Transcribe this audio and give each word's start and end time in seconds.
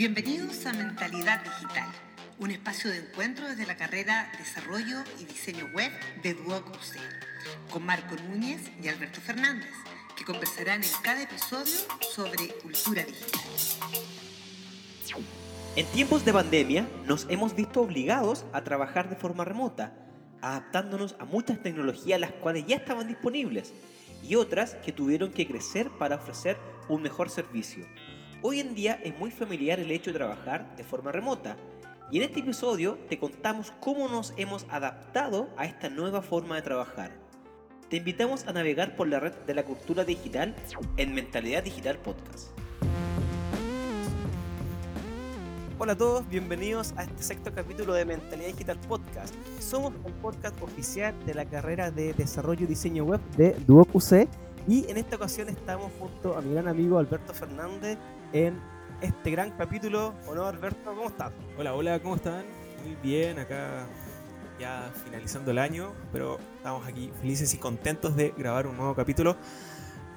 Bienvenidos 0.00 0.64
a 0.64 0.72
Mentalidad 0.72 1.44
Digital, 1.44 1.88
un 2.38 2.50
espacio 2.50 2.90
de 2.90 3.00
encuentro 3.00 3.46
desde 3.46 3.66
la 3.66 3.76
carrera 3.76 4.32
Desarrollo 4.38 4.96
y 5.20 5.26
Diseño 5.26 5.66
Web 5.74 5.92
de 6.22 6.32
Duoc 6.32 6.66
UC, 6.70 7.70
con 7.70 7.84
Marco 7.84 8.16
Núñez 8.16 8.70
y 8.82 8.88
Alberto 8.88 9.20
Fernández, 9.20 9.68
que 10.16 10.24
conversarán 10.24 10.82
en 10.82 10.90
cada 11.02 11.22
episodio 11.22 11.74
sobre 12.14 12.48
cultura 12.62 13.04
digital. 13.04 13.40
En 15.76 15.86
tiempos 15.88 16.24
de 16.24 16.32
pandemia 16.32 16.88
nos 17.04 17.26
hemos 17.28 17.54
visto 17.54 17.82
obligados 17.82 18.46
a 18.54 18.64
trabajar 18.64 19.10
de 19.10 19.16
forma 19.16 19.44
remota, 19.44 19.92
adaptándonos 20.40 21.14
a 21.18 21.26
muchas 21.26 21.62
tecnologías 21.62 22.18
las 22.18 22.32
cuales 22.32 22.64
ya 22.66 22.76
estaban 22.76 23.06
disponibles 23.06 23.74
y 24.22 24.36
otras 24.36 24.76
que 24.76 24.92
tuvieron 24.92 25.30
que 25.30 25.46
crecer 25.46 25.90
para 25.98 26.16
ofrecer 26.16 26.56
un 26.88 27.02
mejor 27.02 27.28
servicio. 27.28 27.84
Hoy 28.42 28.58
en 28.60 28.74
día 28.74 28.98
es 29.04 29.18
muy 29.18 29.30
familiar 29.30 29.80
el 29.80 29.90
hecho 29.90 30.12
de 30.12 30.16
trabajar 30.16 30.74
de 30.74 30.82
forma 30.82 31.12
remota 31.12 31.58
y 32.10 32.16
en 32.16 32.22
este 32.22 32.40
episodio 32.40 32.96
te 33.10 33.18
contamos 33.18 33.70
cómo 33.80 34.08
nos 34.08 34.32
hemos 34.38 34.64
adaptado 34.70 35.50
a 35.58 35.66
esta 35.66 35.90
nueva 35.90 36.22
forma 36.22 36.56
de 36.56 36.62
trabajar. 36.62 37.12
Te 37.90 37.98
invitamos 37.98 38.46
a 38.46 38.54
navegar 38.54 38.96
por 38.96 39.08
la 39.08 39.20
red 39.20 39.34
de 39.46 39.52
la 39.52 39.62
cultura 39.62 40.04
digital 40.04 40.56
en 40.96 41.12
Mentalidad 41.12 41.62
Digital 41.62 41.98
Podcast. 41.98 42.48
Hola 45.78 45.92
a 45.92 45.98
todos, 45.98 46.26
bienvenidos 46.30 46.94
a 46.96 47.02
este 47.02 47.22
sexto 47.22 47.52
capítulo 47.52 47.92
de 47.92 48.06
Mentalidad 48.06 48.48
Digital 48.48 48.78
Podcast. 48.88 49.34
Somos 49.58 49.92
el 50.06 50.14
podcast 50.14 50.58
oficial 50.62 51.14
de 51.26 51.34
la 51.34 51.44
carrera 51.44 51.90
de 51.90 52.14
Desarrollo 52.14 52.64
y 52.64 52.68
Diseño 52.68 53.04
Web 53.04 53.20
de 53.36 53.50
Duoc 53.66 53.94
UC 53.94 54.26
y 54.66 54.90
en 54.90 54.96
esta 54.96 55.16
ocasión 55.16 55.50
estamos 55.50 55.92
junto 55.98 56.38
a 56.38 56.40
mi 56.40 56.54
gran 56.54 56.68
amigo 56.68 56.98
Alberto 56.98 57.34
Fernández 57.34 57.98
en 58.32 58.60
este 59.00 59.30
gran 59.30 59.50
capítulo. 59.52 60.14
¿O 60.26 60.34
no, 60.34 60.46
Alberto? 60.46 60.94
¿Cómo 60.94 61.08
estás? 61.08 61.32
Hola, 61.58 61.74
hola, 61.74 62.00
¿cómo 62.00 62.16
están? 62.16 62.44
Muy 62.84 62.96
bien, 63.02 63.38
acá 63.38 63.86
ya 64.58 64.90
finalizando 65.04 65.50
el 65.50 65.58
año, 65.58 65.92
pero 66.12 66.38
estamos 66.56 66.86
aquí 66.86 67.10
felices 67.20 67.52
y 67.54 67.58
contentos 67.58 68.14
de 68.14 68.34
grabar 68.36 68.66
un 68.66 68.76
nuevo 68.76 68.94
capítulo 68.94 69.36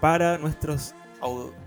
para 0.02 0.38
nuestros 0.38 0.94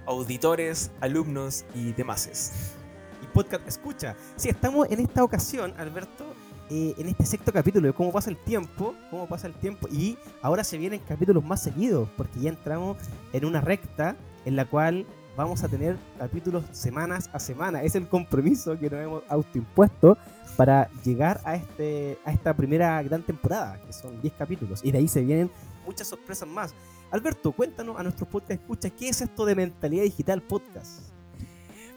auditores, 0.04 0.90
alumnos 1.00 1.64
y 1.74 1.92
demás 1.92 2.76
y 3.22 3.26
podcast 3.26 3.66
escucha. 3.66 4.14
Sí, 4.36 4.50
estamos 4.50 4.88
en 4.90 5.00
esta 5.00 5.24
ocasión, 5.24 5.72
Alberto, 5.78 6.34
eh, 6.68 6.94
en 6.98 7.08
este 7.08 7.24
sexto 7.24 7.52
capítulo 7.52 7.86
de 7.86 7.94
cómo 7.94 8.12
pasa 8.12 8.28
el 8.28 8.36
tiempo, 8.36 8.94
cómo 9.10 9.26
pasa 9.26 9.46
el 9.46 9.54
tiempo, 9.54 9.88
y 9.88 10.18
ahora 10.42 10.64
se 10.64 10.76
vienen 10.76 11.00
capítulos 11.00 11.44
más 11.44 11.62
seguidos, 11.62 12.08
porque 12.16 12.40
ya 12.40 12.50
entramos 12.50 12.98
en 13.32 13.44
una 13.44 13.60
recta 13.60 14.16
en 14.44 14.56
la 14.56 14.66
cual 14.66 15.06
vamos 15.36 15.62
a 15.62 15.68
tener 15.68 15.96
capítulos 16.18 16.64
semanas 16.72 17.28
a 17.32 17.38
semana. 17.38 17.82
Es 17.82 17.94
el 17.94 18.08
compromiso 18.08 18.78
que 18.78 18.88
nos 18.88 19.00
hemos 19.00 19.22
autoimpuesto 19.28 20.16
para 20.56 20.90
llegar 21.04 21.40
a, 21.44 21.54
este, 21.56 22.18
a 22.24 22.32
esta 22.32 22.54
primera 22.54 23.02
gran 23.02 23.22
temporada, 23.22 23.78
que 23.86 23.92
son 23.92 24.20
10 24.22 24.34
capítulos, 24.34 24.80
y 24.82 24.90
de 24.90 24.98
ahí 24.98 25.08
se 25.08 25.20
vienen 25.20 25.50
muchas 25.84 26.08
sorpresas 26.08 26.48
más. 26.48 26.74
Alberto, 27.10 27.52
cuéntanos 27.52 27.98
a 27.98 28.02
nuestros 28.02 28.28
podcast 28.28 28.60
escucha, 28.62 28.90
¿qué 28.90 29.10
es 29.10 29.20
esto 29.20 29.44
de 29.44 29.54
Mentalidad 29.54 30.02
Digital 30.04 30.42
Podcast? 30.42 31.02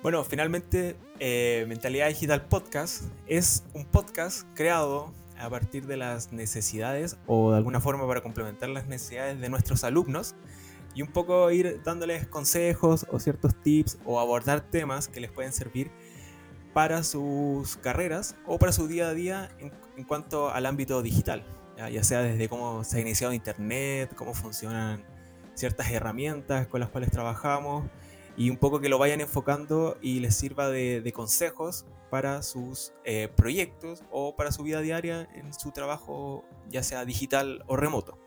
Bueno, 0.03 0.23
finalmente 0.23 0.97
eh, 1.19 1.65
Mentalidad 1.67 2.09
Digital 2.09 2.45
Podcast 2.45 3.05
es 3.27 3.63
un 3.73 3.85
podcast 3.85 4.45
creado 4.53 5.13
a 5.39 5.49
partir 5.49 5.87
de 5.87 5.97
las 5.97 6.31
necesidades 6.31 7.17
o 7.27 7.51
de 7.51 7.57
alguna 7.57 7.79
forma 7.79 8.05
para 8.07 8.21
complementar 8.21 8.69
las 8.69 8.87
necesidades 8.87 9.39
de 9.39 9.49
nuestros 9.49 9.83
alumnos 9.83 10.35
y 10.99 11.01
un 11.01 11.07
poco 11.07 11.49
ir 11.49 11.81
dándoles 11.85 12.27
consejos 12.27 13.05
o 13.09 13.19
ciertos 13.21 13.55
tips 13.61 13.97
o 14.03 14.19
abordar 14.19 14.59
temas 14.59 15.07
que 15.07 15.21
les 15.21 15.31
pueden 15.31 15.53
servir 15.53 15.91
para 16.73 17.03
sus 17.03 17.77
carreras 17.77 18.35
o 18.45 18.59
para 18.59 18.73
su 18.73 18.85
día 18.85 19.07
a 19.07 19.13
día 19.13 19.49
en, 19.59 20.03
cuanto 20.03 20.49
al 20.49 20.65
ámbito 20.65 21.01
digital, 21.01 21.45
¿ya? 21.77 22.03
sea 22.03 22.21
desde 22.21 22.49
cómo 22.49 22.83
se 22.83 22.97
ha 22.97 22.99
iniciado 22.99 23.31
Internet, 23.31 24.13
cómo 24.13 24.33
funcionan 24.33 25.05
ciertas 25.53 25.89
herramientas 25.89 26.67
con 26.67 26.81
las 26.81 26.89
cuales 26.89 27.11
trabajamos 27.11 27.85
y 28.35 28.49
un 28.49 28.57
poco 28.57 28.81
que 28.81 28.89
lo 28.89 28.97
vayan 28.97 29.21
enfocando 29.21 29.97
y 30.01 30.19
les 30.19 30.35
sirva 30.35 30.67
de, 30.67 31.09
consejos 31.15 31.85
para 32.09 32.43
sus 32.43 32.91
eh, 33.05 33.29
proyectos 33.37 34.03
o 34.11 34.35
para 34.35 34.51
su 34.51 34.63
vida 34.63 34.81
diaria 34.81 35.29
en 35.33 35.53
su 35.53 35.71
trabajo, 35.71 36.43
ya 36.69 36.83
sea 36.83 37.05
digital 37.05 37.63
o 37.67 37.77
remoto. 37.77 38.17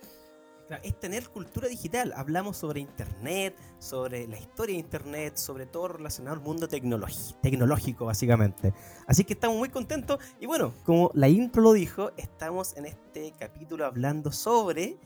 Es 0.83 0.99
tener 0.99 1.29
cultura 1.29 1.69
digital. 1.69 2.13
Hablamos 2.17 2.57
sobre 2.57 2.81
Internet, 2.81 3.57
sobre 3.79 4.27
la 4.27 4.39
historia 4.39 4.75
de 4.75 4.81
Internet, 4.81 5.37
sobre 5.37 5.67
todo 5.67 5.89
relacionado 5.89 6.37
al 6.37 6.43
mundo 6.43 6.69
tecnológico, 6.69 8.07
básicamente. 8.07 8.73
Así 9.07 9.25
que 9.25 9.35
estamos 9.35 9.57
muy 9.57 9.69
contentos. 9.69 10.19
Y 10.41 10.47
bueno, 10.47 10.75
como 10.85 11.11
la 11.15 11.29
intro 11.29 11.63
lo 11.63 11.73
dijo, 11.73 12.13
estamos 12.17 12.77
en 12.77 12.87
este 12.87 13.33
capítulo 13.39 13.87
hablando 13.87 14.33
sobre 14.33 14.99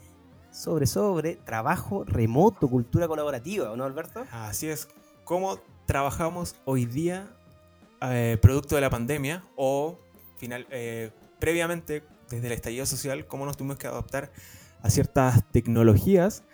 sobre, 0.50 0.86
sobre 0.86 1.36
trabajo 1.36 2.04
remoto, 2.04 2.68
cultura 2.68 3.06
colaborativa, 3.06 3.76
¿no, 3.76 3.84
Alberto? 3.84 4.24
Así 4.30 4.68
es. 4.68 4.88
¿Cómo 5.24 5.58
trabajamos 5.84 6.56
hoy 6.64 6.86
día 6.86 7.28
eh, 8.02 8.38
producto 8.40 8.74
de 8.74 8.80
la 8.80 8.90
pandemia 8.90 9.42
o 9.56 9.98
final, 10.38 10.66
eh, 10.70 11.10
previamente 11.38 12.02
desde 12.30 12.46
el 12.46 12.52
estallido 12.52 12.86
social, 12.86 13.26
cómo 13.26 13.46
nos 13.46 13.56
tuvimos 13.56 13.78
que 13.78 13.86
adaptar 13.86 14.30
a 14.82 14.90
ciertas 14.90 15.50
tecnologías 15.50 16.44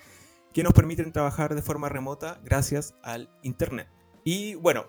que 0.52 0.62
nos 0.62 0.72
permiten 0.72 1.12
trabajar 1.12 1.54
de 1.54 1.62
forma 1.62 1.88
remota 1.88 2.40
gracias 2.44 2.94
al 3.02 3.30
Internet? 3.42 3.88
Y 4.24 4.54
bueno, 4.54 4.86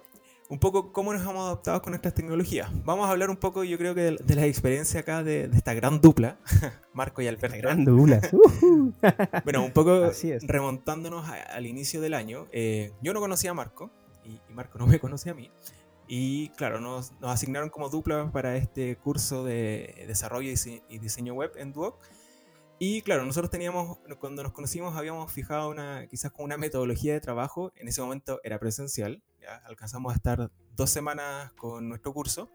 un 0.49 0.59
poco 0.59 0.91
cómo 0.91 1.13
nos 1.13 1.23
hemos 1.23 1.45
adaptado 1.45 1.81
con 1.81 1.93
estas 1.93 2.13
tecnologías. 2.13 2.69
Vamos 2.85 3.07
a 3.07 3.11
hablar 3.11 3.29
un 3.29 3.37
poco, 3.37 3.63
yo 3.63 3.77
creo 3.77 3.95
que 3.95 4.17
de, 4.23 4.35
la 4.35 4.45
experiencia 4.45 4.99
acá 4.99 5.23
de, 5.23 5.49
esta 5.53 5.73
gran 5.73 6.01
dupla, 6.01 6.37
Marco 6.93 7.21
y 7.21 7.27
Alberto. 7.27 7.57
gran 7.57 7.83
dupla. 7.83 8.21
bueno, 9.43 9.65
un 9.65 9.71
poco 9.71 10.11
remontándonos 10.41 11.27
al 11.27 11.65
inicio 11.65 12.01
del 12.01 12.13
año. 12.13 12.47
Eh, 12.51 12.93
yo 13.01 13.13
no 13.13 13.19
conocía 13.19 13.51
a 13.51 13.53
Marco 13.53 13.89
y, 14.23 14.39
Marco 14.53 14.77
no 14.77 14.85
me 14.85 14.99
conocía 14.99 15.31
a 15.31 15.35
mí. 15.35 15.49
Y 16.07 16.49
claro, 16.49 16.79
nos, 16.79 17.13
asignaron 17.21 17.69
como 17.69 17.89
dupla 17.89 18.29
para 18.31 18.55
este 18.57 18.97
curso 18.97 19.43
de 19.43 20.05
desarrollo 20.07 20.53
y 20.89 20.99
diseño 20.99 21.33
web 21.33 21.51
en 21.55 21.73
Duoc. 21.73 21.97
Y 22.79 23.01
claro, 23.01 23.25
nosotros 23.25 23.49
teníamos, 23.49 23.99
cuando 24.19 24.43
nos 24.43 24.51
conocimos, 24.51 24.95
habíamos 24.95 25.31
fijado 25.31 25.69
una, 25.69 26.07
quizás 26.07 26.31
con 26.31 26.45
una 26.45 26.57
metodología 26.57 27.13
de 27.13 27.21
trabajo. 27.21 27.71
En 27.75 27.87
ese 27.87 28.01
momento 28.01 28.39
era 28.43 28.59
presencial, 28.59 29.23
alcanzamos 29.65 30.11
a 30.11 30.15
estar 30.15 30.51
dos 30.75 30.89
semanas 30.89 31.53
con 31.53 31.87
nuestro 31.87 32.13
curso 32.13 32.49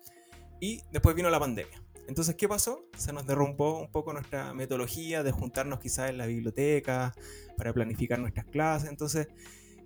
y 0.61 0.83
después 0.93 1.15
vino 1.15 1.31
la 1.31 1.41
pandemia. 1.41 1.83
Entonces, 2.09 2.35
¿qué 2.37 2.49
pasó? 2.49 2.85
Se 2.97 3.13
nos 3.13 3.27
derrumbó 3.27 3.79
un 3.81 3.91
poco 3.91 4.13
nuestra 4.15 4.55
metodología 4.55 5.23
de 5.23 5.31
juntarnos 5.31 5.79
quizás 5.79 6.09
en 6.09 6.17
la 6.17 6.27
biblioteca 6.27 7.15
para 7.57 7.73
planificar 7.75 8.19
nuestras 8.19 8.47
clases. 8.47 8.89
Entonces, 8.89 9.29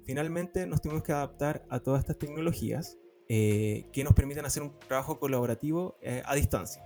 finalmente 0.05 0.67
nos 0.67 0.81
tuvimos 0.81 1.03
que 1.03 1.13
adaptar 1.13 1.65
a 1.69 1.81
todas 1.81 2.01
estas 2.01 2.19
tecnologías 2.19 2.97
eh, 3.29 3.87
que 3.93 4.05
nos 4.05 4.15
permiten 4.15 4.45
hacer 4.45 4.63
un 4.63 4.79
trabajo 4.79 5.19
colaborativo 5.19 5.99
eh, 6.01 6.23
a 6.25 6.35
distancia. 6.37 6.85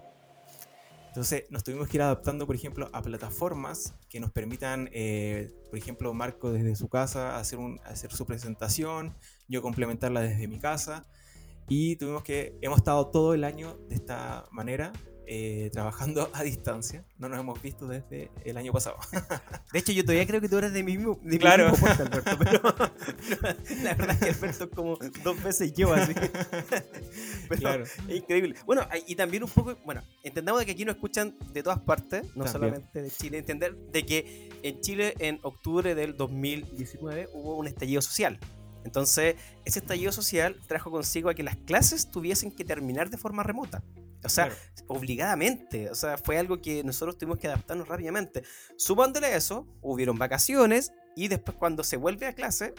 Entonces 1.17 1.45
nos 1.49 1.65
tuvimos 1.65 1.89
que 1.89 1.97
ir 1.97 2.03
adaptando, 2.03 2.47
por 2.47 2.55
ejemplo, 2.55 2.91
a 2.93 3.01
plataformas 3.01 3.95
que 4.11 4.21
nos 4.21 4.33
permitan, 4.33 4.91
eh, 4.93 5.51
por 5.71 5.79
ejemplo, 5.79 6.13
Marco 6.13 6.53
desde 6.53 6.77
su 6.77 6.91
casa 6.91 7.39
hacer, 7.39 7.59
un, 7.59 7.81
hacer 7.87 8.13
su 8.13 8.27
presentación, 8.27 9.17
yo 9.49 9.63
complementarla 9.63 10.21
desde 10.21 10.47
mi 10.47 10.59
casa. 10.59 11.07
Y 11.69 11.97
tuvimos 11.97 12.23
que, 12.23 12.59
hemos 12.61 12.77
estado 12.77 13.07
todo 13.07 13.33
el 13.33 13.45
año 13.45 13.79
de 13.89 13.95
esta 13.95 14.45
manera, 14.53 14.93
eh, 15.29 15.71
trabajando 15.73 16.31
a 16.33 16.43
distancia. 16.45 17.05
No 17.19 17.29
nos 17.29 17.41
hemos 17.41 17.61
visto 17.61 17.87
desde 17.87 18.31
el 18.45 18.57
año 18.57 18.73
pasado. 18.73 18.97
De 19.73 19.81
hecho, 19.81 19.91
yo 19.91 20.05
todavía 20.05 20.27
creo 20.27 20.41
que 20.41 20.49
tú 20.49 20.57
eres 20.59 20.73
de 20.73 20.85
mi 20.85 20.97
mismo, 20.97 21.19
de 21.23 21.39
claro. 21.39 21.71
mismo 21.71 21.87
Alberto, 21.89 22.21
pero, 22.39 22.63
la 23.83 23.95
verdad 23.95 24.11
es 24.11 24.19
que 24.19 24.31
Alberto 24.31 24.65
es 24.65 24.71
como 24.71 24.99
dos 25.25 25.43
veces 25.43 25.73
yo, 25.75 25.93
así. 25.93 26.15
Pero 27.49 27.61
claro. 27.61 27.85
es 27.85 27.99
increíble. 28.09 28.55
Bueno, 28.65 28.87
y 29.07 29.17
también 29.17 29.43
un 29.43 29.51
poco, 29.51 29.77
bueno, 29.85 30.03
entendamos 30.23 30.61
de 30.61 30.67
que 30.67 30.73
aquí 30.73 30.85
nos 30.85 30.95
escuchan 30.95 31.37
de 31.53 31.63
todas 31.63 31.81
partes, 31.81 32.25
no 32.37 32.47
solamente 32.47 33.03
de 33.03 33.11
Chile. 33.11 33.39
Entender 33.39 33.75
de 33.75 34.07
que 34.07 34.49
en 34.63 34.81
Chile, 34.81 35.15
en 35.19 35.41
octubre 35.43 35.95
del 35.97 36.17
2019, 36.17 37.31
hubo 37.33 37.57
un 37.57 37.67
estallido 37.67 38.01
social. 38.01 38.39
Entonces, 38.85 39.35
ese 39.65 39.81
estallido 39.81 40.13
social 40.13 40.57
trajo 40.69 40.93
consigo 40.93 41.29
a 41.29 41.35
que 41.35 41.43
las 41.43 41.57
clases 41.57 42.13
tuviesen 42.13 42.53
que 42.53 42.65
terminar 42.65 43.11
de 43.11 43.19
forma 43.19 43.43
remota. 43.43 43.83
O 44.27 44.29
sea, 44.29 44.51
obligadamente. 44.87 45.91
O 45.91 45.95
sea, 45.95 46.19
fue 46.19 46.39
algo 46.39 46.61
que 46.61 46.85
nosotros 46.85 47.19
tuvimos 47.19 47.39
que 47.39 47.49
adaptarnos 47.49 47.89
rápidamente. 47.89 48.43
Sumándole 48.77 49.29
a 49.29 49.37
eso, 49.37 49.67
hubieron 49.81 50.19
vacaciones 50.19 50.93
y 51.17 51.29
después 51.29 51.57
cuando 51.57 51.83
se 51.83 51.97
vuelve 51.97 52.27
a 52.27 52.35
clase, 52.35 52.75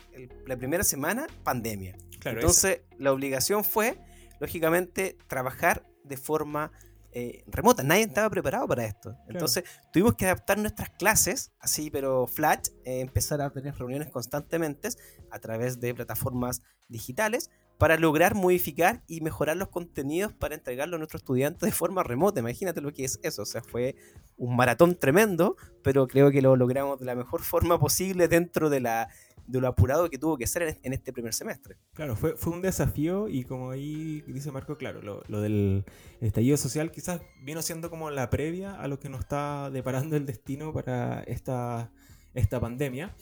la 0.46 0.58
primera 0.58 0.84
semana, 0.84 1.28
pandemia. 1.44 1.98
Entonces, 2.24 2.82
la 2.98 3.12
obligación 3.12 3.64
fue, 3.64 3.98
lógicamente, 4.40 5.18
trabajar 5.28 5.86
de 6.04 6.18
forma 6.18 6.72
eh, 7.20 7.44
remota. 7.48 7.84
Nadie 7.84 8.04
estaba 8.04 8.30
preparado 8.30 8.68
para 8.68 8.86
esto. 8.86 9.18
Entonces 9.28 9.64
tuvimos 9.92 10.16
que 10.16 10.26
adaptar 10.26 10.60
nuestras 10.60 10.90
clases, 10.92 11.52
así, 11.60 11.90
pero 11.90 12.28
flat, 12.28 12.68
eh, 12.86 13.00
empezar 13.00 13.42
a 13.42 13.50
tener 13.50 13.74
reuniones 13.76 14.10
constantemente 14.10 14.90
a 15.32 15.40
través 15.40 15.80
de 15.80 15.96
plataformas 15.96 16.62
digitales 16.88 17.50
para 17.78 17.98
lograr 17.98 18.36
modificar 18.36 19.04
y 19.08 19.22
mejorar 19.22 19.58
los 19.58 19.70
contenidos 19.70 20.34
para 20.34 20.56
entregarlo 20.56 20.96
a 20.96 21.00
nuestros 21.00 21.22
estudiantes 21.22 21.62
de 21.62 21.72
forma 21.72 22.04
remota. 22.04 22.40
Imagínate 22.40 22.82
lo 22.82 22.92
que 22.92 23.06
es 23.06 23.20
eso. 23.24 23.44
O 23.44 23.46
sea, 23.46 23.62
fue 23.62 23.96
un 24.38 24.56
maratón 24.56 24.96
tremendo, 24.96 25.56
pero 25.84 26.08
creo 26.08 26.32
que 26.32 26.42
lo 26.42 26.56
logramos 26.56 27.00
de 27.00 27.06
la 27.06 27.16
mejor 27.16 27.42
forma 27.42 27.80
posible 27.80 28.28
dentro 28.28 28.70
de 28.70 28.80
la 28.82 29.10
de 29.48 29.62
lo 29.62 29.68
apurado 29.70 30.10
que 30.10 30.18
tuvo 30.18 30.38
que 30.38 30.46
ser 30.46 30.78
en, 30.84 30.94
este 30.94 31.14
primer 31.14 31.34
semestre. 31.34 31.78
Claro, 31.94 32.18
fue, 32.18 32.36
fue 32.36 32.52
un 32.52 32.62
desafío 32.62 33.30
y 33.30 33.46
como 33.46 33.72
ahí 33.72 34.22
dice 34.28 34.52
Marco, 34.52 34.78
claro, 34.78 35.02
lo, 35.02 35.24
lo, 35.30 35.40
del 35.40 35.86
estallido 36.20 36.58
social 36.58 36.92
quizás 36.92 37.22
vino 37.44 37.62
siendo 37.62 37.90
como 37.90 38.12
la 38.12 38.30
previa 38.30 38.76
a 38.76 38.90
lo 38.90 39.00
que 39.00 39.08
nos 39.08 39.22
está 39.22 39.72
deparando 39.72 40.18
el 40.18 40.26
destino 40.26 40.74
para 40.74 41.22
esta, 41.22 41.92
esta 42.34 42.60
pandemia. 42.60 43.16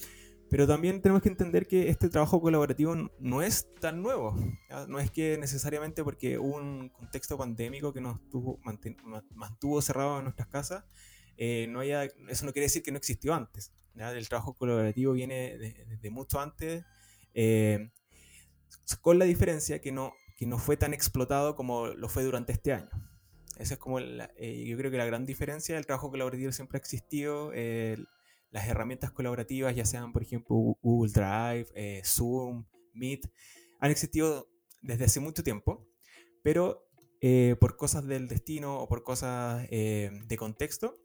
Pero 0.55 0.67
también 0.67 1.01
tenemos 1.01 1.21
que 1.21 1.27
entender 1.27 1.67
que 1.67 1.89
este 1.89 2.07
trabajo 2.07 2.39
colaborativo 2.39 2.95
no 3.19 3.41
es 3.41 3.67
tan 3.81 4.01
nuevo. 4.01 4.33
No 4.87 5.01
es 5.01 5.11
que 5.11 5.37
necesariamente 5.37 6.01
porque 6.01 6.39
hubo 6.39 6.55
un 6.55 6.87
contexto 6.87 7.37
pandémico 7.37 7.91
que 7.91 7.99
nos 7.99 8.25
tuvo, 8.29 8.57
mantuvo 9.33 9.81
cerrados 9.81 10.19
en 10.19 10.23
nuestras 10.23 10.47
casas, 10.47 10.85
eh, 11.35 11.67
no 11.67 11.81
haya, 11.81 12.05
eso 12.05 12.45
no 12.45 12.53
quiere 12.53 12.67
decir 12.67 12.83
que 12.83 12.91
no 12.91 12.97
existió 12.97 13.33
antes. 13.33 13.73
El 13.95 14.29
trabajo 14.29 14.53
colaborativo 14.53 15.11
viene 15.11 15.57
desde 15.57 16.09
mucho 16.09 16.39
antes, 16.39 16.85
eh, 17.33 17.91
con 19.01 19.19
la 19.19 19.25
diferencia 19.25 19.81
que 19.81 19.91
no, 19.91 20.13
que 20.37 20.45
no 20.45 20.57
fue 20.57 20.77
tan 20.77 20.93
explotado 20.93 21.57
como 21.57 21.87
lo 21.87 22.07
fue 22.07 22.23
durante 22.23 22.53
este 22.53 22.71
año. 22.71 22.91
Esa 23.57 23.73
es 23.73 23.77
como, 23.77 23.99
eh, 23.99 24.65
yo 24.65 24.77
creo 24.77 24.89
que 24.89 24.97
la 24.97 25.05
gran 25.05 25.25
diferencia, 25.25 25.77
el 25.77 25.85
trabajo 25.85 26.09
colaborativo 26.11 26.53
siempre 26.53 26.77
ha 26.77 26.79
existido, 26.79 27.51
las 28.55 28.67
herramientas 28.69 29.11
colaborativas, 29.11 29.75
ya 29.75 29.83
sean 29.85 30.13
por 30.13 30.23
ejemplo 30.23 30.55
Google 30.81 31.11
Drive, 31.11 32.01
Zoom, 32.05 32.65
Meet, 32.93 33.29
han 33.81 33.91
existido 33.91 34.47
desde 34.81 35.03
hace 35.03 35.19
mucho 35.19 35.43
tiempo, 35.43 35.85
pero 36.41 36.87
por 37.59 37.75
cosas 37.75 38.05
del 38.05 38.27
destino 38.27 38.79
o 38.79 38.87
por 38.87 39.03
cosas 39.03 39.67
de 39.69 40.35
contexto, 40.37 40.95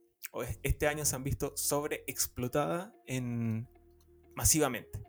este 0.62 0.87
año 0.87 1.05
se 1.05 1.17
han 1.17 1.25
visto 1.25 1.52
sobreexplotadas 1.56 2.93
en 3.06 3.69
masivamente. 4.37 5.00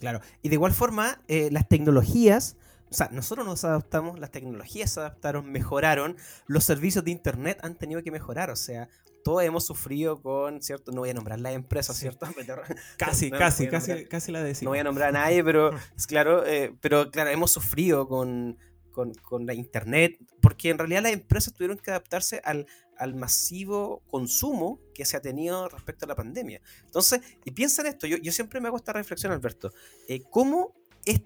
Claro, 0.00 0.20
y 0.42 0.48
de 0.48 0.54
igual 0.54 0.72
forma, 0.72 1.22
eh, 1.28 1.50
las 1.50 1.68
tecnologías, 1.68 2.56
o 2.90 2.94
sea, 2.94 3.08
nosotros 3.12 3.46
nos 3.46 3.64
adaptamos, 3.64 4.18
las 4.18 4.32
tecnologías 4.32 4.92
se 4.92 5.00
adaptaron, 5.00 5.50
mejoraron, 5.50 6.16
los 6.46 6.64
servicios 6.64 7.04
de 7.04 7.12
Internet 7.12 7.58
han 7.62 7.76
tenido 7.76 8.02
que 8.02 8.10
mejorar, 8.10 8.50
o 8.50 8.56
sea, 8.56 8.88
todos 9.22 9.42
hemos 9.44 9.64
sufrido 9.64 10.20
con, 10.20 10.60
¿cierto? 10.62 10.90
No 10.92 11.00
voy 11.00 11.10
a 11.10 11.14
nombrar 11.14 11.38
la 11.40 11.52
empresa, 11.52 11.94
¿cierto? 11.94 12.26
casi, 12.98 13.30
casi, 13.30 13.68
casi, 13.68 14.06
casi 14.06 14.32
la 14.32 14.42
decimos. 14.42 14.64
No 14.64 14.70
voy 14.70 14.78
a 14.80 14.84
nombrar 14.84 15.10
a 15.10 15.12
nadie, 15.12 15.44
pero 15.44 15.70
es 15.96 16.06
claro, 16.06 16.44
eh, 16.46 16.74
pero 16.80 17.10
claro, 17.10 17.30
hemos 17.30 17.52
sufrido 17.52 18.08
con, 18.08 18.58
con, 18.90 19.14
con, 19.14 19.46
la 19.46 19.54
Internet, 19.54 20.18
porque 20.42 20.70
en 20.70 20.78
realidad 20.78 21.02
las 21.02 21.12
empresas 21.12 21.54
tuvieron 21.54 21.78
que 21.78 21.90
adaptarse 21.90 22.40
al, 22.44 22.66
al 22.96 23.14
masivo 23.14 24.02
consumo 24.08 24.80
que 24.94 25.04
se 25.04 25.16
ha 25.16 25.20
tenido 25.20 25.68
respecto 25.68 26.06
a 26.06 26.08
la 26.08 26.16
pandemia. 26.16 26.60
Entonces, 26.84 27.20
y 27.44 27.52
piensa 27.52 27.82
en 27.82 27.88
esto, 27.88 28.06
yo, 28.06 28.16
yo 28.16 28.32
siempre 28.32 28.60
me 28.60 28.68
hago 28.68 28.78
esta 28.78 28.92
reflexión, 28.92 29.32
Alberto, 29.32 29.72
eh, 30.08 30.22
¿cómo 30.28 30.79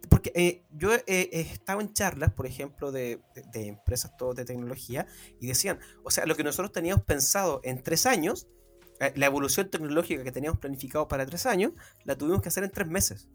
porque 0.09 0.33
eh, 0.35 0.63
yo 0.73 0.93
he, 0.95 1.41
estado 1.41 1.81
en 1.81 1.93
charlas, 1.93 2.33
por 2.33 2.47
ejemplo, 2.47 2.93
de, 2.93 3.21
empresas 3.55 4.17
todo 4.17 4.35
de 4.35 4.45
tecnología, 4.45 5.07
y 5.41 5.47
decían, 5.47 5.79
o 6.03 6.11
sea, 6.11 6.27
lo 6.27 6.37
que 6.37 6.45
nosotros 6.45 6.73
teníamos 6.73 7.05
pensado 7.05 7.61
en 7.65 7.83
tres 7.83 8.07
años, 8.07 8.47
eh, 9.01 9.13
la 9.17 9.27
evolución 9.27 9.71
tecnológica 9.71 10.23
que 10.23 10.33
teníamos 10.33 10.61
planificado 10.61 11.09
para 11.09 11.27
tres 11.27 11.47
años, 11.47 11.73
la 12.05 12.17
tuvimos 12.17 12.43
que 12.43 12.49
hacer 12.49 12.65
en 12.65 12.71
tres 12.71 12.89
meses. 12.89 13.29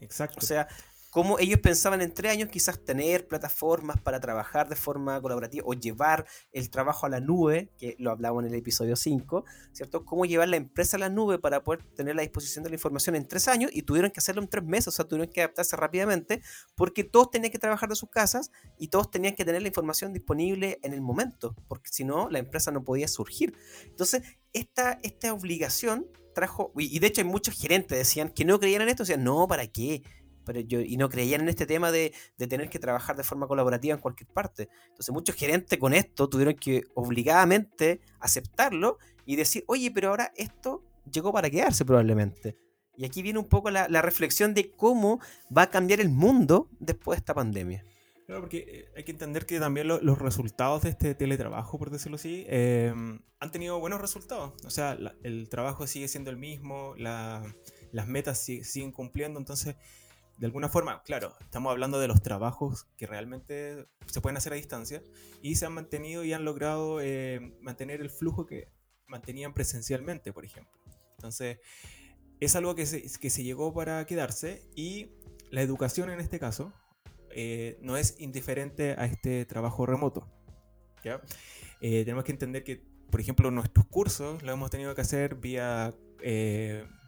Exacto. 0.00 0.38
O 0.40 0.46
sea, 0.46 0.68
cómo 1.16 1.38
ellos 1.38 1.60
pensaban 1.60 2.02
en 2.02 2.12
tres 2.12 2.30
años 2.30 2.50
quizás 2.50 2.84
tener 2.84 3.26
plataformas 3.26 3.98
para 4.02 4.20
trabajar 4.20 4.68
de 4.68 4.76
forma 4.76 5.18
colaborativa 5.22 5.64
o 5.66 5.72
llevar 5.72 6.26
el 6.52 6.68
trabajo 6.68 7.06
a 7.06 7.08
la 7.08 7.20
nube, 7.20 7.70
que 7.78 7.96
lo 7.98 8.10
hablamos 8.10 8.44
en 8.44 8.52
el 8.52 8.58
episodio 8.58 8.96
5, 8.96 9.46
¿cierto? 9.72 10.04
Cómo 10.04 10.26
llevar 10.26 10.50
la 10.50 10.56
empresa 10.56 10.98
a 10.98 11.00
la 11.00 11.08
nube 11.08 11.38
para 11.38 11.64
poder 11.64 11.82
tener 11.94 12.16
la 12.16 12.20
disposición 12.20 12.64
de 12.64 12.68
la 12.68 12.76
información 12.76 13.16
en 13.16 13.26
tres 13.26 13.48
años 13.48 13.70
y 13.72 13.80
tuvieron 13.80 14.10
que 14.10 14.20
hacerlo 14.20 14.42
en 14.42 14.48
tres 14.48 14.62
meses, 14.64 14.88
o 14.88 14.90
sea, 14.90 15.06
tuvieron 15.06 15.32
que 15.32 15.40
adaptarse 15.40 15.74
rápidamente 15.74 16.42
porque 16.74 17.02
todos 17.02 17.30
tenían 17.30 17.50
que 17.50 17.58
trabajar 17.58 17.88
de 17.88 17.96
sus 17.96 18.10
casas 18.10 18.50
y 18.76 18.88
todos 18.88 19.10
tenían 19.10 19.34
que 19.34 19.46
tener 19.46 19.62
la 19.62 19.68
información 19.68 20.12
disponible 20.12 20.80
en 20.82 20.92
el 20.92 21.00
momento, 21.00 21.56
porque 21.66 21.88
si 21.90 22.04
no, 22.04 22.28
la 22.28 22.40
empresa 22.40 22.72
no 22.72 22.84
podía 22.84 23.08
surgir. 23.08 23.56
Entonces, 23.86 24.20
esta, 24.52 25.00
esta 25.02 25.32
obligación 25.32 26.08
trajo, 26.34 26.74
y 26.76 26.98
de 26.98 27.06
hecho 27.06 27.22
hay 27.22 27.26
muchos 27.26 27.58
gerentes 27.58 27.96
decían 27.96 28.28
que 28.28 28.44
no 28.44 28.60
creían 28.60 28.82
en 28.82 28.90
esto, 28.90 29.04
decían, 29.04 29.24
no, 29.24 29.48
¿para 29.48 29.66
qué? 29.66 30.02
Pero 30.46 30.60
yo, 30.60 30.80
y 30.80 30.96
no 30.96 31.10
creían 31.10 31.42
en 31.42 31.50
este 31.50 31.66
tema 31.66 31.92
de, 31.92 32.14
tener 32.38 32.70
que 32.70 32.78
trabajar 32.78 33.16
de 33.16 33.24
forma 33.24 33.46
colaborativa 33.46 33.94
en 33.94 34.00
cualquier 34.00 34.30
parte. 34.30 34.70
Entonces 34.88 35.12
muchos 35.12 35.34
gerentes 35.34 35.78
con 35.78 35.92
esto 35.92 36.28
tuvieron 36.30 36.54
que 36.54 36.84
obligadamente 36.94 38.00
aceptarlo 38.20 38.98
y 39.26 39.36
decir, 39.36 39.64
oye, 39.66 39.90
pero 39.90 40.10
ahora 40.10 40.32
esto 40.36 40.82
llegó 41.10 41.32
para 41.32 41.50
quedarse 41.50 41.84
probablemente. 41.84 42.56
Y 42.96 43.04
aquí 43.04 43.20
viene 43.20 43.38
un 43.38 43.48
poco 43.48 43.70
la, 43.70 43.86
reflexión 44.00 44.54
de 44.54 44.70
cómo 44.70 45.20
va 45.54 45.62
a 45.62 45.70
cambiar 45.70 46.00
el 46.00 46.08
mundo 46.08 46.70
después 46.78 47.16
de 47.16 47.20
esta 47.20 47.34
pandemia. 47.34 47.84
Claro, 48.24 48.40
porque 48.40 48.64
eh, 48.66 48.88
hay 48.96 49.04
que 49.04 49.12
entender 49.12 49.46
que 49.46 49.60
también 49.60 49.86
los 49.86 50.18
resultados 50.18 50.82
de 50.82 50.90
este 50.90 51.14
teletrabajo, 51.14 51.78
por 51.78 51.90
decirlo 51.90 52.16
así, 52.16 52.44
em, 52.48 53.20
han 53.38 53.52
tenido 53.52 53.78
buenos 53.78 54.00
resultados. 54.00 54.54
O 54.64 54.70
sea, 54.70 54.96
el 55.22 55.48
trabajo 55.48 55.86
sigue 55.86 56.08
siendo 56.08 56.30
el 56.30 56.36
mismo, 56.36 56.94
las 56.96 58.06
metas 58.06 58.38
siguen 58.38 58.92
cumpliendo, 58.92 59.38
entonces 59.38 59.76
de 60.38 60.46
alguna 60.46 60.68
forma, 60.68 61.02
claro, 61.02 61.34
estamos 61.40 61.70
hablando 61.70 61.98
de 61.98 62.08
los 62.08 62.22
trabajos 62.22 62.86
que 62.96 63.06
realmente 63.06 63.86
se 64.06 64.20
pueden 64.20 64.36
hacer 64.36 64.52
a 64.52 64.56
distancia 64.56 65.02
y 65.40 65.56
se 65.56 65.64
han 65.64 65.72
mantenido 65.72 66.24
y 66.24 66.32
han 66.32 66.44
logrado 66.44 67.00
eh, 67.00 67.54
mantener 67.60 68.00
el 68.00 68.10
flujo 68.10 68.46
que 68.46 68.68
mantenían 69.06 69.54
presencialmente, 69.54 70.32
por 70.32 70.44
ejemplo. 70.44 70.78
Entonces, 71.12 71.58
es 72.40 72.54
algo 72.54 72.74
que 72.74 72.84
se, 72.84 73.02
que 73.18 73.30
se 73.30 73.44
llegó 73.44 73.72
para 73.72 74.04
quedarse 74.04 74.68
y 74.74 75.10
la 75.50 75.62
educación 75.62 76.10
en 76.10 76.20
este 76.20 76.38
caso 76.38 76.72
eh, 77.30 77.78
no 77.80 77.96
es 77.96 78.16
indiferente 78.18 78.94
a 78.98 79.06
este 79.06 79.46
trabajo 79.46 79.86
remoto. 79.86 80.28
¿ya? 81.02 81.22
Eh, 81.80 82.04
tenemos 82.04 82.24
que 82.24 82.32
entender 82.32 82.62
que, 82.62 82.82
por 83.10 83.22
ejemplo, 83.22 83.50
nuestros 83.50 83.86
cursos 83.86 84.42
los 84.42 84.52
hemos 84.52 84.70
tenido 84.70 84.94
que 84.94 85.00
hacer 85.00 85.36
vía, 85.36 85.94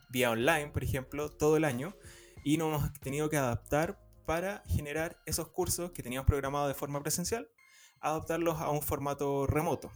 vía 0.08 0.30
online, 0.30 0.68
por 0.68 0.82
ejemplo, 0.82 1.28
todo 1.28 1.58
el 1.58 1.64
año 1.64 1.94
y 2.48 2.56
nos 2.56 2.68
hemos 2.68 2.92
tenido 3.00 3.28
que 3.28 3.36
adaptar 3.36 4.00
para 4.24 4.62
generar 4.66 5.20
esos 5.26 5.48
cursos 5.48 5.90
que 5.90 6.02
teníamos 6.02 6.26
programados 6.26 6.68
de 6.68 6.74
forma 6.74 7.02
presencial, 7.02 7.46
adaptarlos 8.00 8.58
a 8.58 8.70
un 8.70 8.80
formato 8.80 9.46
remoto. 9.46 9.92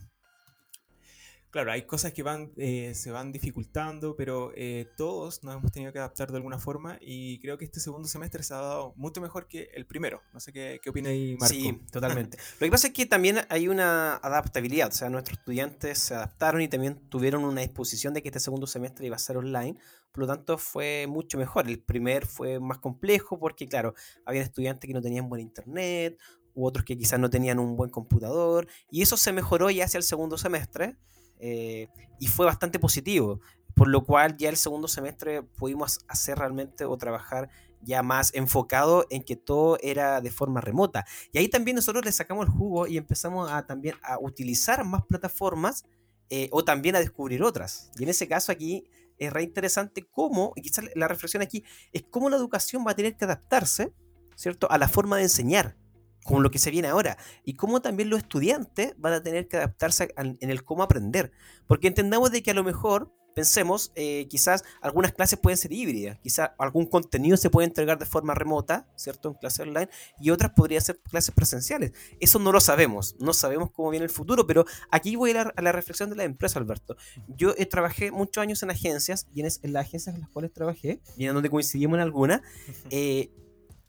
Claro, 1.53 1.71
hay 1.71 1.83
cosas 1.83 2.15
que 2.15 2.23
van, 2.23 2.51
eh, 2.57 2.95
se 2.95 3.11
van 3.11 3.31
dificultando, 3.31 4.17
pero 4.17 4.53
eh, 4.57 4.89
todos 4.97 5.45
nos 5.45 5.55
hemos 5.55 5.71
tenido 5.71 5.93
que 5.93 5.99
adaptar 5.99 6.31
de 6.31 6.39
alguna 6.39 6.59
forma 6.59 6.97
y 6.99 7.39
creo 7.41 7.59
que 7.59 7.67
este 7.67 7.79
segundo 7.79 8.09
semestre 8.09 8.43
se 8.43 8.55
ha 8.55 8.57
dado 8.57 8.95
mucho 8.97 9.21
mejor 9.21 9.49
que 9.49 9.69
el 9.75 9.85
primero. 9.85 10.23
No 10.33 10.41
sé 10.41 10.51
qué, 10.51 10.81
qué 10.83 10.89
opina 10.89 11.11
ahí, 11.11 11.37
Marco. 11.39 11.55
Sí, 11.55 11.79
totalmente. 11.91 12.39
lo 12.59 12.65
que 12.67 12.71
pasa 12.71 12.87
es 12.87 12.95
que 12.95 13.05
también 13.05 13.41
hay 13.51 13.69
una 13.69 14.17
adaptabilidad, 14.17 14.89
o 14.89 14.93
sea, 14.93 15.11
nuestros 15.11 15.41
estudiantes 15.41 15.99
se 15.99 16.15
adaptaron 16.15 16.63
y 16.63 16.69
también 16.69 16.97
tuvieron 17.11 17.45
una 17.45 17.61
disposición 17.61 18.15
de 18.15 18.23
que 18.23 18.31
este 18.31 18.41
segundo 18.41 18.67
semestre 18.67 19.05
iba 19.05 19.17
a 19.17 19.19
ser 19.19 19.37
online, 19.37 19.79
por 20.11 20.23
lo 20.23 20.29
tanto 20.29 20.57
fue 20.57 21.07
mucho 21.07 21.37
mejor. 21.37 21.69
El 21.69 21.81
primer 21.81 22.25
fue 22.25 22.61
más 22.61 22.79
complejo 22.79 23.39
porque, 23.39 23.69
claro, 23.69 23.93
había 24.25 24.41
estudiantes 24.41 24.89
que 24.89 24.95
no 24.95 25.03
tenían 25.03 25.29
buen 25.29 25.43
internet, 25.43 26.19
u 26.55 26.65
otros 26.65 26.87
que 26.87 26.97
quizás 26.97 27.21
no 27.21 27.29
tenían 27.29 27.59
un 27.59 27.77
buen 27.77 27.91
computador, 27.91 28.69
y 28.91 29.03
eso 29.03 29.19
se 29.19 29.35
mejoró 29.35 29.69
ya 29.69 29.85
hacia 29.85 29.99
el 29.99 30.05
segundo 30.05 30.39
semestre. 30.39 30.97
Eh, 31.45 31.89
y 32.21 32.29
fue 32.29 32.47
bastante 32.47 32.79
positivo, 32.79 33.41
por 33.75 33.89
lo 33.89 34.05
cual 34.05 34.37
ya 34.37 34.49
el 34.49 34.57
segundo 34.57 34.87
semestre 34.87 35.43
pudimos 35.43 35.99
hacer 36.07 36.39
realmente 36.39 36.85
o 36.85 36.97
trabajar 36.97 37.51
ya 37.81 38.05
más 38.05 38.33
enfocado 38.33 39.07
en 39.11 39.25
que 39.25 39.35
todo 39.35 39.77
era 39.83 40.21
de 40.21 40.31
forma 40.31 40.61
remota. 40.61 41.05
Y 41.33 41.39
ahí 41.39 41.49
también 41.49 41.75
nosotros 41.75 42.05
le 42.05 42.13
sacamos 42.13 42.47
el 42.47 42.53
jugo 42.53 42.87
y 42.87 42.97
empezamos 42.97 43.51
a 43.51 43.67
también 43.67 43.97
a 44.05 44.21
utilizar 44.21 44.85
más 44.85 45.03
plataformas 45.05 45.85
eh, 46.31 46.49
o 46.53 46.63
también 46.63 46.95
a 46.95 47.01
descubrir 47.01 47.43
otras. 47.43 47.91
Y 47.99 48.05
en 48.05 48.11
ese 48.11 48.29
caso 48.29 48.53
aquí 48.53 48.85
es 49.19 49.33
re 49.33 49.43
interesante 49.43 50.07
cómo, 50.09 50.53
y 50.55 50.63
quizás 50.63 50.85
la 50.95 51.09
reflexión 51.09 51.43
aquí, 51.43 51.65
es 51.93 52.05
cómo 52.09 52.31
la 52.31 52.37
educación 52.37 52.85
va 52.87 52.93
a 52.93 52.95
tener 52.95 53.17
que 53.17 53.25
adaptarse, 53.25 53.93
¿cierto?, 54.37 54.71
a 54.71 54.79
la 54.79 54.87
forma 54.87 55.17
de 55.17 55.25
enseñar 55.25 55.77
como 56.25 56.41
lo 56.41 56.51
que 56.51 56.59
se 56.59 56.71
viene 56.71 56.89
ahora, 56.89 57.17
y 57.45 57.55
cómo 57.55 57.83
también 57.83 58.11
los 58.11 58.21
estudiantes 58.21 58.95
van 58.99 59.15
a 59.15 59.23
tener 59.23 59.49
que 59.49 59.57
adaptarse 59.57 60.15
en 60.17 60.51
el 60.51 60.65
cómo 60.65 60.83
aprender, 60.83 61.33
porque 61.67 61.89
entendamos 61.89 62.31
de 62.31 62.43
que 62.43 62.51
a 62.51 62.55
lo 62.55 62.65
mejor 62.65 63.13
pensemos, 63.35 63.93
eh, 63.95 64.27
quizás 64.29 64.65
algunas 64.81 65.13
clases 65.13 65.39
pueden 65.39 65.57
ser 65.57 65.73
híbridas, 65.73 66.19
quizás 66.21 66.51
algún 66.59 66.87
contenido 66.87 67.37
se 67.37 67.51
puede 67.51 67.67
entregar 67.67 67.99
de 67.99 68.07
forma 68.07 68.35
remota, 68.35 68.87
¿cierto? 68.97 69.31
En 69.31 69.35
clase 69.35 69.63
online, 69.63 69.89
y 70.21 70.31
otras 70.31 70.53
podrían 70.53 70.83
ser 70.83 71.01
clases 71.01 71.35
presenciales. 71.35 71.93
Eso 72.21 72.39
no 72.39 72.53
lo 72.53 72.61
sabemos, 72.61 73.17
no 73.19 73.33
sabemos 73.33 73.71
cómo 73.71 73.91
viene 73.91 74.05
el 74.05 74.11
futuro, 74.11 74.47
pero 74.47 74.65
aquí 74.91 75.17
voy 75.17 75.33
a, 75.33 75.43
a 75.43 75.63
la 75.63 75.73
reflexión 75.73 76.11
de 76.11 76.17
la 76.17 76.25
empresa, 76.25 76.59
Alberto. 76.59 76.97
Yo 77.29 77.55
eh, 77.57 77.67
trabajé 77.67 78.11
muchos 78.11 78.43
años 78.43 78.63
en 78.63 78.71
agencias, 78.71 79.27
y 79.35 79.41
en, 79.41 79.73
las 79.73 79.87
agencias 79.87 80.15
en 80.15 80.21
las 80.21 80.31
cuales 80.31 80.53
trabajé, 80.53 81.01
y 81.17 81.27
en 81.27 81.35
donde 81.35 81.51
coincidimos 81.51 81.97
en 81.97 82.03
alguna, 82.03 82.43
eh, 82.91 83.31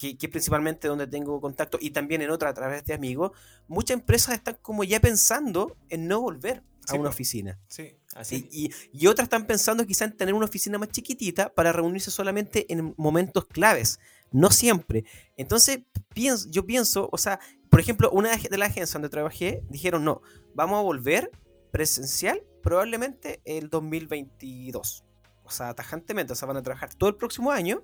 que, 0.04 0.18
que, 0.18 0.28
principalmente 0.28 0.90
donde 0.90 1.08
tengo 1.08 1.40
contacto, 1.40 1.78
y 1.80 1.92
también 1.92 2.22
en 2.22 2.30
otra 2.30 2.50
a 2.50 2.54
través 2.54 2.84
de 2.84 2.94
amigos, 2.94 3.32
muchas 3.70 3.96
empresas 3.96 4.36
están 4.36 4.58
como 4.62 4.84
ya 4.84 5.00
pensando 5.00 5.78
en 5.88 6.08
no 6.10 6.20
volver 6.20 6.62
a 6.90 6.96
una 6.96 7.08
oficina. 7.08 7.58
Sí, 7.70 7.96
así. 8.14 8.50
Y, 8.52 8.70
y, 8.92 9.08
otras 9.08 9.28
están 9.28 9.48
pensando 9.48 9.86
quizá 9.86 10.04
en 10.04 10.18
tener 10.18 10.34
una 10.34 10.46
oficina 10.46 10.78
más 10.78 10.90
chiquitita 10.90 11.54
para 11.54 11.72
reunirse 11.72 12.12
solamente 12.12 12.66
en 12.74 12.94
momentos 12.98 13.46
claves, 13.46 13.98
no 14.32 14.52
siempre. 14.52 15.06
Entonces, 15.38 15.80
pienso, 16.14 16.50
yo 16.50 16.66
pienso, 16.66 17.08
o 17.10 17.18
sea, 17.18 17.40
por 17.70 17.80
ejemplo, 17.80 18.12
una 18.12 18.36
de 18.36 18.58
las 18.58 18.72
agencias 18.72 18.92
donde 18.92 19.08
trabajé 19.08 19.64
dijeron, 19.70 20.04
no, 20.04 20.22
vamos 20.54 20.80
a 20.80 20.82
volver 20.82 21.32
presencial 21.72 22.44
probablemente 22.62 23.42
el 23.46 23.70
2022. 23.70 25.06
O 25.46 25.50
sea, 25.50 25.74
tajantemente, 25.74 26.34
o 26.34 26.36
sea, 26.36 26.48
van 26.50 26.58
a 26.58 26.62
trabajar 26.62 26.94
todo 26.94 27.10
el 27.10 27.16
próximo 27.16 27.52
año 27.52 27.84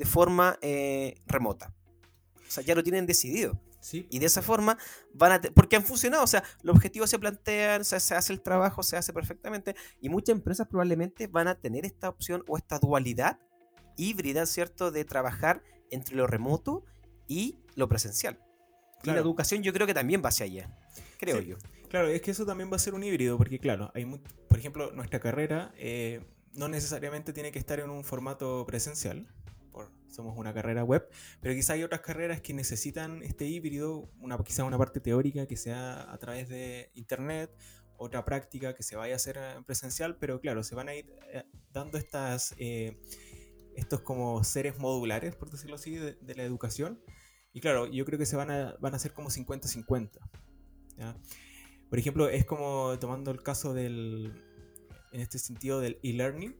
de 0.00 0.06
forma 0.06 0.58
eh, 0.62 1.20
remota. 1.26 1.74
O 2.48 2.50
sea, 2.50 2.64
ya 2.64 2.74
lo 2.74 2.82
tienen 2.82 3.04
decidido. 3.04 3.60
Y 3.92 4.18
de 4.18 4.24
esa 4.24 4.40
forma 4.40 4.78
van 5.12 5.32
a... 5.32 5.40
Porque 5.54 5.76
han 5.76 5.84
funcionado, 5.84 6.24
o 6.24 6.26
sea, 6.26 6.42
los 6.62 6.74
objetivos 6.74 7.10
se 7.10 7.18
plantean, 7.18 7.84
se, 7.84 7.96
hace 7.96 8.32
el 8.32 8.40
trabajo, 8.40 8.82
se 8.82 8.96
hace 8.96 9.12
perfectamente, 9.12 9.76
y 10.00 10.08
muchas 10.08 10.36
empresas 10.36 10.66
probablemente 10.68 11.26
van 11.26 11.48
a 11.48 11.54
tener 11.54 11.84
esta 11.84 12.08
opción 12.08 12.42
o 12.48 12.56
esta 12.56 12.78
dualidad 12.78 13.38
híbrida, 13.98 14.46
¿cierto?, 14.46 14.90
de 14.90 15.04
trabajar 15.04 15.62
entre 15.90 16.16
lo 16.16 16.26
remoto 16.26 16.86
y 17.28 17.58
lo 17.74 17.86
presencial. 17.86 18.38
Y 19.02 19.10
la 19.10 19.18
educación 19.18 19.62
yo 19.62 19.74
creo 19.74 19.86
que 19.86 19.94
también 19.94 20.22
va 20.24 20.30
hacia 20.30 20.46
allá, 20.46 20.74
creo 21.18 21.42
yo. 21.42 21.56
Claro, 21.90 22.08
es 22.08 22.22
que 22.22 22.30
eso 22.30 22.46
también 22.46 22.72
va 22.72 22.76
a 22.76 22.78
ser 22.78 22.94
un 22.94 23.04
híbrido, 23.04 23.36
porque 23.36 23.58
claro, 23.58 23.90
hay 23.94 24.06
por 24.06 24.58
ejemplo, 24.58 24.92
nuestra 24.92 25.20
carrera 25.20 25.72
eh, 25.76 26.22
no 26.54 26.68
necesariamente 26.68 27.34
tiene 27.34 27.52
que 27.52 27.58
estar 27.58 27.80
en 27.80 27.90
un 27.90 28.02
formato 28.02 28.64
presencial 28.66 29.26
somos 30.10 30.36
una 30.36 30.52
carrera 30.52 30.84
web, 30.84 31.08
pero 31.40 31.54
quizá 31.54 31.74
hay 31.74 31.82
otras 31.82 32.00
carreras 32.00 32.40
que 32.40 32.54
necesitan 32.54 33.22
este 33.22 33.46
híbrido, 33.46 34.10
una, 34.20 34.38
quizá 34.38 34.64
una 34.64 34.78
parte 34.78 35.00
teórica 35.00 35.46
que 35.46 35.56
sea 35.56 36.12
a 36.12 36.18
través 36.18 36.48
de 36.48 36.90
internet, 36.94 37.50
otra 37.96 38.24
práctica 38.24 38.74
que 38.74 38.82
se 38.82 38.96
vaya 38.96 39.12
a 39.12 39.16
hacer 39.16 39.36
en 39.36 39.64
presencial, 39.64 40.16
pero 40.16 40.40
claro, 40.40 40.62
se 40.62 40.74
van 40.74 40.88
a 40.88 40.94
ir 40.94 41.14
eh, 41.32 41.44
dando 41.70 41.98
estas, 41.98 42.54
eh, 42.56 42.98
estos 43.76 44.00
como 44.00 44.42
seres 44.42 44.78
modulares, 44.78 45.36
por 45.36 45.50
decirlo 45.50 45.76
así, 45.76 45.96
de, 45.96 46.34
la 46.34 46.42
educación. 46.42 47.02
Y 47.52 47.60
claro, 47.60 47.86
yo 47.86 48.04
creo 48.06 48.18
que 48.18 48.26
se 48.26 48.36
van 48.36 48.50
a, 48.50 48.74
van 48.80 48.94
a 48.94 48.98
ser 48.98 49.12
como 49.12 49.28
50-50. 49.28 50.18
Por 51.90 51.98
ejemplo, 51.98 52.28
es 52.28 52.46
como 52.46 52.98
tomando 52.98 53.30
el 53.30 53.42
caso 53.42 53.74
del, 53.74 54.32
en 55.12 55.20
este 55.20 55.38
sentido 55.38 55.80
del 55.80 55.98
e-learning, 56.02 56.56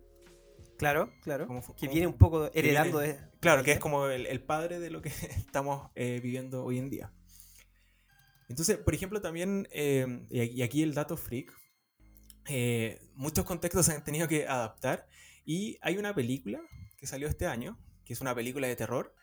Claro, 0.80 1.12
claro. 1.20 1.46
que 1.76 1.88
viene 1.88 2.06
un 2.06 2.16
poco 2.16 2.50
heredando 2.54 3.00
de... 3.00 3.20
Claro, 3.38 3.62
que 3.62 3.72
es 3.72 3.78
como 3.78 4.06
el, 4.06 4.42
padre 4.42 4.80
de 4.80 4.88
lo 4.88 5.02
que 5.02 5.10
estamos 5.36 5.90
eh, 5.94 6.20
viviendo 6.22 6.64
hoy 6.64 6.78
en 6.78 6.88
día. 6.88 7.12
Entonces, 8.48 8.78
por 8.78 8.94
ejemplo, 8.94 9.20
también, 9.20 9.68
eh, 9.72 10.26
y 10.30 10.62
aquí 10.62 10.82
el 10.82 10.94
dato 10.94 11.18
freak, 11.18 11.52
eh, 12.48 12.98
muchos 13.12 13.44
contextos 13.44 13.84
se 13.84 13.92
han 13.92 14.02
tenido 14.04 14.26
que 14.26 14.48
adaptar 14.48 15.06
y 15.44 15.76
hay 15.82 15.98
una 15.98 16.14
película 16.14 16.62
que 16.96 17.06
salió 17.06 17.28
este 17.28 17.46
año, 17.46 17.78
que 18.06 18.14
es 18.14 18.22
una 18.22 18.34
película 18.34 18.66
de 18.66 18.74
terror, 18.74 19.14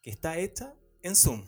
que 0.00 0.08
está 0.08 0.38
hecha 0.38 0.74
en 1.02 1.14
Zoom. 1.14 1.44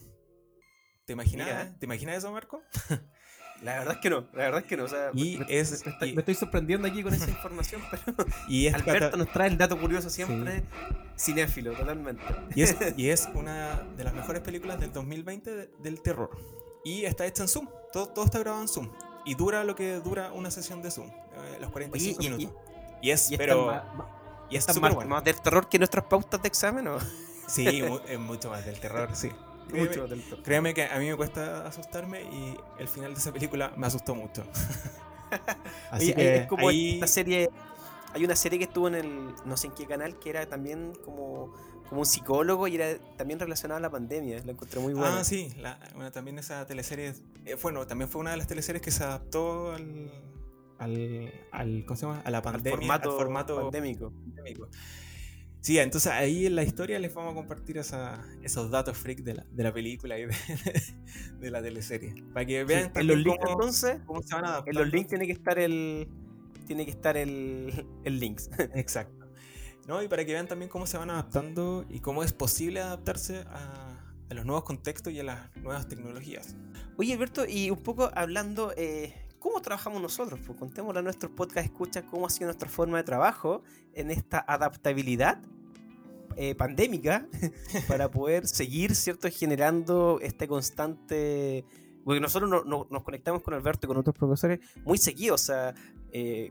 ¿Te 1.07 1.15
imaginas, 1.15 1.79
¿te 1.79 1.87
imaginas 1.87 2.19
eso, 2.19 2.31
Marco? 2.31 2.63
La 3.63 3.79
verdad 3.79 3.95
es 3.95 4.01
que 4.01 4.11
no, 4.11 4.25
la 4.33 4.45
verdad 4.45 4.61
es 4.61 4.67
que 4.67 4.77
no. 4.77 4.85
O 4.85 4.89
sea, 4.89 5.11
y 5.15 5.39
me, 5.39 5.47
es, 5.49 5.85
me, 6.01 6.09
estoy 6.19 6.35
sorprendiendo 6.35 6.87
aquí 6.87 7.03
con 7.03 7.15
esa 7.15 7.31
información, 7.31 7.83
pero 7.91 8.29
y 8.49 8.69
Alberto 8.69 9.17
nos 9.17 9.33
trae 9.33 9.49
el 9.49 9.57
dato 9.57 9.79
curioso 9.79 10.11
siempre, 10.11 10.65
cinéfilo, 11.19 11.73
totalmente. 11.73 12.23
Y 12.55 12.63
es, 12.63 12.77
y 12.97 13.09
es 13.09 13.29
una 13.35 13.83
de 13.97 14.05
las 14.05 14.13
mejores 14.13 14.43
películas 14.43 14.81
del 14.81 14.93
2020 14.93 15.71
del 15.79 16.01
terror. 16.03 16.31
Y 16.85 17.05
está 17.07 17.25
hecha 17.27 17.43
en 17.43 17.49
Zoom, 17.49 17.69
todo, 17.93 18.09
todo 18.09 18.25
está 18.27 18.39
grabado 18.39 18.63
en 18.63 18.69
Zoom. 18.69 18.91
Y 19.25 19.35
dura 19.35 19.65
lo 19.65 19.75
que 19.75 19.95
dura 20.01 20.33
una 20.33 20.51
sesión 20.51 20.83
de 20.83 20.91
Zoom, 20.91 21.09
eh, 21.09 21.59
los 21.61 21.71
45 21.71 22.23
minutos. 22.23 22.51
Y, 23.01 23.11
es, 23.11 23.31
pero... 23.39 23.67
Más, 23.67 23.83
y 24.51 24.57
es 24.57 24.81
más, 24.81 24.95
bueno. 24.95 25.11
más 25.11 25.25
del 25.25 25.41
terror 25.41 25.69
que 25.69 25.79
nuestras 25.79 26.05
pautas 26.05 26.43
de 26.43 26.49
examen, 26.49 26.87
¿o? 26.89 26.99
Sí, 27.47 27.83
es 28.09 28.19
mucho 28.19 28.51
más 28.51 28.65
del 28.65 28.79
terror, 28.79 29.09
sí. 29.15 29.31
Créeme, 30.43 30.75
que 30.75 30.85
a 30.85 30.99
mí 30.99 31.09
me 31.09 31.17
cuesta 31.17 31.67
asustarme 31.67 32.23
y 32.23 32.57
el 32.79 32.89
final 32.89 33.15
de 33.15 33.21
esa 33.21 33.33
película 33.33 33.73
me 33.77 33.87
asustó 33.87 34.15
mucho. 34.15 34.45
Así 35.91 36.13
que 36.15 36.37
es 36.37 36.47
como 36.47 36.69
una 36.69 37.07
serie. 37.07 37.51
Hay 38.13 38.25
una 38.25 38.37
serie 38.37 38.59
que 38.59 38.67
estuvo 38.67 38.89
en 38.89 38.95
el. 38.95 39.35
no 39.45 39.57
sé 39.57 39.69
en 39.69 39.75
qué 39.75 39.87
canal, 39.87 40.19
que 40.19 40.31
era 40.31 40.47
también 40.47 40.93
como, 41.05 41.53
como 41.89 42.03
un 42.03 42.07
psicólogo 42.07 42.69
y 42.69 42.77
era 42.77 42.97
también 43.17 43.41
relacionada 43.41 43.79
a 43.79 43.83
la 43.83 43.91
pandemia. 43.91 44.41
La 44.45 44.53
encontré 44.53 44.81
muy 44.81 44.95
buena. 44.95 45.21
Ah, 45.21 45.25
sí. 45.25 45.53
bueno, 45.95 46.13
también 46.13 46.39
esa 46.39 46.67
teleserie. 46.67 47.15
Eh, 47.45 47.57
bueno, 47.61 47.87
también 47.87 48.09
fue 48.09 48.21
una 48.21 48.31
de 48.31 48.37
las 48.37 48.47
teleseries 48.47 48.83
que 48.83 48.93
se 48.93 49.03
adaptó 49.03 49.73
al. 49.73 50.13
al, 50.79 51.33
al 51.51 51.85
¿Cómo 51.87 51.97
se 51.97 52.07
llama? 52.07 52.23
A 52.25 52.31
la 52.31 52.41
pandemia. 52.41 52.95
Al 52.95 53.03
formato, 53.03 53.57
pandémico. 53.57 54.13
Sí, 55.65 55.79
entonces 55.79 56.13
ahí 56.13 56.45
en 56.45 56.57
la 56.57 56.63
historia 56.63 56.99
les 56.99 57.15
vamos 57.15 57.33
a 57.33 57.35
compartir 57.37 57.79
esos 57.79 58.71
datos 58.71 58.99
freak 58.99 59.21
de 59.21 59.65
la, 59.65 59.73
película 59.73 60.19
y 60.19 60.27
de, 61.41 61.51
la 61.51 61.63
teleserie. 61.63 62.23
Para 62.35 62.45
que 62.45 62.65
vean 62.65 62.93
en 62.95 63.07
los 63.07 63.17
links 63.17 63.39
entonces, 63.49 63.97
cómo 64.05 64.21
se 64.21 64.35
van 64.35 64.45
a 64.45 64.49
adaptar. 64.49 64.75
En 64.75 64.79
los 64.79 64.93
links 64.93 65.09
tiene 65.09 65.25
que 65.25 65.33
estar 65.33 65.59
el. 65.59 66.07
Tiene 66.67 66.85
que 66.85 66.91
estar 66.91 67.17
el, 67.17 67.87
el 68.05 68.21
links. 68.21 68.51
Exacto. 68.75 69.27
¿No? 69.89 70.03
Y 70.03 70.09
para 70.09 70.27
que 70.27 70.35
vean 70.35 70.47
también 70.47 70.69
cómo 70.69 70.87
se 70.87 70.99
van 70.99 71.09
adaptando 71.09 71.87
y 71.89 72.01
cómo 72.01 72.23
es 72.23 72.35
posible 72.35 72.81
adaptarse 72.81 73.39
a, 73.47 74.05
los 74.29 74.45
nuevos 74.45 74.65
contextos 74.65 75.15
y 75.15 75.21
a 75.21 75.25
las 75.25 75.57
nuevas 75.57 75.89
tecnologías. 75.89 76.57
Oye, 76.99 77.15
Alberto, 77.15 77.47
y 77.49 77.71
un 77.71 77.83
poco 77.83 78.11
hablando, 78.15 78.75
eh, 78.77 79.15
¿cómo 79.45 79.61
trabajamos 79.61 80.01
nosotros? 80.01 80.41
Pues 80.47 80.59
contémosle 80.59 81.01
a 81.01 81.03
nuestros 81.03 81.31
podcast 81.33 81.67
escucha 81.67 82.07
cómo 82.07 82.27
ha 82.27 82.31
sido 82.31 82.47
nuestra 82.47 82.67
forma 82.67 82.97
de 82.97 83.05
trabajo 83.05 83.63
en 83.93 84.11
esta 84.11 84.43
adaptabilidad 84.49 85.39
eh, 86.37 86.55
pandémica 86.55 87.29
para 87.87 88.11
poder 88.11 88.47
seguir, 88.47 88.95
¿cierto?, 88.95 89.29
generando 89.31 90.19
este 90.23 90.49
constante... 90.49 91.67
Porque 92.07 92.21
nosotros 92.21 92.51
no, 92.51 92.87
nos 92.91 93.03
conectamos 93.03 93.43
con 93.43 93.53
Alberto 93.53 93.87
y 93.87 93.89
con 93.89 93.99
otros 93.99 94.17
profesores 94.17 94.61
muy 94.85 94.97
seguidos. 94.97 95.43
O 95.43 95.45
sea, 95.45 95.75
eh, 96.13 96.51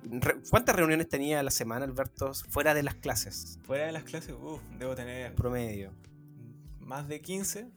¿cuántas 0.51 0.75
reuniones 0.75 1.09
tenía 1.09 1.39
a 1.39 1.43
la 1.43 1.51
semana, 1.51 1.85
Alberto, 1.85 2.31
fuera 2.49 2.75
de 2.75 2.83
las 2.83 2.95
clases? 2.95 3.59
Fuera 3.63 3.87
de 3.87 3.91
las 3.91 4.03
clases, 4.03 4.35
uff, 4.39 4.61
debo 4.77 4.93
tener... 4.93 5.33
Promedio. 5.33 5.91
Más 6.79 7.07
de 7.07 7.21
15. 7.21 7.71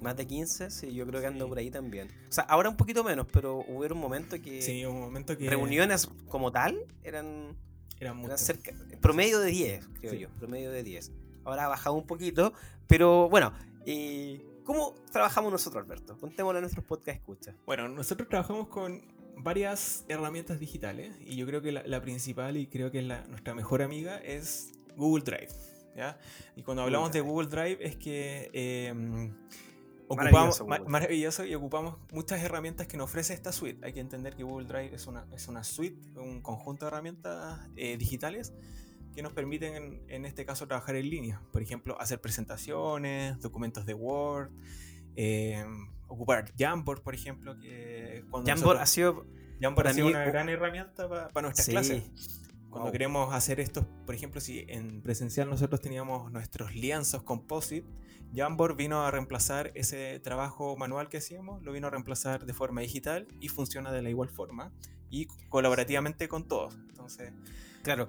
Más 0.00 0.16
de 0.16 0.26
15, 0.26 0.70
sí, 0.70 0.92
yo 0.92 1.06
creo 1.06 1.20
que 1.20 1.26
ando 1.26 1.48
por 1.48 1.58
ahí 1.58 1.70
también. 1.70 2.08
O 2.28 2.32
sea, 2.32 2.44
ahora 2.44 2.68
un 2.68 2.76
poquito 2.76 3.02
menos, 3.02 3.26
pero 3.32 3.64
hubo 3.68 3.84
un 3.84 3.98
momento 3.98 4.40
que... 4.40 4.62
Sí, 4.62 4.84
un 4.84 5.00
momento 5.00 5.36
que... 5.36 5.48
Reuniones 5.50 6.08
como 6.28 6.52
tal 6.52 6.78
eran 7.02 7.56
era 8.00 8.38
cerca, 8.38 8.72
promedio 9.00 9.40
de 9.40 9.50
10, 9.50 9.88
creo 10.00 10.14
yo. 10.14 10.28
Promedio 10.30 10.70
de 10.70 10.82
10. 10.84 11.10
Ahora 11.44 11.64
ha 11.64 11.68
bajado 11.68 11.96
un 11.96 12.06
poquito, 12.06 12.52
pero 12.86 13.28
bueno. 13.28 13.52
Eh, 13.86 14.44
¿Cómo 14.64 14.94
trabajamos 15.10 15.50
nosotros, 15.50 15.82
Alberto? 15.82 16.18
Contémosle 16.18 16.58
a 16.58 16.60
nuestros 16.60 16.84
podcast 16.84 17.16
escucha. 17.18 17.54
Bueno, 17.64 17.88
nosotros 17.88 18.28
trabajamos 18.28 18.68
con 18.68 19.02
varias 19.38 20.04
herramientas 20.08 20.60
digitales 20.60 21.16
y 21.24 21.36
yo 21.36 21.46
creo 21.46 21.62
que 21.62 21.72
la, 21.72 22.02
principal 22.02 22.56
y 22.56 22.66
creo 22.66 22.90
que 22.90 22.98
es 22.98 23.04
la, 23.04 23.24
nuestra 23.28 23.54
mejor 23.54 23.82
amiga 23.82 24.18
es 24.18 24.72
Google 24.96 25.24
Drive. 25.24 25.48
¿ya? 25.96 26.18
Y 26.54 26.62
cuando 26.62 26.82
hablamos 26.82 27.12
de 27.12 27.20
Google 27.20 27.48
Drive 27.48 27.78
es 27.80 27.96
que 27.96 28.50
em, 28.52 29.32
ocupamos, 30.08 30.64
maravilloso, 30.86 31.44
y 31.44 31.54
ocupamos 31.54 31.96
muchas 32.12 32.42
herramientas 32.42 32.86
que 32.86 32.96
nos 32.96 33.04
ofrece 33.04 33.34
esta 33.34 33.52
suite. 33.52 33.84
Hay 33.86 33.92
que 33.92 34.00
entender 34.00 34.34
que 34.34 34.42
Google 34.42 34.66
Drive 34.66 34.94
es 34.94 35.06
una, 35.06 35.26
es 35.32 35.48
una 35.48 35.64
suite, 35.64 36.18
un 36.18 36.40
conjunto 36.40 36.86
de 36.86 36.90
herramientas 36.90 37.60
eh, 37.76 37.96
digitales 37.96 38.52
que 39.14 39.22
nos 39.22 39.32
permiten, 39.32 40.02
en, 40.08 40.24
este 40.24 40.44
caso, 40.44 40.66
trabajar 40.66 40.96
en 40.96 41.10
línea. 41.10 41.42
Por 41.52 41.62
ejemplo, 41.62 42.00
hacer 42.00 42.20
presentaciones, 42.20 43.40
documentos 43.40 43.84
de 43.84 43.94
Word, 43.94 44.50
eh, 45.16 45.64
ocupar 46.06 46.52
Jamboard, 46.56 47.02
por 47.02 47.14
ejemplo. 47.14 47.58
Que 47.58 48.24
cuando 48.30 48.50
Jamboard 48.50 48.78
ha 48.78 48.86
sido, 48.86 49.26
Jamboard 49.60 49.88
ha 49.88 49.92
sido 49.92 50.06
una 50.06 50.24
gran 50.24 50.48
herramienta 50.48 51.08
para 51.08 51.42
nuestras 51.42 51.68
clases. 51.68 52.04
Cuando 52.70 52.92
queremos 52.92 53.34
hacer 53.34 53.60
esto, 53.60 53.88
por 54.04 54.14
ejemplo, 54.14 54.40
si 54.40 54.64
en 54.68 55.02
presencial 55.02 55.48
nosotros 55.48 55.80
teníamos 55.80 56.30
nuestros 56.30 56.74
lienzos 56.74 57.22
composite, 57.22 57.88
Jamboard 58.34 58.76
vino 58.76 59.04
a 59.04 59.10
reemplazar 59.10 59.72
ese 59.74 60.20
trabajo 60.20 60.76
manual 60.76 61.08
que 61.08 61.18
hacíamos, 61.18 61.62
lo 61.62 61.72
vino 61.72 61.86
a 61.86 61.90
reemplazar 61.90 62.44
de 62.44 62.52
forma 62.52 62.80
digital 62.80 63.26
y 63.40 63.48
funciona 63.48 63.92
de 63.92 64.02
la 64.02 64.10
igual 64.10 64.28
forma 64.28 64.72
y 65.10 65.26
colaborativamente 65.48 66.28
con 66.28 66.46
todos. 66.46 66.74
Entonces, 66.88 67.32
Claro, 67.82 68.08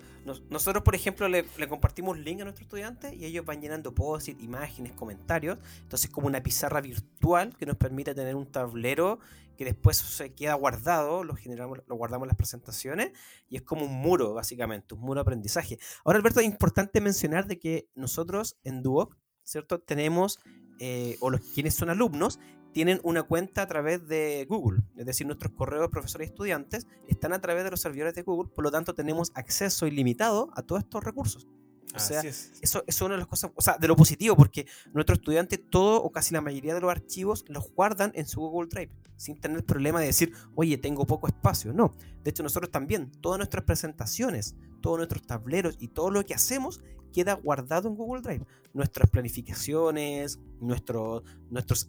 nosotros 0.49 0.83
por 0.83 0.95
ejemplo 0.95 1.27
le, 1.29 1.45
compartimos 1.69 2.17
link 2.17 2.41
a 2.41 2.43
nuestros 2.43 2.65
estudiantes 2.65 3.13
y 3.13 3.25
ellos 3.25 3.45
van 3.45 3.61
llenando 3.61 3.93
posts, 3.93 4.35
imágenes, 4.39 4.93
comentarios. 4.93 5.57
Entonces 5.81 6.09
como 6.09 6.27
una 6.27 6.41
pizarra 6.41 6.81
virtual 6.81 7.55
que 7.55 7.65
nos 7.65 7.77
permite 7.77 8.13
tener 8.13 8.35
un 8.35 8.51
tablero 8.51 9.19
que 9.55 9.65
después 9.65 9.97
se 9.97 10.33
queda 10.33 10.53
guardado, 10.55 11.23
lo, 11.23 11.35
generamos, 11.35 11.79
lo 11.88 11.95
guardamos 11.95 12.25
en 12.25 12.29
las 12.29 12.38
presentaciones 12.38 13.11
y 13.47 13.57
es 13.57 13.61
como 13.61 13.85
un 13.85 13.93
muro 13.93 14.33
básicamente, 14.33 14.95
un 14.95 15.01
muro 15.01 15.19
de 15.19 15.21
aprendizaje. 15.21 15.77
Ahora 16.03 16.17
Alberto, 16.17 16.39
es 16.39 16.45
importante 16.45 16.99
mencionar 17.01 17.45
de 17.45 17.59
que 17.59 17.88
nosotros 17.95 18.57
en 18.63 18.81
Duoc, 18.81 19.17
¿cierto? 19.50 19.79
Tenemos, 19.79 20.39
eh, 20.79 21.18
o 21.20 21.29
los 21.29 21.41
quienes 21.41 21.75
son 21.75 21.89
alumnos, 21.89 22.39
tienen 22.72 23.00
una 23.03 23.24
cuenta 23.24 23.63
a 23.63 23.68
través 23.68 24.08
de 24.08 24.46
Google, 24.48 24.84
es 24.96 25.06
decir, 25.06 25.25
nuestros 25.25 25.53
correos 25.53 25.82
de 25.82 25.89
profesores 25.89 26.27
y 26.27 26.32
estudiantes 26.32 26.88
están 27.08 27.34
a 27.34 27.41
través 27.41 27.63
de 27.63 27.72
los 27.72 27.82
servidores 27.82 28.13
de 28.13 28.22
Google, 28.22 28.51
por 28.53 28.63
lo 28.63 28.72
tanto 28.72 28.94
tenemos 28.94 29.32
acceso 29.34 29.88
ilimitado 29.88 30.51
a 30.56 30.62
todos 30.62 30.84
estos 30.84 31.03
recursos. 31.03 31.48
O 31.96 32.00
sea, 32.00 32.22
eso, 32.22 32.84
es 32.86 33.01
una 33.01 33.15
de 33.15 33.18
las 33.18 33.27
cosas, 33.27 33.51
o 33.56 33.62
sea, 33.63 33.77
de 33.79 33.88
lo 33.88 33.96
positivo, 33.96 34.36
porque 34.36 34.68
nuestros 34.94 35.18
estudiantes, 35.18 35.60
todo 35.72 36.03
o 36.03 36.12
casi 36.12 36.36
la 36.36 36.41
mayoría 36.41 36.75
de 36.75 36.82
los 36.82 36.91
archivos 36.91 37.46
los 37.48 37.72
guardan 37.74 38.12
en 38.13 38.27
su 38.27 38.41
Google 38.41 38.70
Drive, 38.70 38.91
sin 39.18 39.41
tener 39.41 39.65
problema 39.65 40.00
de 40.00 40.06
decir, 40.06 40.32
oye, 40.53 40.77
tengo 40.77 41.08
poco 41.08 41.25
espacio. 41.25 41.74
No, 41.74 41.96
de 42.24 42.29
hecho, 42.29 42.44
nosotros 42.44 42.72
también, 42.72 43.12
todas 43.22 43.39
nuestras 43.39 43.63
presentaciones, 43.63 44.56
todos 44.82 44.98
nuestros 44.98 45.24
tableros 45.24 45.77
y 45.79 45.88
todo 45.88 46.12
lo 46.12 46.24
que 46.24 46.36
hacemos 46.36 46.84
queda 47.12 47.34
guardado 47.34 47.88
en 47.89 47.96
Google 47.96 48.22
Drive. 48.22 48.46
Nuestras 48.74 49.10
planificaciones, 49.10 50.39
nuestros 50.60 51.24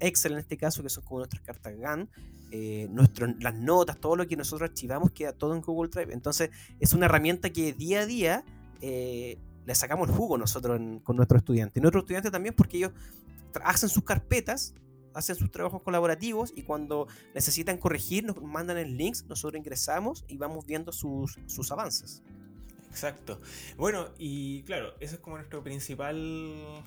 Excel 0.00 0.32
en 0.32 0.38
este 0.38 0.56
caso, 0.56 0.82
que 0.82 0.88
son 0.88 1.04
como 1.04 1.18
nuestras 1.18 1.42
cartas 1.42 1.76
GAN, 1.76 2.08
eh, 2.50 2.88
las 3.38 3.54
notas, 3.54 3.98
todo 3.98 4.16
lo 4.16 4.26
que 4.26 4.36
nosotros 4.36 4.70
archivamos 4.70 5.12
queda 5.12 5.32
todo 5.32 5.54
en 5.54 5.60
Google 5.60 5.90
Drive. 5.90 6.12
Entonces, 6.12 6.50
es 6.78 6.92
una 6.92 7.06
herramienta 7.06 7.50
que 7.50 7.72
día 7.72 8.00
a 8.00 8.06
día 8.06 8.44
eh, 8.80 9.38
le 9.66 9.74
sacamos 9.74 10.08
el 10.08 10.14
jugo 10.14 10.38
nosotros 10.38 10.80
con 11.04 11.16
nuestros 11.16 11.40
estudiantes. 11.40 11.82
Nuestros 11.82 12.02
estudiantes 12.02 12.32
también 12.32 12.54
porque 12.54 12.78
ellos 12.78 12.92
hacen 13.62 13.88
sus 13.88 14.04
carpetas, 14.04 14.74
hacen 15.14 15.36
sus 15.36 15.50
trabajos 15.50 15.82
colaborativos 15.82 16.52
y 16.54 16.62
cuando 16.62 17.06
necesitan 17.34 17.78
corregir 17.78 18.24
nos 18.24 18.40
mandan 18.42 18.78
el 18.78 18.96
links, 18.96 19.24
nosotros 19.28 19.58
ingresamos 19.58 20.24
y 20.28 20.36
vamos 20.38 20.66
viendo 20.66 20.92
sus, 20.92 21.38
sus 21.46 21.70
avances. 21.72 22.22
Exacto. 22.90 23.40
Bueno, 23.76 24.08
y 24.18 24.62
claro, 24.64 24.94
eso 25.00 25.14
es 25.14 25.20
como 25.20 25.36
nuestro 25.36 25.62
principal, 25.62 26.16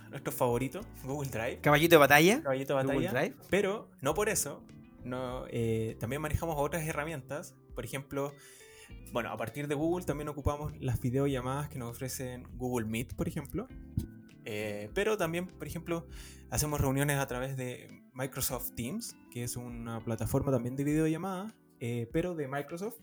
nuestro 0.10 0.32
favorito, 0.32 0.82
Google 1.04 1.30
Drive. 1.30 1.62
Caballito 1.62 1.96
de 1.96 2.00
batalla. 2.00 2.44
Caballito 2.44 2.74
de 2.74 2.84
batalla. 2.84 2.94
Google 2.94 3.10
Drive. 3.10 3.36
Pero 3.50 3.90
no 4.02 4.14
por 4.14 4.30
eso, 4.30 4.64
no, 5.04 5.46
eh, 5.50 5.96
también 6.00 6.22
manejamos 6.22 6.56
otras 6.58 6.86
herramientas. 6.88 7.56
Por 7.74 7.86
ejemplo, 7.86 8.34
bueno, 9.12 9.30
a 9.32 9.38
partir 9.38 9.68
de 9.68 9.76
Google 9.76 10.06
también 10.06 10.28
ocupamos 10.30 10.74
las 10.80 11.00
videollamadas 11.00 11.70
que 11.70 11.80
nos 11.80 11.92
ofrecen 11.92 12.48
Google 12.58 12.86
Meet, 12.86 13.16
por 13.16 13.28
ejemplo. 13.28 13.68
Eh, 14.46 14.90
pero 14.94 15.18
también, 15.18 15.48
por 15.48 15.68
ejemplo, 15.68 16.08
hacemos 16.50 16.82
reuniones 16.82 17.18
a 17.18 17.28
través 17.28 17.56
de 17.56 18.04
Microsoft 18.14 18.72
Teams, 18.76 19.16
que 19.32 19.44
es 19.44 19.56
una 19.56 20.04
plataforma 20.04 20.52
también 20.52 20.76
de 20.76 20.84
videollamada, 20.84 21.56
eh, 21.80 22.10
pero 22.12 22.36
de 22.36 22.48
Microsoft. 22.48 22.98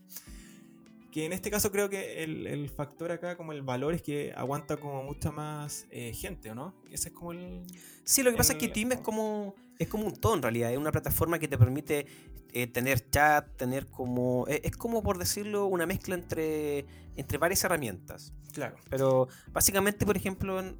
Que 1.10 1.24
en 1.24 1.32
este 1.32 1.50
caso 1.50 1.72
creo 1.72 1.90
que 1.90 2.22
el, 2.22 2.68
factor 2.68 3.10
acá, 3.10 3.36
como 3.36 3.52
el 3.52 3.62
valor, 3.62 3.94
es 3.94 4.02
que 4.02 4.32
aguanta 4.36 4.76
como 4.76 5.02
mucha 5.02 5.32
más 5.32 5.86
eh, 5.90 6.12
gente, 6.12 6.50
¿o 6.50 6.54
no? 6.54 6.74
Ese 6.90 7.08
es 7.08 7.14
como 7.14 7.32
el. 7.32 7.64
Sí, 8.04 8.22
lo 8.22 8.30
que 8.30 8.36
pasa 8.36 8.52
es 8.52 8.58
que 8.58 8.68
Teams 8.68 8.94
es 8.94 9.00
como 9.00 9.54
es 9.80 9.88
como 9.88 10.06
un 10.06 10.14
todo 10.14 10.34
en 10.34 10.42
realidad, 10.42 10.70
es 10.70 10.78
una 10.78 10.92
plataforma 10.92 11.38
que 11.38 11.48
te 11.48 11.56
permite 11.56 12.06
eh, 12.52 12.66
tener 12.66 13.08
chat, 13.08 13.56
tener 13.56 13.86
como, 13.86 14.46
e, 14.46 14.60
es, 14.62 14.76
como 14.76 15.02
por 15.02 15.16
decirlo, 15.16 15.66
una 15.66 15.86
mezcla 15.86 16.14
entre, 16.14 16.84
entre 17.16 17.38
varias 17.38 17.64
herramientas. 17.64 18.34
Claro. 18.52 18.76
Pero 18.88 19.28
básicamente, 19.52 20.04
por 20.04 20.16
ejemplo, 20.16 20.60
en, 20.60 20.76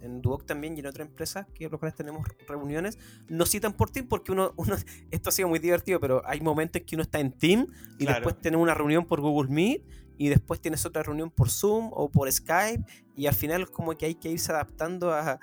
en, 0.00 0.22
Duoc 0.22 0.44
también 0.44 0.76
y 0.76 0.80
en 0.80 0.86
otras 0.86 1.08
empresas 1.08 1.46
que 1.54 1.68
los 1.68 1.78
cuales 1.78 1.96
tenemos 1.96 2.26
reuniones, 2.46 2.98
nos 3.28 3.50
citan 3.50 3.72
por 3.72 3.90
Team 3.90 4.06
porque 4.08 4.32
uno, 4.32 4.52
uno, 4.56 4.76
esto 5.10 5.28
ha 5.28 5.32
sido 5.32 5.48
muy 5.48 5.58
divertido, 5.58 6.00
pero 6.00 6.22
hay 6.26 6.40
momentos 6.40 6.82
que 6.86 6.96
uno 6.96 7.02
está 7.02 7.20
en 7.20 7.32
Team 7.32 7.66
y 7.98 8.06
después 8.06 8.38
tiene 8.40 8.56
una 8.56 8.74
reunión 8.74 9.06
por 9.06 9.20
Google 9.20 9.50
Meet 9.50 9.82
y 10.18 10.28
después 10.28 10.60
tienes 10.60 10.84
otra 10.86 11.02
reunión 11.02 11.30
por 11.30 11.50
Zoom 11.50 11.90
o 11.92 12.10
por 12.10 12.30
Skype 12.30 12.84
y 13.16 13.26
al 13.26 13.34
final 13.34 13.70
como 13.70 13.96
que 13.96 14.06
hay 14.06 14.14
que 14.14 14.28
irse 14.28 14.52
adaptando 14.52 15.12
a, 15.12 15.40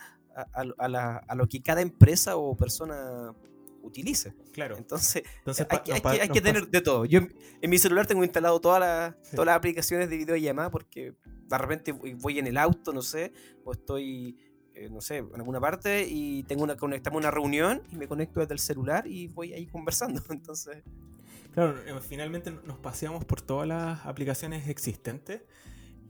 a, 0.54 1.36
lo 1.36 1.48
que 1.48 1.62
cada 1.62 1.82
empresa 1.82 2.38
o 2.38 2.56
persona 2.56 3.34
utilice. 3.82 4.34
Claro. 4.54 4.78
Entonces, 4.78 5.24
hay, 5.70 6.30
que, 6.30 6.42
tener 6.42 6.68
de 6.68 6.82
todo. 6.82 7.06
Yo 7.06 7.20
en, 7.62 7.70
mi 7.70 7.78
celular 7.78 8.08
tengo 8.08 8.24
instalado 8.24 8.60
todas 8.60 9.16
las 9.34 9.56
aplicaciones 9.56 10.10
de 10.10 10.18
videollamada 10.18 10.70
porque 10.70 11.16
de 11.26 11.58
repente 11.58 11.92
voy 11.92 12.40
en 12.40 12.48
el 12.48 12.58
auto, 12.58 12.94
no 12.94 13.02
sé, 13.02 13.34
o 13.64 13.72
estoy, 13.72 14.38
eh, 14.74 14.90
no 14.90 15.02
sé, 15.02 15.18
en 15.18 15.36
alguna 15.36 15.60
parte 15.60 16.06
y 16.08 16.44
tengo 16.44 16.64
una 16.64 16.78
conectamos 16.78 17.20
una 17.20 17.32
reunión 17.32 17.82
y 17.92 17.96
me 17.96 18.08
conecto 18.08 18.40
desde 18.40 18.54
el 18.54 18.60
celular 18.60 19.08
y 19.08 19.28
voy 19.28 19.54
ahí 19.54 19.66
conversando. 19.68 20.22
Entonces. 20.30 20.84
Claro, 21.54 21.78
eh, 21.86 22.00
finalmente 22.08 22.52
nos 22.52 22.78
paseamos 22.78 23.26
por 23.26 23.42
todas 23.42 23.68
las 23.68 24.06
aplicaciones 24.06 24.68
existentes. 24.70 25.42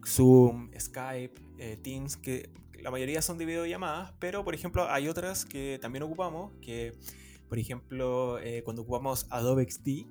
Zoom, 0.05 0.71
Skype, 0.77 1.41
eh, 1.57 1.77
Teams, 1.81 2.17
que 2.17 2.49
la 2.81 2.91
mayoría 2.91 3.21
son 3.21 3.37
de 3.37 3.45
videollamadas, 3.45 4.13
pero 4.19 4.43
por 4.43 4.53
ejemplo 4.55 4.89
hay 4.89 5.07
otras 5.07 5.45
que 5.45 5.79
también 5.81 6.03
ocupamos, 6.03 6.53
que 6.61 6.93
por 7.49 7.57
ejemplo 7.57 8.39
eh, 8.39 8.61
cuando 8.63 8.83
ocupamos 8.83 9.27
Adobe 9.31 9.69
XD, 9.69 10.05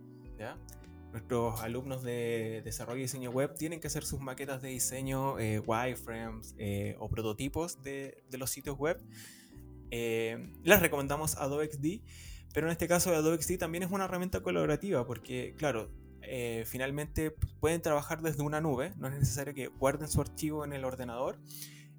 nuestros 1.13 1.61
alumnos 1.63 2.03
de 2.03 2.61
desarrollo 2.65 2.99
y 2.99 3.03
diseño 3.03 3.31
web 3.31 3.55
tienen 3.55 3.81
que 3.81 3.87
hacer 3.87 4.05
sus 4.05 4.21
maquetas 4.21 4.61
de 4.61 4.69
diseño, 4.69 5.39
eh, 5.39 5.61
wireframes 5.61 6.55
eh, 6.59 6.97
o 6.99 7.09
prototipos 7.09 7.83
de, 7.83 8.23
los 8.33 8.51
sitios 8.51 8.77
web. 8.77 9.01
les 9.91 10.81
recomendamos 10.81 11.37
Adobe 11.37 11.71
XD, 11.73 12.03
pero 12.53 12.67
en 12.67 12.73
este 12.73 12.89
caso 12.89 13.15
Adobe 13.15 13.41
XD 13.41 13.59
también 13.59 13.85
es 13.85 13.91
una 13.91 14.05
herramienta 14.05 14.43
colaborativa 14.43 15.07
porque, 15.07 15.55
claro, 15.57 15.91
finalmente 16.67 17.31
pueden 17.61 17.81
trabajar 17.81 18.21
desde 18.21 18.43
una 18.43 18.61
nube, 18.61 18.93
no 18.99 19.09
es 19.09 19.15
necesario 19.15 19.55
que 19.55 19.69
guarden 19.69 20.09
su 20.09 20.21
archivo 20.21 20.65
en 20.65 20.75
el 20.75 20.85
ordenador 20.85 21.39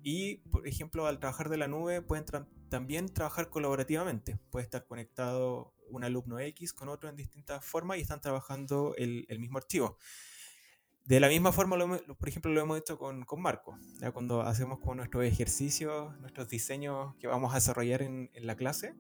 y, 0.03 0.37
por 0.51 0.67
ejemplo, 0.67 1.07
al 1.07 1.19
trabajar 1.19 1.49
de 1.49 1.57
la 1.57 1.67
nube 1.67 2.01
pueden 2.01 2.25
también 2.69 3.09
trabajar 3.09 3.49
colaborativamente. 3.49 4.39
Puede 4.49 4.63
estar 4.63 4.85
conectado 4.85 5.73
un 5.89 6.03
alumno 6.03 6.39
X 6.39 6.73
con 6.73 6.89
otro 6.89 7.09
en 7.09 7.15
distintas 7.15 7.65
formas 7.65 7.97
y 7.97 8.01
están 8.01 8.21
trabajando 8.21 8.95
el, 8.97 9.25
mismo 9.39 9.57
archivo. 9.57 9.97
De 11.05 11.19
la 11.19 11.27
misma 11.27 11.51
forma, 11.51 11.77
por 11.77 12.29
ejemplo, 12.29 12.51
lo 12.51 12.61
hemos 12.61 12.77
hecho 12.77 12.97
con, 12.97 13.25
con 13.25 13.41
Marco. 13.41 13.77
¿ya? 13.99 14.11
Cuando 14.11 14.41
hacemos 14.41 14.79
con 14.79 14.97
nuestros 14.97 15.23
ejercicios, 15.25 16.17
nuestros 16.19 16.47
diseños 16.49 17.15
que 17.15 17.27
vamos 17.27 17.51
a 17.51 17.55
desarrollar 17.55 18.03
en, 18.03 18.29
la 18.33 18.55
clase, 18.55 18.93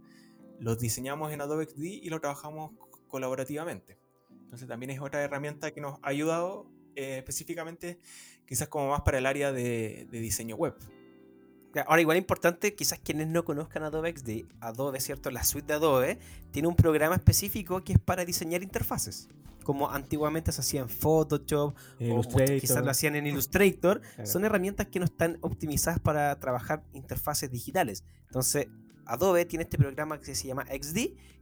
los 0.59 0.79
diseñamos 0.79 1.31
en 1.31 1.41
Adobe 1.41 1.65
XD 1.65 1.83
y 1.83 2.09
lo 2.09 2.19
trabajamos 2.19 2.71
colaborativamente. 3.07 3.99
Entonces 4.31 4.67
también 4.67 4.89
es 4.89 4.99
otra 4.99 5.21
herramienta 5.21 5.71
que 5.71 5.81
nos 5.81 5.99
ha 6.01 6.09
ayudado 6.09 6.71
eh, 6.95 7.19
específicamente 7.19 7.99
quizás 8.49 8.67
como 8.67 8.89
más 8.89 9.01
para 9.01 9.19
el 9.19 9.27
área 9.27 9.51
de, 9.51 10.07
diseño 10.09 10.55
web. 10.55 10.75
Ahora, 11.85 12.01
igual 12.01 12.17
importante, 12.17 12.73
quizás 12.73 12.99
quienes 12.99 13.27
no 13.27 13.45
conozcan 13.45 13.83
Adobe 13.83 14.15
XD, 14.17 14.45
Adobe, 14.59 14.99
¿cierto? 14.99 15.29
La 15.29 15.43
suite 15.43 15.67
de 15.67 15.73
Adobe 15.73 16.19
tiene 16.51 16.67
un 16.67 16.75
programa 16.75 17.15
específico 17.15 17.83
que 17.83 17.93
es 17.93 17.99
para 17.99 18.25
diseñar 18.25 18.63
interfaces. 18.63 19.29
Como 19.63 19.89
antiguamente 19.91 20.51
se 20.51 20.61
hacía 20.61 20.81
en 20.81 20.89
Photoshop, 20.89 21.75
o 22.11 22.21
quizás 22.59 22.83
lo 22.83 22.89
hacían 22.89 23.15
en 23.15 23.27
Illustrator. 23.27 24.01
Son 24.23 24.43
herramientas 24.43 24.87
que 24.87 24.99
no 24.99 25.05
están 25.05 25.37
optimizadas 25.41 25.99
para 25.99 26.39
trabajar 26.39 26.83
interfaces 26.93 27.51
digitales. 27.51 28.03
Entonces, 28.27 28.67
Adobe 29.05 29.45
tiene 29.45 29.63
este 29.63 29.77
programa 29.77 30.19
que 30.19 30.33
se 30.33 30.47
llama 30.47 30.65
XD, 30.65 30.95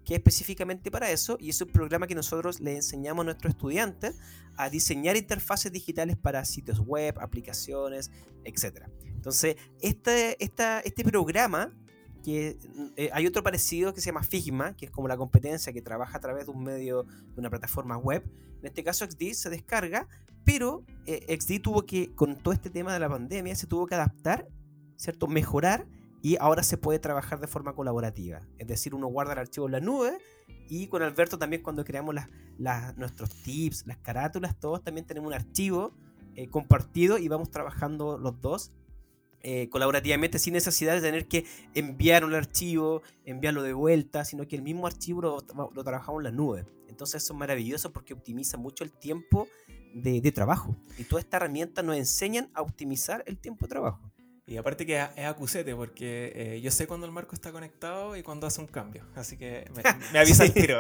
que 0.04 0.14
es 0.14 0.20
específicamente 0.20 0.92
para 0.92 1.12
eso, 1.12 1.38
y 1.40 1.50
es 1.50 1.62
un 1.62 1.70
programa 1.70 2.08
que 2.08 2.16
nosotros 2.16 2.60
le 2.60 2.76
enseñamos 2.76 3.24
a 3.24 3.26
nuestros 3.26 3.52
estudiantes 3.52 4.16
a 4.58 4.70
diseñar 4.70 5.16
interfaces 5.18 5.72
digitales 5.72 6.18
para 6.18 6.44
sitios 6.46 6.80
web, 6.80 7.18
aplicaciones, 7.20 8.10
etc. 8.44 8.88
Entonces, 9.18 9.58
este, 9.82 10.42
este 10.42 11.04
programa, 11.04 11.74
que 12.24 12.58
eh, 12.96 13.10
hay 13.14 13.28
otro 13.28 13.44
parecido 13.44 13.94
que 13.94 14.02
se 14.02 14.08
llama 14.08 14.24
Figma, 14.24 14.76
que 14.76 14.86
es 14.86 14.92
como 14.92 15.08
la 15.08 15.18
competencia 15.18 15.74
que 15.74 15.82
trabaja 15.82 16.18
a 16.18 16.22
través 16.22 16.46
de 16.46 16.52
un 16.52 16.64
medio, 16.64 17.04
de 17.04 17.40
una 17.40 17.50
plataforma 17.50 17.98
web. 17.98 18.24
En 18.62 18.66
este 18.66 18.84
caso, 18.84 19.06
XD 19.06 19.34
se 19.34 19.50
descarga, 19.50 20.08
pero 20.44 20.84
eh, 21.06 21.38
XD 21.40 21.62
tuvo 21.62 21.86
que, 21.86 22.14
con 22.16 22.38
todo 22.38 22.54
este 22.54 22.70
tema 22.70 22.94
de 22.94 23.00
la 23.00 23.10
pandemia, 23.10 23.56
se 23.56 23.68
tuvo 23.68 23.86
que 23.86 23.96
adaptar, 23.96 24.48
¿cierto? 24.96 25.28
Mejorar 25.28 25.88
y 26.22 26.38
ahora 26.40 26.64
se 26.64 26.78
puede 26.78 27.00
trabajar 27.00 27.40
de 27.40 27.48
forma 27.48 27.74
colaborativa. 27.74 28.42
Es 28.58 28.68
decir, 28.68 28.94
uno 28.96 29.08
guarda 29.08 29.34
el 29.34 29.40
archivo 29.40 29.66
en 29.66 29.72
la 29.74 29.80
nube 29.80 30.18
y 30.70 30.88
con 30.88 31.02
Alberto 31.02 31.38
también 31.38 31.62
cuando 31.62 31.86
creamos 31.86 32.16
las, 32.58 32.98
nuestros 32.98 33.30
tips, 33.44 33.86
las 33.88 33.98
carátulas, 33.98 34.60
todos 34.60 34.84
también 34.84 35.06
tenemos 35.06 35.28
un 35.28 35.34
archivo 35.34 35.94
eh, 36.36 36.50
compartido 36.50 37.18
y 37.18 37.28
vamos 37.28 37.52
trabajando 37.52 38.18
los 38.18 38.42
dos 38.42 38.72
eh, 39.50 39.70
colaborativamente 39.70 40.40
sin 40.40 40.56
necesidad 40.56 40.94
de 40.94 41.00
tener 41.00 41.26
que 41.26 41.46
enviar 41.74 42.26
un 42.26 42.36
archivo, 42.36 43.02
enviarlo 43.24 43.64
de 43.64 43.72
vuelta, 43.72 44.26
sino 44.26 44.46
que 44.46 44.58
el 44.58 44.62
mismo 44.62 44.88
archivo 44.88 45.22
lo, 45.22 45.84
trabajamos 45.86 46.20
en 46.20 46.24
la 46.26 46.32
nube. 46.32 46.66
Entonces 46.90 47.24
eso 47.24 47.32
es 47.32 47.40
maravilloso 47.40 47.94
porque 47.94 48.14
optimiza 48.14 48.58
mucho 48.58 48.84
el 48.84 48.92
tiempo 48.92 49.48
de, 49.94 50.20
trabajo. 50.34 50.76
Y 50.98 51.06
todas 51.06 51.24
estas 51.24 51.40
herramientas 51.40 51.86
nos 51.86 51.96
enseñan 51.96 52.50
a 52.54 52.62
optimizar 52.62 53.24
el 53.26 53.38
tiempo 53.38 53.68
de 53.68 53.70
trabajo. 53.70 54.02
Y 54.50 54.56
aparte 54.56 54.86
que 54.86 54.96
es 54.96 55.26
acusete, 55.26 55.76
porque 55.76 56.32
eh, 56.34 56.62
yo 56.62 56.72
sé 56.72 56.88
cuando 56.88 57.06
el 57.06 57.12
marco 57.12 57.36
está 57.36 57.52
conectado 57.52 58.16
y 58.16 58.24
cuando 58.24 58.48
hace 58.48 58.62
un 58.62 58.68
cambio. 58.68 59.04
Así 59.14 59.36
que 59.36 59.70
me, 59.76 59.84
avisa 60.20 60.46
el 60.46 60.54
tiro. 60.54 60.80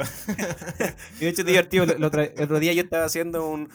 y 1.17 1.19
de 1.19 1.27
hecho, 1.27 1.43
divertido. 1.43 1.83
El 1.83 2.01
otro, 2.01 2.59
día 2.59 2.71
yo 2.71 2.83
estaba 2.83 3.03
haciendo 3.03 3.45
un, 3.45 3.67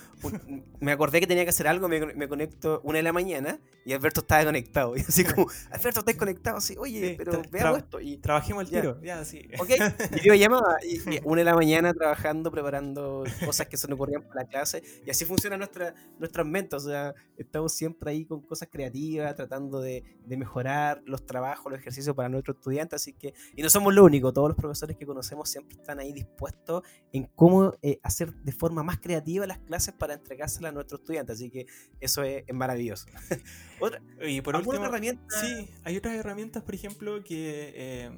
Me 0.81 0.93
acordé 0.93 1.21
que 1.21 1.27
tenía 1.27 1.45
que 1.45 1.51
hacer 1.51 1.69
algo, 1.69 1.89
me, 1.89 2.27
conecto 2.27 2.81
una 2.85 3.01
de 3.01 3.03
la 3.03 3.13
mañana 3.13 3.61
y 3.85 3.93
Alberto 3.93 4.23
estaba 4.23 4.47
conectado. 4.47 4.97
Y 4.97 5.01
así 5.01 5.25
como, 5.25 5.49
Alberto, 5.71 6.01
estás 6.01 6.15
conectado. 6.15 6.57
Así, 6.57 6.75
oye, 6.79 7.15
pero 7.19 7.43
veamos 7.51 7.79
esto. 7.81 8.01
Y, 8.01 8.17
Trabajemos 8.17 8.65
el 8.65 8.71
tiro. 8.71 8.99
Ya, 9.03 9.23
sí. 9.27 9.47
Ok. 9.59 9.73
Y 10.17 10.27
yo 10.27 10.35
llamaba. 10.35 10.79
Y, 10.83 11.21
una 11.25 11.41
de 11.41 11.45
la 11.45 11.55
mañana 11.55 11.93
trabajando, 11.93 12.51
preparando 12.51 13.25
cosas 13.45 13.67
que 13.67 13.77
se 13.77 13.89
nos 13.89 13.97
ocurrían 13.97 14.23
para 14.23 14.45
la 14.45 14.49
clase. 14.49 14.83
Y 15.05 15.11
así 15.11 15.27
funcionan 15.27 15.59
nuestra, 15.59 15.95
nuestras 16.19 16.47
mentes. 16.47 16.83
O 16.83 16.89
sea, 16.89 17.15
estamos 17.37 17.75
siempre 17.75 18.11
ahí 18.11 18.25
con 18.25 18.41
cosas 18.41 18.71
creativas, 18.73 19.35
tratando 19.35 19.82
de, 19.82 19.82
mejorar 20.27 21.03
los 21.05 21.27
trabajos, 21.27 21.71
los 21.71 21.81
ejercicios 21.81 22.15
para 22.15 22.29
nuestros 22.29 22.57
estudiantes. 22.57 23.03
Así 23.03 23.13
que, 23.13 23.35
y 23.55 23.63
no 23.63 23.71
somos 23.71 23.95
lo 23.95 24.05
único, 24.05 24.33
todos 24.33 24.49
los 24.49 24.57
profesores 24.57 24.97
que 24.97 25.07
conocemos 25.07 25.49
siempre 25.49 25.77
están 25.77 25.99
ahí 25.99 26.13
dispuestos 26.13 26.83
en 27.13 27.29
cómo 27.35 27.75
eh, 27.83 27.99
hacer 28.03 28.35
de 28.35 28.53
forma 28.53 28.83
más 28.83 28.99
creativa 28.99 29.47
las 29.47 29.59
clases 29.59 29.95
para 29.95 30.15
entregárselas 30.15 30.71
a 30.71 30.75
nuestros 30.75 31.01
estudiantes. 31.01 31.37
Así 31.37 31.51
que 31.51 31.67
eso 32.01 32.23
es, 32.23 32.45
maravilloso. 32.53 33.07
otra, 33.81 34.03
y 34.27 34.41
por 34.41 34.57
último, 34.57 34.85
herramienta? 34.85 35.23
Sí, 35.41 35.69
hay 35.85 35.97
otras 35.97 36.15
herramientas, 36.15 36.63
por 36.63 36.75
ejemplo, 36.75 37.23
que, 37.25 37.73
eh, 37.75 38.11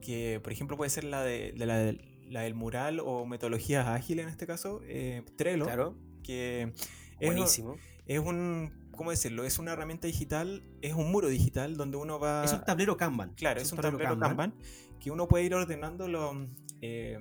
que 0.00 0.40
por 0.42 0.52
ejemplo 0.52 0.76
puede 0.76 0.90
ser 0.90 1.04
la 1.04 1.22
de, 1.22 1.52
la, 1.56 1.94
la, 2.28 2.42
del 2.42 2.54
mural 2.54 3.00
o 3.00 3.26
metodologías 3.26 3.86
ágiles 3.86 4.24
en 4.24 4.30
este 4.30 4.46
caso, 4.46 4.80
eh, 4.84 5.22
Trello. 5.36 5.64
Claro. 5.64 5.96
Que 6.22 6.72
Buenísimo. 7.20 7.76
es 8.06 8.18
un 8.18 8.77
¿cómo 8.98 9.12
decirlo? 9.12 9.44
Es 9.44 9.58
una 9.58 9.72
herramienta 9.72 10.06
digital, 10.08 10.62
es 10.82 10.92
un 10.92 11.10
muro 11.10 11.28
digital 11.28 11.76
donde 11.76 11.96
uno 11.96 12.18
va... 12.18 12.44
Es 12.44 12.52
un 12.52 12.64
tablero 12.64 12.96
Kanban. 12.96 13.32
Claro, 13.34 13.60
es, 13.60 13.72
un, 13.72 13.78
tablero, 13.78 14.18
Kanban. 14.18 14.54
que 15.00 15.10
uno 15.10 15.28
puede 15.28 15.44
ir 15.44 15.54
ordenando 15.54 16.08
los, 16.08 16.36
eh, 16.82 17.18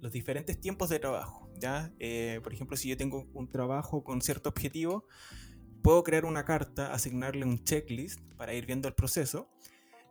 los 0.00 0.12
diferentes 0.12 0.60
tiempos 0.60 0.90
de 0.90 0.98
trabajo. 0.98 1.48
¿ya? 1.58 1.92
Eh, 2.00 2.40
por 2.42 2.52
ejemplo, 2.52 2.76
si 2.76 2.88
yo 2.88 2.96
tengo 2.96 3.28
un 3.32 3.48
trabajo 3.48 4.02
con 4.02 4.20
cierto 4.20 4.48
objetivo, 4.48 5.06
puedo 5.82 6.02
crear 6.02 6.24
una 6.24 6.44
carta, 6.44 6.92
asignarle 6.92 7.44
un 7.44 7.62
checklist 7.62 8.20
para 8.36 8.52
ir 8.52 8.66
viendo 8.66 8.88
el 8.88 8.94
proceso 8.94 9.48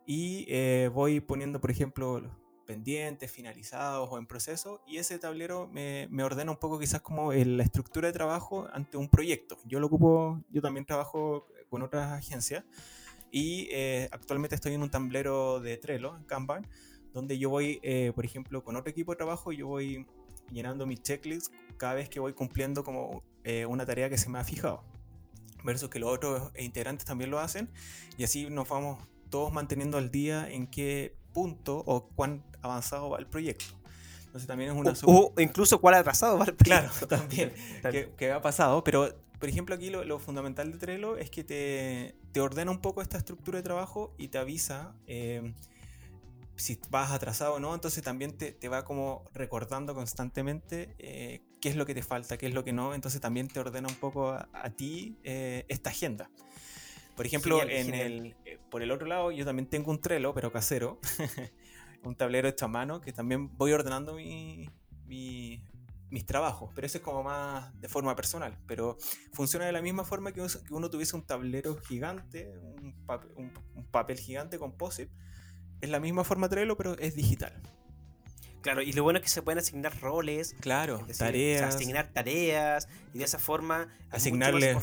y 0.08 0.45
eh, 0.47 0.89
voy 0.91 1.19
poniendo, 1.19 1.60
por 1.60 1.69
ejemplo, 1.69 2.23
pendientes, 2.69 3.32
finalizados 3.32 4.08
o 4.12 4.19
en 4.19 4.27
proceso, 4.27 4.79
y 4.86 4.97
ese 4.97 5.17
tablero 5.17 5.67
me, 5.67 6.08
ordena 6.23 6.51
un 6.51 6.58
poco 6.58 6.77
quizás 6.77 7.01
como 7.01 7.34
la 7.34 7.63
estructura 7.63 8.10
de 8.10 8.13
trabajo 8.13 8.67
ante 8.71 8.95
un 8.95 9.10
proyecto. 9.10 9.58
Yo 9.65 9.79
lo 9.79 9.88
ocupo, 9.88 10.39
yo 10.51 10.62
también 10.62 10.86
trabajo 10.86 11.47
con 11.71 11.82
otras 11.82 12.12
agencias 12.12 12.63
y 13.32 13.67
eh, 13.71 14.08
actualmente 14.12 14.53
estoy 14.53 14.75
en 14.75 14.84
un 14.84 14.91
tablero 14.91 15.60
de 15.60 15.77
Trello, 15.77 16.15
en 16.15 16.25
Kanban, 16.25 16.67
donde 17.12 17.39
yo 17.39 17.49
voy, 17.49 17.79
eh, 17.82 18.12
por 18.13 18.23
ejemplo, 18.23 18.63
con 18.63 18.75
otro 18.75 18.91
equipo 18.91 19.13
de 19.13 19.15
trabajo, 19.15 19.51
yo 19.51 19.65
voy 19.65 20.05
llenando 20.51 20.86
mi 20.86 20.95
checklist 20.95 21.51
cada 21.77 21.95
vez 21.95 22.08
que 22.08 22.19
voy 22.19 22.34
cumpliendo 22.34 22.84
como 22.84 23.23
eh, 23.45 23.65
una 23.65 23.84
tarea 23.88 24.12
que 24.12 24.19
se 24.19 24.29
me 24.29 24.38
ha 24.38 24.43
fijado. 24.43 24.84
Versus 25.63 25.89
que 25.89 25.97
los 25.97 26.12
otros 26.12 26.51
integrantes 26.55 27.03
también 27.03 27.32
lo 27.32 27.39
hacen 27.39 27.67
y 28.15 28.25
así 28.25 28.47
nos 28.47 28.69
vamos 28.69 28.99
todos 29.32 29.51
manteniendo 29.51 29.97
al 29.97 30.12
día 30.12 30.47
en 30.47 30.67
qué 30.67 31.15
punto 31.34 31.84
o 31.86 32.10
cuán 32.10 32.43
avanzado 32.62 33.10
va 33.10 33.19
el 33.19 33.28
proyecto. 33.28 33.65
Entonces 34.26 34.48
también 34.48 34.72
es 34.72 34.78
una... 34.78 34.93
O, 35.06 35.34
incluso 35.39 35.82
cuál 35.82 35.95
atrasado 35.95 36.38
va 36.38 36.45
el 36.45 36.56
proyecto. 36.56 36.91
Claro, 36.91 37.08
también, 37.08 37.54
que, 38.17 38.32
ha 38.32 38.41
pasado, 38.41 38.84
pero 38.84 39.13
por 39.39 39.50
ejemplo 39.50 39.76
aquí 39.76 39.89
lo, 39.89 40.19
fundamental 40.19 40.72
de 40.72 40.78
Trello 40.78 41.17
es 41.17 41.30
que 41.30 41.43
te, 41.43 42.15
te, 42.32 42.39
ordena 42.39 42.72
un 42.72 42.80
poco 42.80 43.02
esta 43.02 43.17
estructura 43.17 43.58
de 43.58 43.63
trabajo 43.63 44.13
y 44.17 44.28
te 44.28 44.38
avisa 44.38 44.93
eh, 45.08 45.54
si 46.60 46.78
vas 46.89 47.12
atrasado 47.12 47.56
o 47.56 47.60
no, 47.60 47.74
entonces 47.74 48.04
también 48.04 48.38
te, 48.38 48.52
te 48.52 48.67
va 48.67 48.84
como 48.84 49.24
recordando 49.34 49.95
constantemente 49.95 50.93
eh, 51.00 51.41
qué 51.62 51.69
es 51.69 51.76
lo 51.76 51.86
que 51.86 51.93
te 51.93 52.04
falta, 52.04 52.38
qué 52.38 52.48
es 52.48 52.54
lo 52.54 52.63
que 52.63 52.74
no, 52.74 52.93
entonces 52.93 53.22
también 53.22 53.48
te 53.48 53.60
ordena 53.60 53.88
un 53.88 53.95
poco 53.95 54.32
a, 54.32 54.69
ti 54.76 55.17
eh, 55.24 55.65
esta 55.69 55.89
agenda. 55.89 56.30
Por 57.15 57.26
ejemplo, 57.26 57.62
en 57.63 57.93
el, 57.93 58.36
por 58.69 58.82
el 58.82 58.91
otro 58.91 59.08
lado, 59.08 59.32
yo 59.32 59.45
también 59.45 59.67
tengo 59.67 59.91
un 59.91 60.00
Trello, 60.00 60.34
pero 60.34 60.52
casero, 60.52 61.00
un 62.03 62.15
tablero 62.15 62.47
hecho 62.47 62.65
a 62.65 62.67
mano, 62.67 63.01
que 63.01 63.13
también 63.13 63.55
voy 63.57 63.73
ordenando 63.73 64.15
mi, 64.15 64.69
mis 65.05 66.25
trabajos, 66.25 66.71
pero 66.73 66.88
ese 66.88 66.99
es 66.99 67.03
como 67.03 67.23
más 67.23 67.79
de 67.79 67.88
forma 67.88 68.15
personal, 68.15 68.57
pero 68.67 68.97
funciona 69.33 69.65
de 69.65 69.71
la 69.71 69.81
misma 69.81 70.03
forma 70.03 70.31
que 70.31 70.45
uno, 70.71 70.89
tuviese 70.89 71.15
un 71.15 71.25
tablero 71.25 71.77
gigante, 71.77 72.51
un, 73.35 73.88
papel, 73.91 74.19
gigante 74.19 74.57
con 74.57 74.77
POSIT, 74.77 75.09
es 75.81 75.89
la 75.89 75.99
misma 75.99 76.23
forma 76.23 76.49
Trello, 76.49 76.75
pero 76.77 76.97
es 76.97 77.15
digital. 77.15 77.53
Claro, 78.62 78.82
y 78.82 78.91
lo 78.91 79.04
bueno 79.04 79.19
es 79.19 79.24
que 79.24 79.30
se 79.30 79.41
pueden 79.41 79.60
asignar 79.60 79.98
roles. 80.02 80.56
Claro, 80.60 81.06
tareas. 81.17 81.76
asignar 81.76 82.08
tareas 82.12 82.88
y 83.13 83.19
de 83.19 83.24
esa 83.24 83.39
forma. 83.39 83.88
Asignarle 84.10 84.78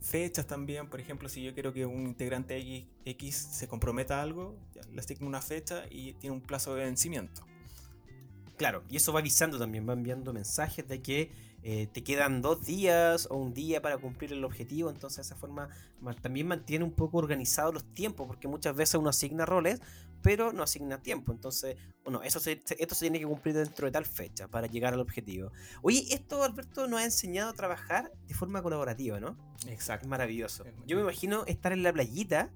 fechas 0.00 0.46
también. 0.46 0.88
Por 0.88 1.00
ejemplo, 1.00 1.28
si 1.28 1.42
yo 1.42 1.52
quiero 1.52 1.72
que 1.72 1.84
un 1.84 2.06
integrante 2.06 2.56
X, 2.56 2.86
X 3.04 3.36
se 3.52 3.68
comprometa 3.68 4.20
a 4.20 4.22
algo, 4.22 4.56
le 4.92 5.00
asigno 5.00 5.26
una 5.26 5.42
fecha 5.42 5.84
y 5.90 6.14
tiene 6.14 6.34
un 6.34 6.40
plazo 6.40 6.74
de 6.74 6.84
vencimiento. 6.84 7.42
Claro, 8.56 8.82
y 8.90 8.96
eso 8.96 9.12
va 9.12 9.20
avisando 9.20 9.58
también, 9.58 9.88
va 9.88 9.94
enviando 9.94 10.32
mensajes 10.34 10.86
de 10.86 11.00
que 11.00 11.30
eh, 11.62 11.88
te 11.92 12.02
quedan 12.02 12.40
dos 12.40 12.64
días 12.64 13.26
o 13.30 13.36
un 13.36 13.52
día 13.52 13.82
para 13.82 13.98
cumplir 13.98 14.32
el 14.32 14.44
objetivo, 14.44 14.88
entonces 14.88 15.16
de 15.16 15.22
esa 15.22 15.36
forma 15.36 15.68
también 16.22 16.46
mantiene 16.46 16.84
un 16.84 16.92
poco 16.92 17.18
organizados 17.18 17.74
los 17.74 17.84
tiempos, 17.94 18.26
porque 18.26 18.48
muchas 18.48 18.74
veces 18.74 18.94
uno 18.96 19.10
asigna 19.10 19.44
roles, 19.44 19.80
pero 20.22 20.52
no 20.52 20.62
asigna 20.62 21.02
tiempo, 21.02 21.32
entonces, 21.32 21.76
bueno, 22.04 22.22
eso 22.22 22.38
esto 22.38 22.94
se 22.94 23.00
tiene 23.00 23.18
que 23.18 23.26
cumplir 23.26 23.54
dentro 23.54 23.86
de 23.86 23.92
tal 23.92 24.04
fecha 24.04 24.48
para 24.48 24.66
llegar 24.66 24.94
al 24.94 25.00
objetivo. 25.00 25.52
Oye, 25.82 26.06
esto 26.10 26.42
Alberto 26.42 26.86
nos 26.86 27.00
ha 27.00 27.04
enseñado 27.04 27.50
a 27.50 27.54
trabajar 27.54 28.12
de 28.26 28.34
forma 28.34 28.62
colaborativa, 28.62 29.20
¿no? 29.20 29.36
Exacto. 29.66 30.08
maravilloso. 30.08 30.64
Yo 30.86 30.96
me 30.96 31.02
imagino 31.02 31.44
estar 31.46 31.72
en 31.72 31.82
la 31.82 31.92
playita 31.92 32.50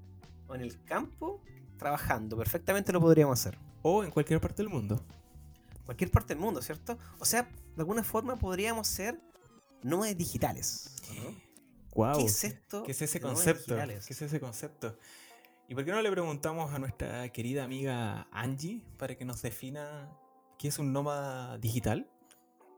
o 0.49 0.55
en 0.55 0.61
el 0.61 0.83
campo 0.85 1.43
trabajando, 1.79 2.37
perfectamente 2.37 2.93
lo 2.93 3.01
podríamos 3.01 3.41
hacer. 3.41 3.59
O 3.83 4.05
en 4.05 4.11
cualquier 4.11 4.41
parte 4.41 4.63
del 4.63 4.71
mundo 4.71 5.05
cualquier 5.85 6.11
parte 6.11 6.35
del 6.35 6.39
mundo, 6.43 6.63
¿cierto? 6.63 6.99
O 7.19 7.25
sea, 7.25 7.43
de 7.43 7.83
alguna 7.83 8.03
forma 8.03 8.37
podríamos 8.37 8.89
ser 8.89 9.21
nómades 9.83 10.17
digitales. 10.17 10.97
¿no? 11.15 12.15
¿Qué 12.17 12.25
es 12.25 12.45
esto? 12.45 12.83
¿Qué 12.83 12.93
es 12.93 13.03
ese 13.03 13.21
concepto? 13.21 13.77
¿Qué 13.77 13.95
es 13.95 14.23
ese 14.23 14.41
concepto? 14.41 14.97
¿Y 15.67 15.75
por 15.75 15.85
qué 15.85 15.93
no 15.93 16.03
le 16.03 16.11
preguntamos 16.11 16.75
a 16.75 16.79
nuestra 16.79 17.27
querida 17.31 17.65
amiga 17.65 18.29
Angie 18.33 18.83
para 18.99 19.15
que 19.15 19.25
nos 19.25 19.41
defina 19.41 20.11
qué 20.59 20.69
es 20.69 20.79
un 20.79 20.93
nómada 20.93 21.57
digital? 21.57 22.07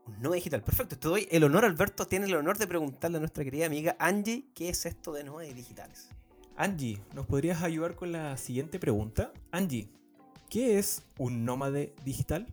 Un 0.05 0.13
nómada 0.21 0.35
digital, 0.35 0.63
perfecto. 0.63 0.97
Te 0.97 1.09
doy 1.09 1.27
el 1.29 1.43
honor, 1.43 1.65
Alberto, 1.65 2.07
tiene 2.07 2.27
el 2.27 2.35
honor 2.35 2.57
de 2.57 2.65
preguntarle 2.65 3.17
a 3.17 3.19
nuestra 3.19 3.43
querida 3.43 3.65
amiga 3.65 3.97
Angie 3.99 4.45
qué 4.53 4.69
es 4.69 4.85
esto 4.85 5.11
de 5.11 5.25
nómades 5.25 5.53
digitales. 5.53 6.09
Angie, 6.55 7.01
¿nos 7.13 7.25
podrías 7.25 7.61
ayudar 7.61 7.95
con 7.95 8.13
la 8.13 8.37
siguiente 8.37 8.79
pregunta? 8.79 9.33
Angie, 9.51 9.89
¿qué 10.49 10.79
es 10.79 11.03
un 11.17 11.43
nómade 11.43 11.93
digital? 12.05 12.47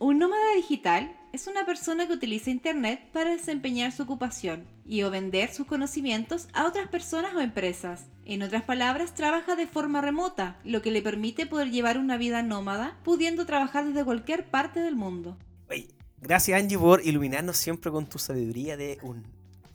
Un 0.00 0.18
nómada 0.18 0.54
digital 0.56 1.16
es 1.32 1.46
una 1.46 1.64
persona 1.64 2.08
que 2.08 2.14
utiliza 2.14 2.50
Internet 2.50 3.12
para 3.12 3.30
desempeñar 3.30 3.92
su 3.92 4.02
ocupación 4.02 4.66
y 4.84 5.04
o 5.04 5.10
vender 5.12 5.54
sus 5.54 5.68
conocimientos 5.68 6.48
a 6.52 6.66
otras 6.66 6.88
personas 6.88 7.32
o 7.34 7.40
empresas. 7.40 8.06
En 8.28 8.42
otras 8.42 8.64
palabras, 8.64 9.14
trabaja 9.14 9.54
de 9.54 9.68
forma 9.68 10.00
remota, 10.00 10.58
lo 10.64 10.82
que 10.82 10.90
le 10.90 11.00
permite 11.00 11.46
poder 11.46 11.70
llevar 11.70 11.96
una 11.96 12.16
vida 12.16 12.42
nómada, 12.42 12.98
pudiendo 13.04 13.46
trabajar 13.46 13.86
desde 13.86 14.04
cualquier 14.04 14.50
parte 14.50 14.80
del 14.80 14.96
mundo. 14.96 15.38
gracias 16.20 16.60
Angie 16.60 16.76
por 16.76 17.06
iluminarnos 17.06 17.56
siempre 17.56 17.92
con 17.92 18.08
tu 18.08 18.18
sabiduría 18.18 18.76
de 18.76 18.98
un 19.02 19.22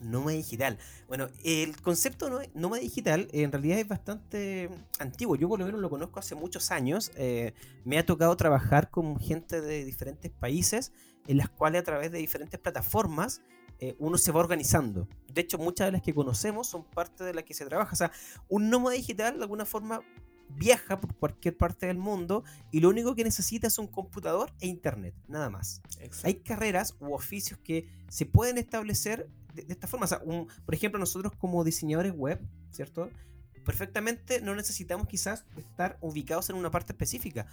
nómada 0.01 0.35
digital. 0.35 0.77
Bueno, 1.07 1.29
el 1.45 1.79
concepto 1.81 2.41
nómada 2.53 2.81
digital 2.81 3.29
en 3.31 3.53
realidad 3.53 3.79
es 3.79 3.87
bastante 3.87 4.69
antiguo. 4.99 5.37
Yo 5.37 5.47
por 5.47 5.57
lo 5.57 5.65
menos 5.65 5.79
lo 5.79 5.89
conozco 5.89 6.19
hace 6.19 6.35
muchos 6.35 6.71
años. 6.71 7.13
Eh, 7.15 7.53
me 7.85 7.97
ha 7.99 8.05
tocado 8.05 8.35
trabajar 8.35 8.89
con 8.89 9.17
gente 9.17 9.61
de 9.61 9.85
diferentes 9.85 10.29
países 10.29 10.91
en 11.27 11.37
las 11.37 11.49
cuales 11.49 11.81
a 11.81 11.85
través 11.85 12.11
de 12.11 12.17
diferentes 12.17 12.59
plataformas 12.59 13.41
eh, 13.81 13.95
uno 13.97 14.19
se 14.19 14.31
va 14.31 14.39
organizando. 14.39 15.07
De 15.27 15.41
hecho, 15.41 15.57
muchas 15.57 15.87
de 15.87 15.91
las 15.91 16.03
que 16.03 16.13
conocemos 16.13 16.67
son 16.67 16.83
parte 16.83 17.23
de 17.23 17.33
las 17.33 17.43
que 17.43 17.55
se 17.55 17.65
trabaja. 17.65 17.91
O 17.91 17.95
sea, 17.95 18.11
un 18.47 18.69
nómada 18.69 18.95
digital 18.95 19.37
de 19.37 19.41
alguna 19.41 19.65
forma 19.65 20.01
viaja 20.49 21.01
por 21.01 21.15
cualquier 21.15 21.57
parte 21.57 21.87
del 21.87 21.97
mundo 21.97 22.43
y 22.71 22.79
lo 22.79 22.89
único 22.89 23.15
que 23.15 23.23
necesita 23.23 23.67
es 23.67 23.79
un 23.79 23.87
computador 23.87 24.53
e 24.59 24.67
internet, 24.67 25.15
nada 25.27 25.49
más. 25.49 25.81
Hay 26.23 26.35
carreras 26.35 26.95
u 26.99 27.11
oficios 27.13 27.59
que 27.63 27.89
se 28.07 28.27
pueden 28.27 28.59
establecer 28.59 29.27
de, 29.55 29.65
esta 29.67 29.87
forma. 29.87 30.05
O 30.05 30.09
sea, 30.09 30.21
por 30.65 30.75
ejemplo, 30.75 30.99
nosotros 30.99 31.33
como 31.35 31.63
diseñadores 31.63 32.13
web, 32.13 32.39
¿cierto? 32.69 33.09
Perfectamente 33.65 34.41
no 34.41 34.53
necesitamos 34.53 35.07
quizás 35.07 35.45
estar 35.57 35.97
ubicados 36.01 36.51
en 36.51 36.55
una 36.55 36.69
parte 36.69 36.93
específica. 36.93 37.47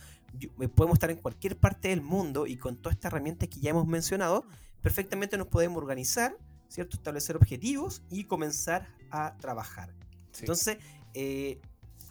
Eh, 0.61 0.69
podemos 0.69 0.97
estar 0.97 1.11
en 1.11 1.17
cualquier 1.17 1.57
parte 1.57 1.89
del 1.89 2.03
mundo 2.03 2.47
y 2.47 2.59
con 2.59 2.77
toda 2.77 2.93
esta 2.93 3.09
herramienta 3.09 3.47
que 3.47 3.61
ya 3.61 3.71
hemos 3.71 3.87
mencionado, 3.87 4.45
perfectamente 4.83 5.37
nos 5.37 5.49
podemos 5.49 5.79
organizar 5.83 6.37
¿cierto? 6.69 6.97
Establecer 6.97 7.37
objetivos 7.37 8.03
y 8.11 8.25
comenzar 8.25 8.87
a 9.11 9.37
trabajar. 9.39 9.93
Entonces, 10.41 10.79
eh, 11.15 11.61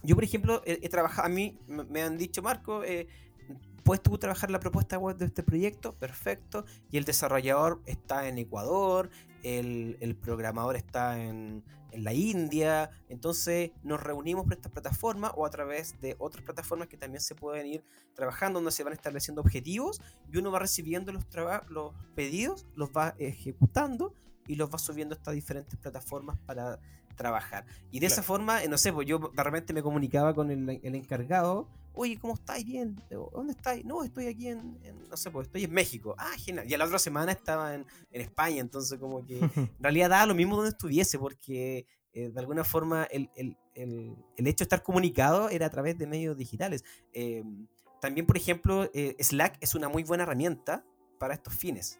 yo 0.02 0.14
por 0.14 0.24
ejemplo, 0.24 0.62
he, 0.66 0.88
trabajado, 0.88 1.26
a 1.26 1.30
mí 1.30 1.58
me 1.66 2.02
han 2.02 2.18
dicho, 2.18 2.42
Marco, 2.42 2.84
eh, 2.84 3.06
¿puedes 3.88 4.02
tú 4.02 4.18
trabajar 4.18 4.50
la 4.50 4.60
propuesta 4.60 4.98
web 4.98 5.16
de 5.16 5.24
este 5.24 5.42
proyecto? 5.42 5.94
Perfecto. 5.94 6.66
Y 6.90 6.98
el 6.98 7.04
desarrollador 7.04 7.80
está 7.86 8.28
en 8.28 8.36
Ecuador, 8.36 9.08
el, 9.42 10.14
programador 10.20 10.76
está 10.76 11.18
en, 11.18 11.64
la 11.94 12.12
India. 12.12 12.90
Entonces 13.08 13.70
nos 13.82 14.02
reunimos 14.02 14.44
por 14.44 14.52
esta 14.52 14.68
plataforma 14.68 15.30
o 15.30 15.46
a 15.46 15.48
través 15.48 15.98
de 16.02 16.16
otras 16.18 16.44
plataformas 16.44 16.88
que 16.88 16.98
también 16.98 17.22
se 17.22 17.34
pueden 17.34 17.66
ir 17.66 17.82
trabajando, 18.12 18.58
donde 18.58 18.72
se 18.72 18.84
van 18.84 18.92
estableciendo 18.92 19.40
objetivos 19.40 20.02
y 20.30 20.36
uno 20.36 20.50
va 20.50 20.58
recibiendo 20.58 21.10
los, 21.10 21.24
los 21.70 21.94
pedidos, 22.14 22.66
los 22.74 22.90
va 22.90 23.14
ejecutando 23.16 24.14
y 24.46 24.56
los 24.56 24.70
va 24.70 24.76
subiendo 24.76 25.14
a 25.14 25.16
estas 25.16 25.32
diferentes 25.32 25.78
plataformas 25.78 26.36
para 26.44 26.78
trabajar. 27.18 27.66
Y 27.90 28.00
de 28.00 28.06
esa 28.06 28.22
forma, 28.22 28.62
eh, 28.64 28.68
no 28.68 28.78
sé, 28.78 28.90
pues 28.92 29.06
yo 29.06 29.18
de 29.18 29.42
repente 29.42 29.74
me 29.74 29.82
comunicaba 29.82 30.34
con 30.34 30.50
el, 30.50 30.94
encargado, 30.94 31.68
oye, 31.92 32.18
¿cómo 32.18 32.34
estáis? 32.34 32.64
Bien, 32.64 32.96
¿dónde 33.32 33.52
estáis? 33.52 33.84
No, 33.84 34.04
estoy 34.04 34.26
aquí 34.26 34.48
en, 34.48 34.78
no 35.08 35.16
sé, 35.16 35.30
pues 35.30 35.46
estoy 35.46 35.64
en 35.64 35.72
México. 35.72 36.14
Ah, 36.18 36.32
genial. 36.38 36.68
Y 36.68 36.74
a 36.74 36.78
la 36.78 36.84
otra 36.84 36.98
semana 36.98 37.32
estaba 37.32 37.74
en, 37.74 37.86
España, 38.10 38.60
entonces 38.60 38.98
como 38.98 39.24
que 39.24 39.38
en 39.56 39.70
realidad 39.80 40.10
daba 40.10 40.26
lo 40.26 40.34
mismo 40.34 40.56
donde 40.56 40.70
estuviese, 40.70 41.18
porque 41.18 41.86
eh, 42.12 42.30
de 42.30 42.40
alguna 42.40 42.64
forma 42.64 43.04
el, 43.04 43.28
hecho 43.74 44.24
de 44.36 44.50
estar 44.64 44.82
comunicado 44.82 45.48
era 45.48 45.66
a 45.66 45.70
través 45.70 45.98
de 45.98 46.06
medios 46.06 46.36
digitales. 46.36 46.84
Eh, 47.12 47.42
también, 48.00 48.26
por 48.26 48.36
ejemplo, 48.36 48.88
Slack 49.18 49.58
es 49.60 49.74
una 49.74 49.88
muy 49.88 50.04
buena 50.04 50.22
herramienta 50.22 50.84
para 51.18 51.34
estos 51.34 51.54
fines. 51.54 51.98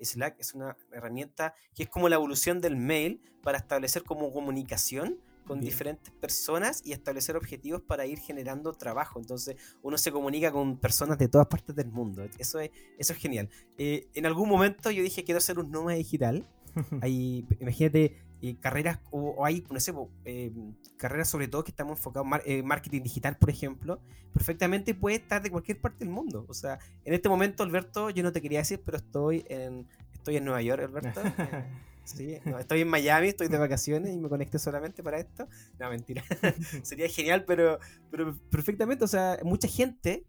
Slack 0.00 0.38
es 0.38 0.54
una 0.54 0.76
herramienta 0.92 1.54
que 1.74 1.82
es 1.84 1.88
como 1.88 2.08
la 2.08 2.16
evolución 2.16 2.60
del 2.60 2.76
mail 2.76 3.20
para 3.42 3.58
establecer 3.58 4.04
como 4.04 4.32
comunicación 4.32 5.20
con 5.48 5.60
diferentes 5.60 6.12
personas 6.12 6.82
y 6.84 6.92
establecer 6.92 7.36
objetivos 7.36 7.80
para 7.80 8.04
ir 8.06 8.18
generando 8.18 8.72
trabajo. 8.74 9.18
Entonces 9.18 9.56
uno 9.82 9.96
se 9.96 10.12
comunica 10.12 10.52
con 10.52 10.76
personas 10.76 11.18
de 11.18 11.26
todas 11.26 11.46
partes 11.46 11.74
del 11.74 11.90
mundo. 11.90 12.22
Eso 12.38 12.60
es, 12.60 12.70
eso 12.98 13.14
es 13.14 13.18
genial. 13.18 13.48
Eh, 13.78 14.08
en 14.14 14.26
algún 14.26 14.48
momento 14.48 14.90
yo 14.90 15.02
dije 15.02 15.24
quiero 15.24 15.40
ser 15.40 15.58
un 15.58 15.70
nómada 15.70 15.96
digital. 15.96 16.46
Ahí, 17.00 17.46
imagínate, 17.58 18.18
eh, 18.42 18.56
carreras, 18.60 19.00
o, 19.10 19.44
hay, 19.44 19.64
no 19.70 19.80
sé, 19.80 19.92
eh, 20.26 20.52
carreras 20.96 21.28
sobre 21.28 21.48
todo 21.48 21.64
que 21.64 21.72
estamos 21.72 21.98
enfocados 21.98 22.28
en 22.44 22.64
marketing 22.66 23.02
digital, 23.02 23.36
por 23.36 23.50
ejemplo, 23.50 24.00
perfectamente 24.32 24.94
puede 24.94 25.16
estar 25.16 25.42
de 25.42 25.50
cualquier 25.50 25.80
parte 25.80 26.04
del 26.04 26.10
mundo. 26.10 26.44
O 26.46 26.54
sea, 26.54 26.78
en 27.04 27.14
este 27.14 27.28
momento, 27.28 27.62
Alberto, 27.62 28.10
yo 28.10 28.22
no 28.22 28.32
te 28.32 28.42
quería 28.42 28.60
decir, 28.60 28.80
pero 28.84 28.98
estoy 28.98 29.44
en, 29.48 29.88
estoy 30.12 30.36
en 30.36 30.44
Nueva 30.44 30.62
York, 30.62 30.82
Alberto. 30.82 31.20
Sí, 32.16 32.38
estoy 32.58 32.80
en 32.80 32.88
Miami, 32.88 33.28
estoy 33.28 33.48
de 33.48 33.58
vacaciones 33.58 34.14
y 34.14 34.18
me 34.18 34.28
conecté 34.28 34.58
solamente 34.58 35.02
para 35.02 35.18
esto. 35.18 35.46
No, 35.78 35.90
mentira. 35.90 36.22
Sería 36.82 37.08
genial, 37.08 37.44
pero, 37.46 37.78
pero 38.10 38.34
perfectamente. 38.50 39.04
O 39.04 39.08
sea, 39.08 39.38
mucha 39.44 39.68
gente 39.68 40.24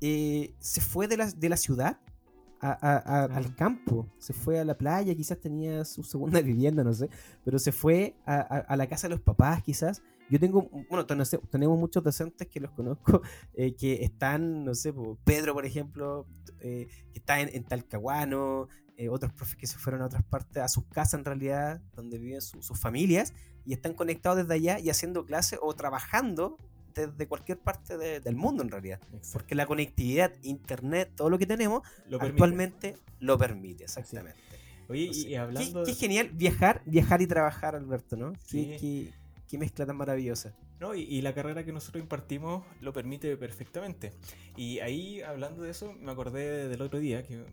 eh, 0.00 0.54
se 0.60 0.80
fue 0.80 1.08
de 1.08 1.16
la, 1.16 1.26
de 1.26 1.48
la 1.48 1.56
ciudad 1.56 1.98
al 2.60 3.54
campo, 3.54 4.08
se 4.18 4.32
fue 4.32 4.58
a 4.58 4.64
la 4.64 4.76
playa, 4.76 5.14
quizás 5.14 5.38
tenía 5.40 5.84
su 5.84 6.02
segunda 6.02 6.40
vivienda, 6.42 6.82
no 6.82 6.92
sé, 6.92 7.08
pero 7.44 7.58
se 7.58 7.72
fue 7.72 8.16
a, 8.26 8.74
la 8.76 8.86
casa 8.88 9.08
de 9.08 9.14
los 9.14 9.20
papás, 9.20 9.62
quizás. 9.62 10.02
Yo 10.30 10.38
tengo, 10.38 10.68
bueno, 10.90 11.06
tenemos 11.06 11.78
muchos 11.78 12.04
docentes 12.04 12.48
que 12.48 12.60
los 12.60 12.70
conozco, 12.72 13.22
eh, 13.54 13.74
que 13.74 14.04
están, 14.04 14.64
no 14.64 14.74
sé, 14.74 14.92
Pedro, 15.24 15.54
por 15.54 15.64
ejemplo, 15.64 16.26
eh, 16.60 16.86
que 17.12 17.18
está 17.18 17.40
en, 17.40 17.64
Talcahuano, 17.64 18.68
eh, 18.98 19.08
otros 19.08 19.32
profes 19.32 19.54
que 19.54 19.66
se 19.68 19.78
fueron 19.78 20.02
a 20.02 20.06
otras 20.06 20.24
partes, 20.24 20.60
a 20.60 20.68
sus 20.68 20.84
casas 20.86 21.20
en 21.20 21.24
realidad, 21.24 21.80
donde 21.94 22.18
viven 22.18 22.42
sus 22.42 22.78
familias, 22.78 23.32
y 23.64 23.72
están 23.72 23.94
conectados 23.94 24.38
desde 24.38 24.54
allá 24.54 24.80
y 24.80 24.90
haciendo 24.90 25.24
clases 25.24 25.60
o 25.62 25.72
trabajando 25.72 26.58
de 27.06 27.28
cualquier 27.28 27.58
parte 27.58 27.96
del 27.96 28.34
mundo 28.34 28.64
en 28.64 28.70
realidad. 28.70 29.00
Porque 29.32 29.54
la 29.54 29.66
conectividad, 29.66 30.32
internet, 30.42 31.12
todo 31.14 31.30
lo 31.30 31.38
que 31.38 31.46
tenemos, 31.46 31.82
actualmente 32.20 32.96
lo 33.20 33.38
permite, 33.38 33.84
exactamente. 33.84 34.40
Oye, 34.88 35.10
y 35.12 35.34
hablando... 35.36 35.84
Qué, 35.84 35.94
genial 35.94 36.30
viajar, 36.32 36.82
viajar 36.84 37.22
y 37.22 37.28
trabajar, 37.28 37.76
Alberto, 37.76 38.16
¿no? 38.16 38.32
Qué, 38.50 39.12
mezcla 39.52 39.86
tan 39.86 39.96
maravillosa. 39.96 40.56
No, 40.80 40.96
y, 40.96 41.22
la 41.22 41.32
carrera 41.34 41.64
que 41.64 41.72
nosotros 41.72 42.02
impartimos 42.02 42.64
lo 42.80 42.92
permite 42.92 43.36
perfectamente. 43.36 44.12
Y 44.56 44.80
ahí, 44.80 45.22
hablando 45.22 45.62
de 45.62 45.70
eso, 45.70 45.94
me 46.00 46.10
acordé 46.10 46.68
del 46.68 46.82
otro 46.82 46.98
día 46.98 47.22
que, 47.22 47.44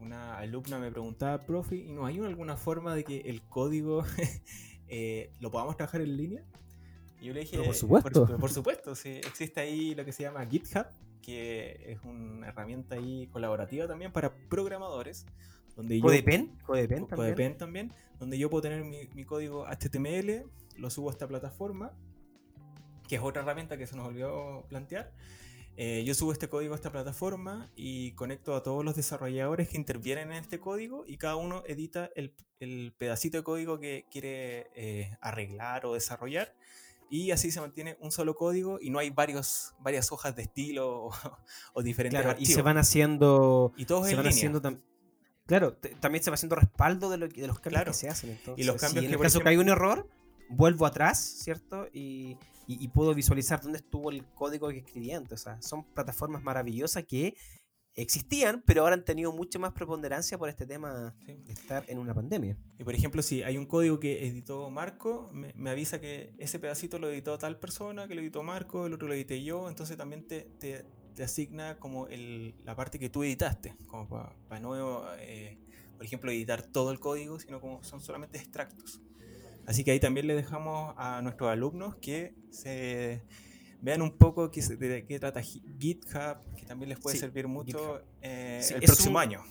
una 0.00 0.38
alumna 0.38 0.78
me 0.78 0.90
preguntaba, 0.90 1.44
profe, 1.44 1.76
¿y 1.76 1.92
no 1.92 2.06
hay 2.06 2.18
alguna 2.18 2.56
forma 2.56 2.94
de 2.94 3.04
que 3.04 3.20
el 3.26 3.42
código 3.42 4.04
eh, 4.88 5.30
lo 5.40 5.50
podamos 5.50 5.76
trabajar 5.76 6.00
en 6.00 6.16
línea? 6.16 6.44
yo 7.26 7.32
le 7.32 7.40
dije, 7.40 7.58
por 7.58 7.74
supuesto. 7.74 8.38
Por, 8.38 8.50
supuesto, 8.50 8.94
sí, 8.94 9.10
existe 9.16 9.60
ahí 9.60 9.94
lo 9.94 10.04
que 10.04 10.12
se 10.12 10.22
llama 10.22 10.46
GitHub, 10.46 10.86
que 11.22 11.92
es 11.92 11.98
una 12.04 12.48
herramienta 12.48 12.94
ahí 12.94 13.26
colaborativa 13.32 13.86
también 13.86 14.12
para 14.12 14.32
programadores. 14.48 15.26
Donde 15.74 16.00
¿Codepen? 16.00 16.56
¿Codepen 16.64 17.06
también? 17.06 17.58
también, 17.58 17.92
donde 18.18 18.38
yo 18.38 18.48
puedo 18.48 18.62
tener 18.62 18.84
mi, 18.84 19.24
código 19.24 19.66
HTML, 19.66 20.44
lo 20.76 20.88
subo 20.88 21.10
a 21.10 21.12
esta 21.12 21.26
plataforma, 21.26 21.92
que 23.08 23.16
es 23.16 23.22
otra 23.22 23.42
herramienta 23.42 23.76
que 23.76 23.86
se 23.86 23.96
nos 23.96 24.06
olvidó 24.06 24.64
plantear. 24.68 25.12
Eh, 25.76 26.04
yo 26.04 26.14
subo 26.14 26.32
este 26.32 26.48
código 26.48 26.72
a 26.72 26.76
esta 26.76 26.90
plataforma 26.90 27.70
y 27.76 28.12
conecto 28.12 28.54
a 28.54 28.62
todos 28.62 28.84
los 28.84 28.96
desarrolladores 28.96 29.68
que 29.68 29.76
intervienen 29.76 30.32
en 30.32 30.38
este 30.38 30.58
código 30.58 31.04
y 31.06 31.18
cada 31.18 31.36
uno 31.36 31.62
edita 31.66 32.10
el, 32.14 32.34
el 32.60 32.94
pedacito 32.96 33.36
de 33.36 33.44
código 33.44 33.78
que 33.78 34.06
quiere 34.10 34.70
eh, 34.74 35.16
arreglar 35.20 35.84
o 35.84 35.94
desarrollar 35.94 36.54
y 37.08 37.30
así 37.30 37.50
se 37.50 37.60
mantiene 37.60 37.96
un 38.00 38.10
solo 38.10 38.34
código 38.34 38.78
y 38.80 38.90
no 38.90 38.98
hay 38.98 39.10
varios, 39.10 39.74
varias 39.78 40.10
hojas 40.12 40.34
de 40.34 40.42
estilo 40.42 41.10
o, 41.74 41.82
diferentes 41.82 42.20
claro, 42.20 42.36
Y 42.40 42.46
se 42.46 42.62
van 42.62 42.78
haciendo. 42.78 43.72
Y 43.76 43.84
todos 43.84 44.08
se 44.08 44.16
van 44.16 44.26
haciendo 44.26 44.60
Claro, 45.46 45.74
también 46.00 46.24
se 46.24 46.30
va 46.30 46.34
haciendo 46.34 46.56
respaldo 46.56 47.08
de, 47.08 47.18
lo, 47.18 47.28
de 47.28 47.46
los 47.46 47.60
cambios 47.60 47.84
que 47.84 47.92
se 47.92 48.08
hacen. 48.08 48.36
y 48.56 48.64
los 48.64 48.80
cambios 48.80 49.04
en 49.04 49.12
el 49.12 49.20
caso 49.20 49.40
que 49.40 49.48
hay 49.48 49.56
un 49.56 49.68
error, 49.68 50.08
vuelvo 50.48 50.86
atrás, 50.86 51.20
¿cierto? 51.20 51.86
Y, 51.92 52.36
y, 52.66 52.88
puedo 52.88 53.14
visualizar 53.14 53.60
dónde 53.60 53.78
estuvo 53.78 54.10
el 54.10 54.24
código 54.34 54.68
que 54.68 54.78
escribí 54.78 55.12
antes. 55.12 55.40
O 55.40 55.44
sea, 55.44 55.62
son 55.62 55.84
plataformas 55.84 56.42
maravillosas 56.42 57.04
que 57.04 57.36
existían, 57.94 58.62
pero 58.66 58.82
ahora 58.82 58.94
han 58.94 59.04
tenido 59.04 59.32
mucha 59.32 59.58
más 59.58 59.72
preponderancia 59.72 60.36
por 60.36 60.48
este 60.48 60.66
tema 60.66 61.14
de 61.26 61.52
estar 61.52 61.84
en 61.88 61.98
una 61.98 62.14
pandemia. 62.14 62.56
Y 62.78 62.84
por 62.84 62.94
ejemplo, 62.94 63.22
si 63.22 63.42
hay 63.42 63.56
un 63.56 63.66
código 63.66 63.98
que 63.98 64.26
editó 64.26 64.68
Marco, 64.70 65.30
me, 65.32 65.70
avisa 65.70 66.00
que 66.00 66.34
ese 66.38 66.58
pedacito 66.58 66.98
lo 66.98 67.08
editó 67.08 67.38
tal 67.38 67.58
persona, 67.58 68.06
que 68.06 68.14
lo 68.14 68.20
editó 68.20 68.42
Marco, 68.42 68.86
el 68.86 68.92
otro 68.92 69.08
lo 69.08 69.14
edité 69.14 69.42
yo, 69.42 69.68
entonces 69.68 69.96
también 69.96 70.26
te, 70.26 70.42
te, 70.58 70.84
asigna 71.22 71.78
como 71.78 72.08
el, 72.08 72.54
la 72.64 72.76
parte 72.76 72.98
que 72.98 73.08
tú 73.08 73.24
editaste, 73.24 73.74
como 73.86 74.06
para 74.08 74.60
no, 74.60 75.04
eh, 75.18 75.58
por 75.96 76.04
ejemplo, 76.04 76.30
editar 76.30 76.62
todo 76.62 76.90
el 76.90 77.00
código, 77.00 77.40
sino 77.40 77.60
como 77.62 77.82
son 77.82 78.02
solamente 78.02 78.36
extractos. 78.36 79.00
Así 79.66 79.84
que 79.84 79.90
ahí 79.90 80.00
también 80.00 80.26
le 80.26 80.34
dejamos 80.34 80.94
a 80.96 81.20
nuestros 81.22 81.50
alumnos 81.50 81.96
que 81.96 82.34
se 82.50 83.22
vean 83.82 84.00
un 84.02 84.16
poco 84.16 84.50
qué, 84.50 84.62
de 84.62 85.04
qué 85.04 85.18
trata 85.18 85.42
GitHub, 85.42 86.38
que 86.56 86.64
también 86.66 86.88
les 86.88 86.98
puede 86.98 87.16
servir 87.16 87.48
mucho 87.48 88.02
eh, 88.22 88.62
el 88.70 88.82
próximo 88.82 89.18
año. 89.18 89.42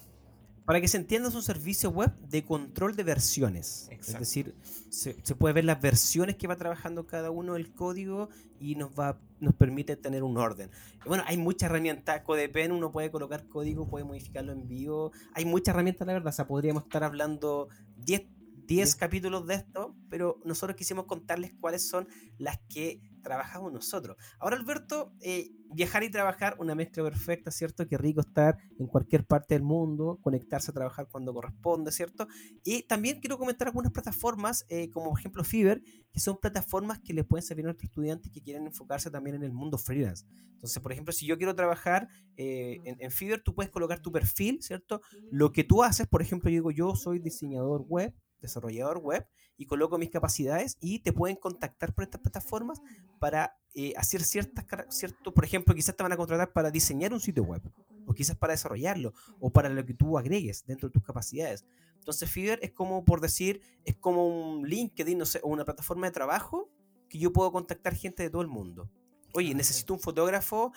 Para 0.65 0.81
que 0.81 0.87
se 0.87 0.97
entienda, 0.97 1.29
es 1.29 1.35
un 1.35 1.43
servicio 1.43 1.91
web 1.91 2.11
de 2.21 2.43
control 2.43 2.95
de 2.95 3.03
versiones. 3.03 3.87
Es 3.91 4.17
decir, 4.17 4.55
se, 4.89 5.13
puede 5.35 5.53
ver 5.53 5.65
las 5.65 5.79
versiones 5.79 6.37
que 6.37 6.47
va 6.47 6.55
trabajando 6.55 7.05
cada 7.05 7.29
uno 7.29 7.53
del 7.53 7.71
código 7.71 8.29
y 8.59 8.75
nos 8.75 8.89
va 8.97 9.19
nos 9.39 9.53
permite 9.53 9.95
tener 9.95 10.23
un 10.23 10.37
orden. 10.37 10.71
Bueno, 11.05 11.23
hay 11.27 11.37
muchas 11.37 11.69
herramientas. 11.69 12.21
Codepen, 12.21 12.71
uno 12.71 12.91
puede 12.91 13.11
colocar 13.11 13.47
código, 13.47 13.87
puede 13.87 14.05
modificarlo 14.05 14.53
en 14.53 14.67
vivo. 14.67 15.11
Hay 15.33 15.45
muchas 15.45 15.73
herramientas, 15.73 16.07
la 16.07 16.13
verdad. 16.13 16.29
O 16.33 16.35
sea, 16.35 16.47
podríamos 16.47 16.83
estar 16.83 17.03
hablando 17.03 17.69
10 17.97 18.23
10 18.65 18.95
capítulos 18.95 19.45
de 19.47 19.55
esto, 19.55 19.95
pero 20.09 20.39
nosotros 20.43 20.75
quisimos 20.75 21.05
contarles 21.05 21.53
cuáles 21.59 21.87
son 21.87 22.07
las 22.37 22.59
que 22.69 23.01
trabajamos 23.25 23.73
nosotros. 23.73 24.17
Ahora, 24.39 24.55
Alberto, 24.55 25.11
eh, 25.19 25.49
viajar 25.73 26.03
y 26.03 26.11
trabajar, 26.11 26.55
una 26.59 26.75
mezcla 26.75 27.03
perfecta, 27.03 27.49
¿cierto? 27.49 27.87
Qué 27.87 27.97
rico 27.97 28.21
estar 28.21 28.57
en 28.77 28.85
cualquier 28.87 29.25
parte 29.25 29.55
del 29.55 29.63
mundo, 29.63 30.19
conectarse 30.21 30.71
a 30.71 30.73
trabajar 30.73 31.07
cuando 31.11 31.33
corresponde, 31.33 31.91
¿cierto? 31.91 32.27
Y 32.63 32.83
también 32.83 33.19
quiero 33.19 33.37
comentar 33.37 33.67
algunas 33.67 33.91
plataformas, 33.91 34.65
eh, 34.69 34.89
como 34.91 35.09
por 35.09 35.19
ejemplo 35.19 35.43
Fiverr, 35.43 35.81
que 36.13 36.19
son 36.19 36.37
plataformas 36.39 36.99
que 36.99 37.13
les 37.13 37.25
pueden 37.25 37.43
servir 37.43 37.65
a 37.65 37.69
nuestros 37.69 37.89
estudiantes 37.89 38.31
que 38.31 38.41
quieren 38.41 38.67
enfocarse 38.67 39.09
también 39.09 39.35
en 39.37 39.43
el 39.43 39.51
mundo 39.51 39.77
freelance. 39.79 40.25
Entonces, 40.53 40.81
por 40.81 40.91
ejemplo, 40.91 41.11
si 41.11 41.25
yo 41.25 41.37
quiero 41.37 41.55
trabajar 41.55 42.07
eh, 42.37 42.79
en, 42.85 42.95
en 42.99 43.11
Fiverr, 43.11 43.41
tú 43.43 43.55
puedes 43.55 43.71
colocar 43.71 43.99
tu 43.99 44.11
perfil, 44.11 44.61
¿cierto? 44.61 45.01
Lo 45.31 45.51
que 45.51 45.63
tú 45.63 45.83
haces, 45.83 46.07
por 46.07 46.21
ejemplo, 46.21 46.49
yo 46.49 46.55
digo, 46.55 46.71
yo 46.71 46.95
soy 46.95 47.19
diseñador 47.19 47.81
web, 47.87 48.13
desarrollador 48.41 48.99
web 48.99 49.27
y 49.57 49.65
coloco 49.65 49.97
mis 49.97 50.09
capacidades 50.09 50.77
y 50.79 50.99
te 50.99 51.13
pueden 51.13 51.37
contactar 51.37 51.93
por 51.93 52.03
estas 52.03 52.21
plataformas 52.21 52.81
para 53.19 53.57
eh, 53.73 53.93
hacer 53.97 54.23
ciertas, 54.23 54.65
cierto, 54.89 55.33
por 55.33 55.45
ejemplo, 55.45 55.73
quizás 55.73 55.95
te 55.95 56.03
van 56.03 56.11
a 56.11 56.17
contratar 56.17 56.53
para 56.53 56.71
diseñar 56.71 57.13
un 57.13 57.19
sitio 57.19 57.43
web 57.43 57.61
o 58.05 58.13
quizás 58.13 58.35
para 58.35 58.53
desarrollarlo 58.53 59.13
o 59.39 59.51
para 59.51 59.69
lo 59.69 59.85
que 59.85 59.93
tú 59.93 60.17
agregues 60.17 60.65
dentro 60.65 60.89
de 60.89 60.93
tus 60.93 61.03
capacidades. 61.03 61.65
Entonces 61.97 62.29
Fiverr 62.29 62.59
es 62.61 62.71
como, 62.71 63.03
por 63.03 63.19
decir, 63.19 63.61
es 63.83 63.95
como 63.95 64.27
un 64.27 64.67
LinkedIn, 64.67 65.17
no 65.17 65.25
sé, 65.25 65.39
o 65.43 65.49
una 65.49 65.65
plataforma 65.65 66.07
de 66.07 66.11
trabajo 66.11 66.69
que 67.09 67.17
yo 67.17 67.33
puedo 67.33 67.51
contactar 67.51 67.95
gente 67.95 68.23
de 68.23 68.29
todo 68.29 68.41
el 68.41 68.47
mundo. 68.47 68.91
Oye, 69.33 69.51
ah, 69.51 69.55
necesito 69.55 69.93
un 69.93 69.99
fotógrafo, 69.99 70.71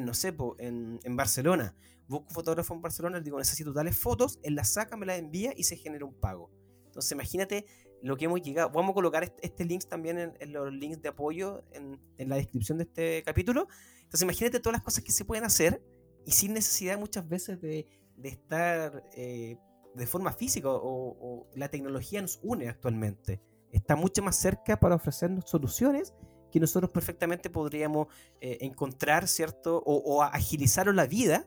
no 0.00 0.14
sé, 0.14 0.34
en, 0.58 1.00
en, 1.02 1.16
Barcelona. 1.16 1.74
Busco 2.06 2.28
un 2.28 2.34
fotógrafo 2.34 2.74
en 2.74 2.80
Barcelona, 2.80 3.18
le 3.18 3.24
digo, 3.24 3.38
necesito 3.38 3.72
tales 3.72 3.98
fotos, 3.98 4.38
él 4.42 4.54
las 4.54 4.70
saca, 4.70 4.96
me 4.96 5.04
las 5.04 5.18
envía 5.18 5.52
y 5.54 5.64
se 5.64 5.76
genera 5.76 6.06
un 6.06 6.14
pago. 6.14 6.50
Entonces 6.98 7.12
imagínate 7.12 7.64
lo 8.02 8.16
que 8.16 8.24
hemos 8.24 8.42
llegado. 8.42 8.70
Vamos 8.70 8.90
a 8.90 8.94
colocar 8.94 9.22
este, 9.22 9.46
este 9.46 9.64
link 9.64 9.84
también 9.84 10.34
en, 10.38 10.52
los 10.52 10.72
links 10.72 11.00
de 11.00 11.08
apoyo 11.08 11.62
en, 11.72 12.00
en, 12.18 12.28
la 12.28 12.36
descripción 12.36 12.78
de 12.78 12.84
este 12.84 13.22
capítulo. 13.24 13.68
Entonces 13.98 14.22
imagínate 14.22 14.58
todas 14.58 14.74
las 14.74 14.82
cosas 14.82 15.04
que 15.04 15.12
se 15.12 15.24
pueden 15.24 15.44
hacer 15.44 15.80
y 16.26 16.32
sin 16.32 16.54
necesidad 16.54 16.98
muchas 16.98 17.28
veces 17.28 17.60
de, 17.60 17.86
de 18.16 18.28
estar 18.28 19.04
eh, 19.12 19.58
de 19.94 20.06
forma 20.06 20.32
física 20.32 20.68
o, 20.70 21.48
la 21.54 21.68
tecnología 21.68 22.20
nos 22.20 22.40
une 22.42 22.68
actualmente. 22.68 23.40
Está 23.70 23.96
mucho 23.96 24.22
más 24.22 24.36
cerca 24.36 24.78
para 24.78 24.96
ofrecernos 24.96 25.48
soluciones 25.48 26.14
que 26.50 26.60
nosotros 26.60 26.90
perfectamente 26.90 27.50
podríamos 27.50 28.08
eh, 28.40 28.58
encontrar, 28.62 29.28
¿cierto? 29.28 29.82
O, 29.84 30.22
agilizar 30.22 30.92
la 30.94 31.06
vida, 31.06 31.46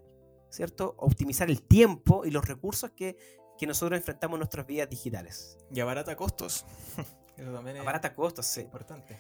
¿cierto? 0.50 0.96
Optimizar 0.98 1.50
el 1.50 1.62
tiempo 1.64 2.26
y 2.26 2.32
los 2.32 2.48
recursos 2.48 2.92
que, 2.92 3.18
que 3.62 3.68
nosotros 3.68 3.96
enfrentamos 3.96 4.38
en 4.38 4.40
nuestras 4.40 4.66
vidas 4.66 4.90
digitales. 4.90 5.56
Y 5.72 5.80
abarata 5.82 6.16
costos. 6.16 6.66
Eso 7.38 7.54
también 7.54 7.76
es 7.76 7.84
abarata 7.84 8.16
costos, 8.16 8.48
sí. 8.48 8.62
Importante. 8.62 9.20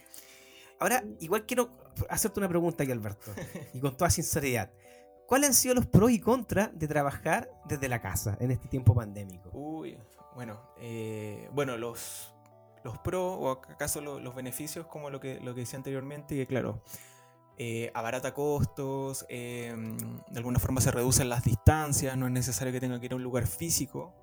Ahora, 0.80 1.04
igual 1.20 1.46
quiero 1.46 1.70
hacerte 2.10 2.40
una 2.40 2.50
pregunta 2.50 2.82
aquí, 2.82 2.92
Alberto, 2.92 3.32
y 3.72 3.80
con 3.80 3.96
toda 3.96 4.10
sinceridad. 4.10 4.72
¿Cuáles 5.28 5.50
han 5.50 5.54
sido 5.54 5.76
los 5.76 5.86
pros 5.86 6.10
y 6.10 6.20
contras 6.20 6.72
de 6.74 6.88
trabajar 6.88 7.52
desde 7.66 7.88
la 7.88 8.02
casa 8.02 8.36
en 8.40 8.50
este 8.50 8.68
tiempo 8.68 8.96
pandémico? 8.96 9.52
Uy, 9.54 9.96
bueno, 10.34 10.60
eh, 10.80 11.48
bueno, 11.54 11.78
los, 11.78 12.34
los 12.84 12.98
pros 12.98 13.38
o 13.40 13.52
acaso 13.52 14.02
los, 14.02 14.34
beneficios, 14.34 14.88
como 14.88 15.12
lo 15.12 15.20
que, 15.20 15.40
lo 15.40 15.54
que 15.54 15.60
decía 15.60 15.78
anteriormente, 15.78 16.34
que 16.34 16.48
claro, 16.48 16.82
eh, 17.60 17.92
abarata 17.94 18.34
costos, 18.34 19.24
em, 19.30 19.96
de 19.98 20.38
alguna 20.40 20.58
forma 20.58 20.82
se 20.82 20.90
reducen 20.90 21.30
las 21.30 21.44
distancias, 21.44 22.18
no 22.18 22.26
es 22.26 22.32
necesario 22.32 22.74
que 22.74 22.80
tenga 22.80 23.00
que 23.00 23.06
ir 23.06 23.14
a 23.14 23.18
un 23.18 23.24
lugar 23.24 23.46
físico, 23.46 24.16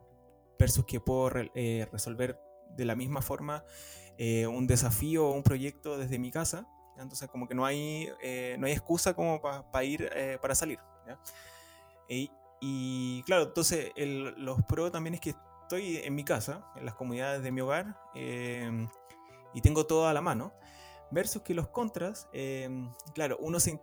versus 0.59 0.85
que 0.85 1.01
puedo 1.01 1.31
eh, 1.55 1.87
resolver 1.91 2.41
de 2.71 2.85
la 2.85 2.95
misma 2.95 3.23
forma 3.23 3.65
un 4.51 4.67
desafío 4.67 5.29
o 5.29 5.33
un 5.33 5.45
proyecto 5.45 5.97
desde 5.97 6.19
mi 6.19 6.33
casa. 6.33 6.67
Entonces 6.99 7.29
como 7.29 7.47
que 7.47 7.55
no 7.55 7.65
hay, 7.65 8.09
no 8.59 8.67
hay 8.67 8.73
excusa 8.73 9.15
como 9.15 9.41
para 9.41 9.85
ir, 9.85 10.11
para 10.43 10.57
salir. 10.57 10.81
Y, 12.61 13.23
claro, 13.25 13.45
entonces 13.45 13.93
los 13.97 14.63
pros 14.65 14.91
también 14.91 15.15
es 15.15 15.21
que 15.21 15.35
estoy 15.63 15.99
en 15.99 16.15
mi 16.15 16.25
casa, 16.25 16.65
en 16.77 16.87
las 16.87 16.95
comunidades 16.95 17.43
de 17.43 17.53
mi 17.53 17.61
hogar, 17.61 18.01
em, 18.15 18.89
y 19.55 19.61
tengo 19.61 19.87
todo 19.87 20.09
a 20.09 20.13
la 20.13 20.21
mano. 20.21 20.53
Versus 21.11 21.43
que 21.43 21.55
los 21.55 21.69
contras, 21.69 22.29
em, 22.33 22.93
claro, 23.15 23.39
uno 23.41 23.61
se, 23.61 23.81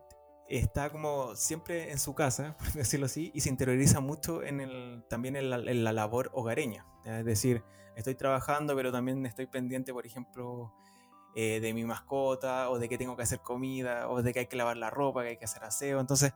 está 0.49 0.89
como 0.89 1.35
siempre 1.35 1.91
en 1.91 1.99
su 1.99 2.13
casa, 2.13 2.55
por 2.57 2.67
decirlo 2.73 3.07
así, 3.07 3.31
y 3.33 3.41
se 3.41 3.49
interioriza 3.49 3.99
mucho 3.99 4.43
en 4.43 4.61
el, 4.61 5.05
también 5.09 5.35
en 5.35 5.49
la, 5.49 5.93
labor 5.93 6.31
hogareña. 6.33 6.85
Es 7.05 7.25
decir, 7.25 7.63
estoy 7.95 8.15
trabajando, 8.15 8.75
pero 8.75 8.91
también 8.91 9.25
estoy 9.25 9.47
pendiente, 9.47 9.93
por 9.93 10.05
ejemplo, 10.05 10.73
eh, 11.35 11.59
de 11.59 11.73
mi 11.73 11.83
mascota, 11.83 12.69
o 12.69 12.79
de 12.79 12.89
que 12.89 12.97
tengo 12.97 13.15
que 13.15 13.23
hacer 13.23 13.39
comida, 13.41 14.09
o 14.09 14.21
de 14.21 14.33
que 14.33 14.39
hay 14.39 14.47
que 14.47 14.55
lavar 14.55 14.77
la 14.77 14.89
ropa, 14.89 15.23
que 15.23 15.29
hay 15.29 15.37
que 15.37 15.45
hacer 15.45 15.63
aseo. 15.63 15.99
Entonces, 15.99 16.33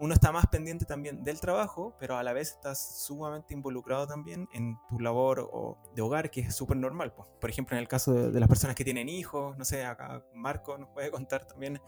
uno 0.00 0.14
está 0.14 0.32
más 0.32 0.46
pendiente 0.46 0.86
también 0.86 1.22
del 1.22 1.40
trabajo, 1.40 1.94
pero 2.00 2.16
a 2.16 2.22
la 2.22 2.32
vez 2.32 2.52
estás 2.52 3.04
sumamente 3.04 3.52
involucrado 3.52 4.06
también 4.06 4.48
en 4.54 4.78
tu 4.88 4.98
labor 4.98 5.46
o 5.52 5.76
de 5.94 6.00
hogar, 6.00 6.30
que 6.30 6.40
es 6.40 6.56
súper 6.56 6.78
normal. 6.78 7.12
Por 7.12 7.50
ejemplo, 7.50 7.76
en 7.76 7.82
el 7.82 7.88
caso 7.88 8.14
de, 8.14 8.40
las 8.40 8.48
personas 8.48 8.74
que 8.74 8.82
tienen 8.82 9.10
hijos, 9.10 9.58
no 9.58 9.64
sé, 9.66 9.84
acá 9.84 10.24
Marco 10.34 10.78
nos 10.78 10.88
puede 10.88 11.10
contar 11.10 11.44
también 11.44 11.82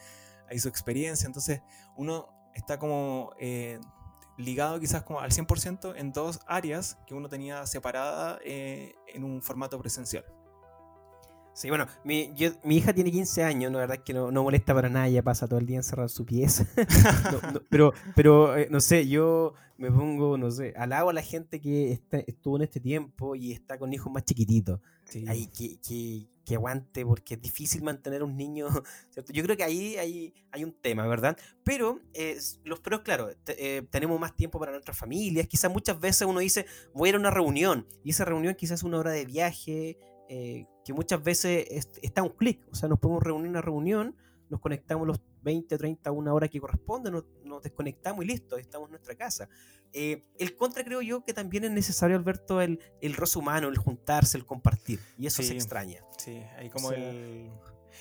ahí 0.49 0.59
su 0.59 0.69
experiencia. 0.69 1.27
Entonces, 1.27 1.63
uno 1.97 2.29
está 2.55 2.79
como 2.79 3.33
eh, 3.39 3.81
ligado 4.37 4.81
quizás 4.81 5.03
como 5.03 5.21
al 5.21 5.31
100% 5.31 5.95
en 5.97 6.13
dos 6.13 6.41
áreas 6.47 6.99
que 7.07 7.15
uno 7.15 7.29
tenía 7.29 7.67
separada 7.67 8.39
eh, 8.45 8.95
en 9.09 9.25
un 9.25 9.43
formato 9.43 9.79
presencial. 9.79 10.25
Sí, 11.55 11.69
bueno, 11.69 11.87
mi, 12.05 12.33
mi 12.65 12.77
hija 12.77 12.95
tiene 12.95 13.13
15 13.13 13.45
años, 13.45 13.71
la 13.73 13.81
verdad 13.81 13.99
es 13.99 14.03
que 14.03 14.15
no, 14.15 14.31
no, 14.31 14.43
molesta 14.43 14.75
para 14.75 14.89
nada, 14.89 15.09
ella 15.09 15.23
pasa 15.23 15.47
todo 15.47 15.59
el 15.59 15.67
día 15.67 15.77
encerrada 15.77 16.07
en 16.07 16.09
su 16.09 16.25
pieza. 16.25 16.67
pero, 17.69 17.93
pero 18.17 18.57
eh, 18.57 18.69
no 18.71 18.81
sé, 18.81 19.07
yo 19.07 19.53
me 19.77 19.91
pongo, 19.91 20.39
no 20.39 20.51
sé, 20.51 20.73
alabo 20.77 21.11
a 21.11 21.13
la 21.13 21.23
gente 21.23 21.61
que 21.61 21.93
está, 21.93 22.19
estuvo 22.19 22.57
en 22.57 22.63
este 22.63 22.81
tiempo 22.81 23.35
y 23.35 23.53
está 23.53 23.79
con 23.79 23.93
hijos 23.93 24.11
más 24.13 24.25
chiquititos. 24.25 24.81
Ahí, 25.27 25.47
que, 25.49 25.79
que, 25.81 26.27
que, 26.47 26.55
aguante, 26.55 27.05
porque 27.05 27.35
es 27.35 27.43
difícil 27.43 27.83
mantener 27.83 28.23
un 28.23 28.35
niño. 28.35 28.69
¿cierto? 29.11 29.33
Yo 29.33 29.43
creo 29.43 29.57
que 29.57 29.65
ahí 29.65 29.97
hay, 29.97 30.33
hay 30.53 30.65
un 30.65 30.73
tema, 30.73 31.07
¿verdad? 31.07 31.37
Pero 31.65 32.01
eh, 32.15 32.39
los 32.65 32.81
pros, 32.81 33.01
claro, 33.01 33.29
eh, 33.47 33.83
tenemos 33.91 34.19
más 34.19 34.35
tiempo 34.35 34.59
para 34.59 34.73
nuestras 34.73 34.97
familias. 34.97 35.47
Quizás 35.49 35.71
muchas 35.71 36.01
veces 36.01 36.27
uno 36.27 36.41
dice, 36.41 36.65
voy 36.95 37.09
a 37.09 37.11
ir 37.11 37.17
a 37.17 37.19
una 37.19 37.31
reunión, 37.31 37.87
y 38.03 38.11
esa 38.11 38.25
reunión 38.25 38.55
quizás 38.55 38.81
es 38.81 38.85
una 38.85 38.99
hora 38.99 39.11
de 39.11 39.27
viaje 39.27 39.99
eh, 40.35 40.67
que 40.83 40.95
muchas 40.95 41.23
veces 41.23 41.67
está 42.01 42.23
un 42.23 42.31
clic, 42.31 42.67
o 42.71 42.75
sea, 42.75 42.89
nos 42.89 42.99
podemos 42.99 43.23
reunir 43.23 43.45
en 43.45 43.51
una 43.51 43.61
reunión, 43.61 44.17
nos 44.49 44.61
conectamos 44.61 45.07
los 45.07 45.21
20, 45.43 45.77
30, 45.77 46.11
una 46.11 46.33
hora 46.33 46.49
que 46.49 46.59
corresponde, 46.59 47.11
nos, 47.11 47.63
desconectamos 47.63 48.25
y 48.25 48.29
listo, 48.29 48.57
estamos 48.57 48.87
en 48.87 48.93
nuestra 48.93 49.15
casa. 49.15 49.51
Eh, 49.93 50.25
el 50.39 50.57
contra 50.57 50.85
creo 50.85 51.03
yo 51.03 51.23
que 51.23 51.35
también 51.35 51.65
es 51.65 51.71
necesario, 51.71 52.17
Alberto, 52.17 52.63
el, 52.63 52.81
el 53.03 53.13
roce 53.13 53.39
humano, 53.39 53.69
el 53.69 53.77
juntarse, 53.77 54.39
el 54.39 54.47
compartir, 54.47 55.01
y 55.19 55.27
eso 55.27 55.43
se 55.43 55.53
extraña. 55.53 56.03
Sí, 56.17 56.43
ahí 56.57 56.71
como 56.71 56.93
el... 56.93 57.51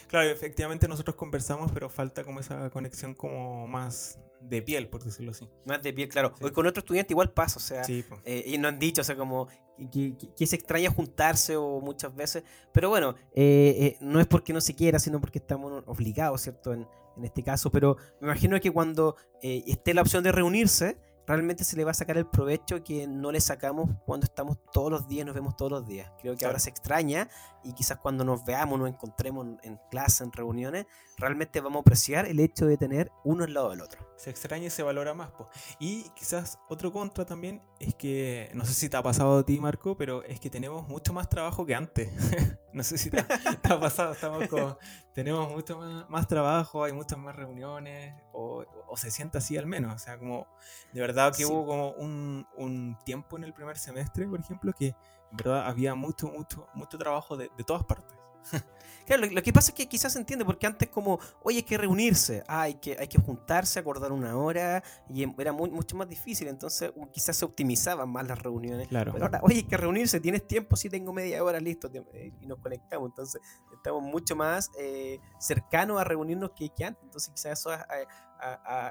Claro, 0.08 0.30
efectivamente 0.30 0.88
nosotros 0.88 1.17
conversamos, 1.17 1.74
pero 1.74 1.89
falta 1.89 2.24
como 2.24 2.39
esa 2.39 2.70
conexión 2.70 3.13
como 3.13 3.67
más 3.67 4.20
de 4.41 4.62
piel, 4.62 4.88
por 4.88 5.04
decirlo 5.04 5.32
así. 5.32 5.47
Más 5.65 5.82
de 5.82 5.93
piel, 5.93 6.10
claro. 6.10 6.34
Hoy 6.41 6.51
con 6.51 6.65
otro 6.65 6.80
estudiante 6.80 7.13
igual 7.13 7.32
pasa, 7.32 7.58
o 7.58 7.62
sea, 7.62 7.84
eh, 7.88 8.43
y 8.45 8.58
nos 8.58 8.71
han 8.71 8.80
dicho, 8.80 9.01
o 9.01 9.04
sea, 9.04 9.15
como 9.15 9.47
que, 9.91 10.15
que, 10.38 10.47
se 10.47 10.56
extraña 10.56 10.89
juntarse 10.89 11.56
o 11.56 11.80
muchas 11.80 12.15
veces, 12.15 12.43
pero 12.71 12.89
bueno, 12.89 13.15
eh, 13.34 13.75
eh, 13.80 13.97
no 14.01 14.19
es 14.19 14.27
porque 14.27 14.54
no 14.54 14.62
se 14.62 14.75
quiera, 14.75 14.99
sino 14.99 15.19
porque 15.19 15.39
estamos 15.39 15.84
obligados, 15.86 16.41
¿cierto? 16.41 16.73
En, 16.73 16.88
en 17.17 17.25
este 17.25 17.43
caso, 17.43 17.71
pero 17.71 17.97
me 18.19 18.27
imagino 18.27 18.60
que 18.60 18.71
cuando 18.71 19.15
esté 19.41 19.93
la 19.93 20.01
opción 20.01 20.23
de 20.23 20.32
reunirse, 20.32 20.97
realmente 21.27 21.63
se 21.63 21.77
le 21.77 21.84
va 21.84 21.91
a 21.91 21.93
sacar 21.93 22.17
el 22.17 22.25
provecho 22.25 22.84
que 22.84 23.08
no 23.08 23.32
le 23.32 23.39
sacamos 23.39 23.89
cuando 24.06 24.25
estamos 24.25 24.58
todos 24.71 24.91
los 24.91 25.08
días, 25.08 25.25
nos 25.25 25.36
vemos 25.36 25.56
todos 25.56 25.71
los 25.71 25.88
días. 25.88 26.12
Creo 26.19 26.36
que 26.36 26.45
ahora 26.45 26.60
se 26.60 26.69
extraña 26.69 27.30
y 27.63 27.73
quizás 27.73 27.97
cuando 27.99 28.23
nos 28.23 28.43
veamos, 28.43 28.80
nos 28.80 28.89
encontremos 28.89 29.47
en 29.63 29.80
clase, 29.89 30.23
en 30.23 30.32
reuniones, 30.32 30.86
realmente 31.17 31.62
vamos 31.62 31.77
a 31.77 31.82
apreciar 31.82 32.25
el 32.25 32.39
hecho 32.39 32.65
de 32.65 32.77
tener 32.77 33.12
uno 33.23 33.43
al 33.43 33.54
lado 33.54 33.69
del 33.69 33.82
otro. 33.82 34.11
Se 34.22 34.30
extraña 34.30 34.68
y 34.68 34.70
se 34.70 34.84
valora 34.84 35.16
más. 35.16 35.32
Y 35.80 36.08
quizás 36.12 36.60
otro 36.70 36.94
contra 36.94 37.26
también 37.26 37.60
es 37.80 37.96
que, 37.96 38.52
no 38.54 38.66
sé 38.66 38.76
si 38.76 38.88
te 38.88 38.96
ha 38.96 39.02
pasado 39.02 39.40
a 39.40 39.44
ti, 39.44 39.60
Marco, 39.60 39.98
pero 39.98 40.24
es 40.26 40.40
que 40.40 40.52
tenemos 40.52 40.88
mucho 40.88 41.12
más 41.12 41.28
trabajo 41.28 41.66
que 41.66 41.74
antes. 41.74 42.12
no 42.72 42.84
sé 42.84 43.00
si 43.00 43.10
te, 43.10 43.18
ha 43.18 43.80
pasado, 43.80 44.14
estamos 44.14 44.48
como, 44.48 44.78
tenemos 45.16 45.50
mucho 45.50 45.80
más, 46.08 46.28
trabajo, 46.28 46.84
hay 46.84 46.94
muchas 46.94 47.18
más 47.18 47.36
reuniones, 47.36 48.14
o, 48.32 48.64
se 48.96 49.10
siente 49.10 49.40
así 49.40 49.58
al 49.58 49.66
menos. 49.66 49.96
O 49.96 49.98
sea, 49.98 50.20
como 50.20 50.46
de 50.94 51.02
verdad 51.02 51.34
que 51.36 51.44
hubo 51.48 51.66
como 51.66 51.90
un, 51.94 52.46
un 52.58 53.00
tiempo 53.04 53.38
en 53.38 53.46
el 53.46 53.56
primer 53.56 53.80
semestre, 53.80 54.28
por 54.28 54.40
ejemplo, 54.40 54.72
que 54.72 54.90
en 55.32 55.38
verdad 55.38 55.66
había 55.66 55.96
mucho, 55.96 56.28
mucho, 56.28 56.68
mucho 56.76 56.96
trabajo 57.00 57.38
de, 57.38 57.50
de 57.58 57.64
todas 57.64 57.84
partes. 57.86 58.21
Claro, 59.06 59.25
lo, 59.25 59.41
que 59.41 59.51
pasa 59.51 59.71
es 59.71 59.75
que 59.75 59.88
quizás 59.88 60.13
se 60.13 60.19
entiende, 60.19 60.45
porque 60.45 60.67
antes 60.67 60.88
como, 60.89 61.19
oye, 61.43 61.58
hay 61.58 61.63
que 61.63 61.77
reunirse, 61.77 62.43
ah, 62.47 62.62
hay, 62.62 62.75
que, 62.75 62.95
hay 62.99 63.08
que 63.08 63.17
juntarse, 63.17 63.80
acordar 63.80 64.12
una 64.12 64.38
hora, 64.38 64.84
y 65.10 65.23
em, 65.23 65.34
era 65.38 65.51
muy, 65.51 65.69
mucho 65.69 65.95
más 65.95 66.08
difícil, 66.08 66.47
entonces 66.47 66.91
quizás 67.12 67.36
se 67.36 67.45
optimizaban 67.45 68.10
más 68.10 68.27
las 68.27 68.39
reuniones. 68.39 68.88
Claro. 68.88 69.12
Pero 69.12 69.25
ahora, 69.25 69.39
oye, 69.43 69.58
hay 69.58 69.63
que 69.63 69.77
reunirse, 69.77 70.19
tienes 70.19 70.47
tiempo, 70.47 70.75
sí 70.75 70.89
tengo 70.89 71.12
media 71.13 71.43
hora, 71.43 71.60
listo, 71.60 71.89
eh, 72.13 72.32
y 72.39 72.45
nos 72.45 72.60
conectamos, 72.60 73.10
entonces 73.10 73.41
estamos 73.73 74.04
mucho 74.04 74.36
más 74.36 74.69
eh, 74.80 75.19
cercanos 75.39 75.99
a 75.99 76.04
reunirnos 76.04 76.51
que, 76.51 76.69
que, 76.69 76.86
antes, 76.86 77.04
entonces 77.04 77.34
quizás 77.34 77.60
eso 77.60 77.71
ha, 77.71 77.86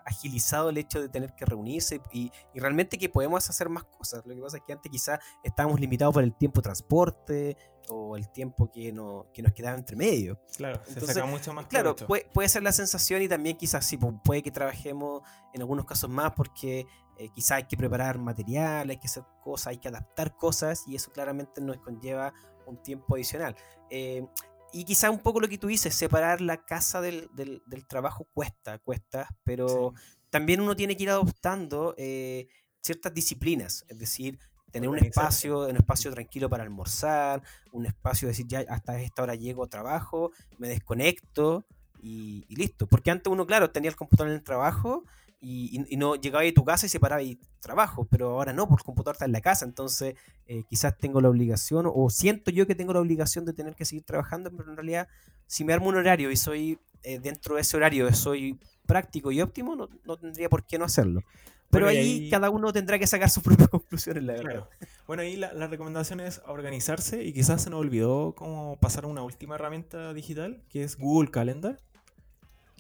agilizado 0.05 0.71
el 0.71 0.79
hecho 0.79 1.01
de 1.01 1.09
tener 1.09 1.35
que 1.35 1.45
reunirse 1.45 2.01
y, 2.13 2.31
y, 2.55 2.61
realmente 2.61 2.99
que 2.99 3.09
podemos 3.09 3.49
hacer 3.49 3.69
más 3.69 3.85
cosas. 3.85 4.25
Lo 4.25 4.35
que 4.35 4.41
pasa 4.41 4.59
es 4.59 4.63
que 4.67 4.73
antes 4.73 4.91
quizás 4.91 5.19
estábamos 5.43 5.81
limitados 5.81 6.15
por 6.15 6.23
el 6.23 6.35
tiempo 6.35 6.61
de 6.61 6.65
transporte, 6.65 7.57
o 7.91 8.17
el 8.17 8.29
tiempo 8.31 8.71
que, 8.71 8.93
no, 8.93 9.27
que 9.33 9.43
nos 9.43 9.53
quedaba 9.53 9.77
entre 9.77 9.97
medio. 9.97 10.41
Claro, 10.57 10.81
se 10.85 11.01
saca 11.01 11.27
mucho 11.27 11.53
más 11.53 11.67
Claro, 11.67 11.95
puede, 11.97 12.27
puede, 12.33 12.49
ser 12.49 12.63
la 12.63 12.73
sensación 12.73 13.23
y 13.23 13.29
también 13.29 13.57
quizás 13.57 13.85
sí, 13.85 13.99
puede 14.25 14.43
que 14.43 14.51
trabajemos 14.51 15.23
en 15.53 15.61
algunos 15.63 15.85
casos 15.85 16.09
más 16.09 16.33
porque 16.33 16.87
eh, 17.19 17.29
quizás 17.35 17.53
hay 17.53 17.65
que 17.65 17.77
preparar 17.77 18.19
material, 18.19 18.89
hay 18.91 18.97
que 18.97 19.07
hacer 19.07 19.25
cosas, 19.43 19.69
hay 19.69 19.79
que 19.79 19.89
adaptar 19.89 20.37
cosas 20.37 20.85
y 20.87 20.95
eso 20.95 21.11
claramente 21.11 21.61
nos 21.61 21.79
conlleva 21.79 22.33
un 22.67 22.83
tiempo 22.83 23.15
adicional. 23.15 23.57
Eh, 23.91 24.27
y 24.73 24.85
quizás 24.85 25.11
un 25.11 25.19
poco 25.19 25.41
lo 25.41 25.49
que 25.49 25.59
tú 25.59 25.67
dices, 25.67 25.95
separar 25.95 26.41
la 26.41 26.65
casa 26.65 27.01
del, 27.01 27.29
del, 27.35 27.87
trabajo 27.87 28.27
cuesta, 28.33 28.79
cuesta, 28.79 29.29
pero 29.45 29.95
también 30.31 30.61
uno 30.61 30.77
tiene 30.77 30.97
que 30.97 31.05
ir 31.05 31.11
adoptando 31.11 31.95
eh, 31.99 32.49
ciertas 32.81 33.13
disciplinas, 33.13 33.85
es 33.89 33.99
decir, 33.99 34.39
tener 34.71 34.89
un 34.89 34.99
espacio, 34.99 35.67
un 35.67 35.77
espacio 35.77 36.13
tranquilo 36.13 36.49
para 36.49 36.63
almorzar, 36.63 37.43
un 37.73 37.87
espacio 37.87 38.27
de 38.27 38.33
decir 38.33 38.47
ya 38.47 38.65
hasta 38.69 39.01
esta 39.01 39.23
hora 39.23 39.35
llego 39.35 39.65
a 39.65 39.69
trabajo, 39.69 40.31
me 40.59 40.69
desconecto 40.69 41.67
y, 42.03 42.47
listo. 42.49 42.87
Porque 42.87 43.11
antes 43.11 43.31
uno, 43.33 43.47
claro, 43.47 43.71
tenía 43.71 43.91
el 43.91 43.97
computador 43.97 44.31
en 44.31 44.39
el 44.39 44.45
trabajo 44.45 45.05
y, 45.41 45.97
no 45.97 46.17
llegaba 46.17 46.45
a 46.45 46.53
tu 46.53 46.65
casa 46.65 46.87
y 46.87 46.89
se 46.89 47.01
paraba 47.01 47.23
y 47.23 47.39
trabajo, 47.61 48.07
pero 48.11 48.31
ahora 48.31 48.53
no, 48.53 48.69
porque 48.69 48.83
el 48.83 48.87
computador 48.87 49.15
está 49.15 49.25
en 49.25 49.33
la 49.33 49.41
casa, 49.41 49.65
entonces 49.65 50.15
eh, 50.47 50.65
quizás 50.69 50.97
tengo 50.99 51.21
la 51.21 51.29
obligación 51.29 51.91
o 51.93 52.11
siento 52.11 52.51
yo 52.51 52.67
que 52.67 52.75
tengo 52.75 52.93
la 52.93 53.01
obligación 53.01 53.45
de 53.45 53.53
tener 53.53 53.75
que 53.75 53.85
seguir 53.85 54.05
trabajando, 54.05 54.51
pero 54.51 54.71
en 54.71 54.77
realidad 54.77 55.09
si 55.47 55.65
me 55.65 55.73
armo 55.73 55.89
un 55.89 55.97
horario 55.97 56.31
y 56.31 56.37
soy 56.37 56.79
eh, 57.03 57.19
dentro 57.19 57.55
de 57.55 57.63
ese 57.63 57.77
horario, 57.77 58.13
soy 58.15 58.59
práctico 58.87 59.33
y 59.33 59.41
óptimo, 59.41 59.77
no, 59.77 59.89
no 60.05 60.17
tendría 60.17 60.49
por 60.49 60.65
qué 60.65 60.79
no 60.79 60.85
hacerlo. 60.85 61.23
Pero 61.71 61.87
ahí, 61.87 62.29
cada 62.31 62.51
uno 62.51 62.73
tendrá 62.73 62.99
que 62.99 63.07
sacar 63.07 63.31
sus 63.31 63.43
propias 63.45 63.69
conclusiones, 63.69 64.25
la 64.25 64.35
verdad. 64.35 64.69
Bueno, 65.07 65.23
ahí 65.23 65.37
la, 65.37 65.67
recomendación 65.69 66.21
es 66.21 66.43
organizarse 66.47 67.25
y 67.25 67.33
quizás 67.33 67.63
se 67.63 67.71
nos 67.71 67.81
olvidó 67.81 68.35
cómo 68.37 68.77
pasar 68.81 69.05
a 69.05 69.07
una 69.07 69.23
última 69.23 69.55
herramienta 69.55 70.13
digital, 70.13 70.63
que 70.69 70.83
es 70.83 70.97
Google 70.97 71.31
Calendar, 71.31 71.79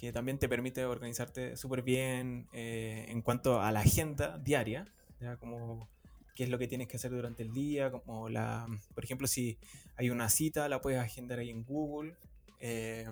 que 0.01 0.13
también 0.13 0.39
te 0.39 0.49
permite 0.49 0.87
organizarte 0.87 1.59
súper 1.59 1.83
bien 1.83 2.49
eh, 2.55 3.05
en 3.09 3.21
cuanto 3.21 3.61
a 3.61 3.71
la 3.71 3.81
agenda 3.81 4.39
diaria, 4.39 4.87
ya 5.21 5.37
como 5.37 5.91
qué 6.35 6.45
es 6.45 6.49
lo 6.49 6.59
que 6.59 6.67
tienes 6.67 6.89
que 6.89 6.97
hacer 6.97 7.11
durante 7.11 7.43
el 7.43 7.53
día, 7.53 7.91
como 7.91 8.31
la, 8.31 8.67
por 8.95 9.05
ejemplo, 9.05 9.27
si 9.27 9.59
hay 9.97 10.09
una 10.09 10.31
cita, 10.31 10.71
la 10.71 10.81
puedes 10.81 10.99
agendar 10.99 11.39
ahí 11.39 11.51
en 11.51 11.65
Google. 11.65 12.17
Eh, 12.61 13.07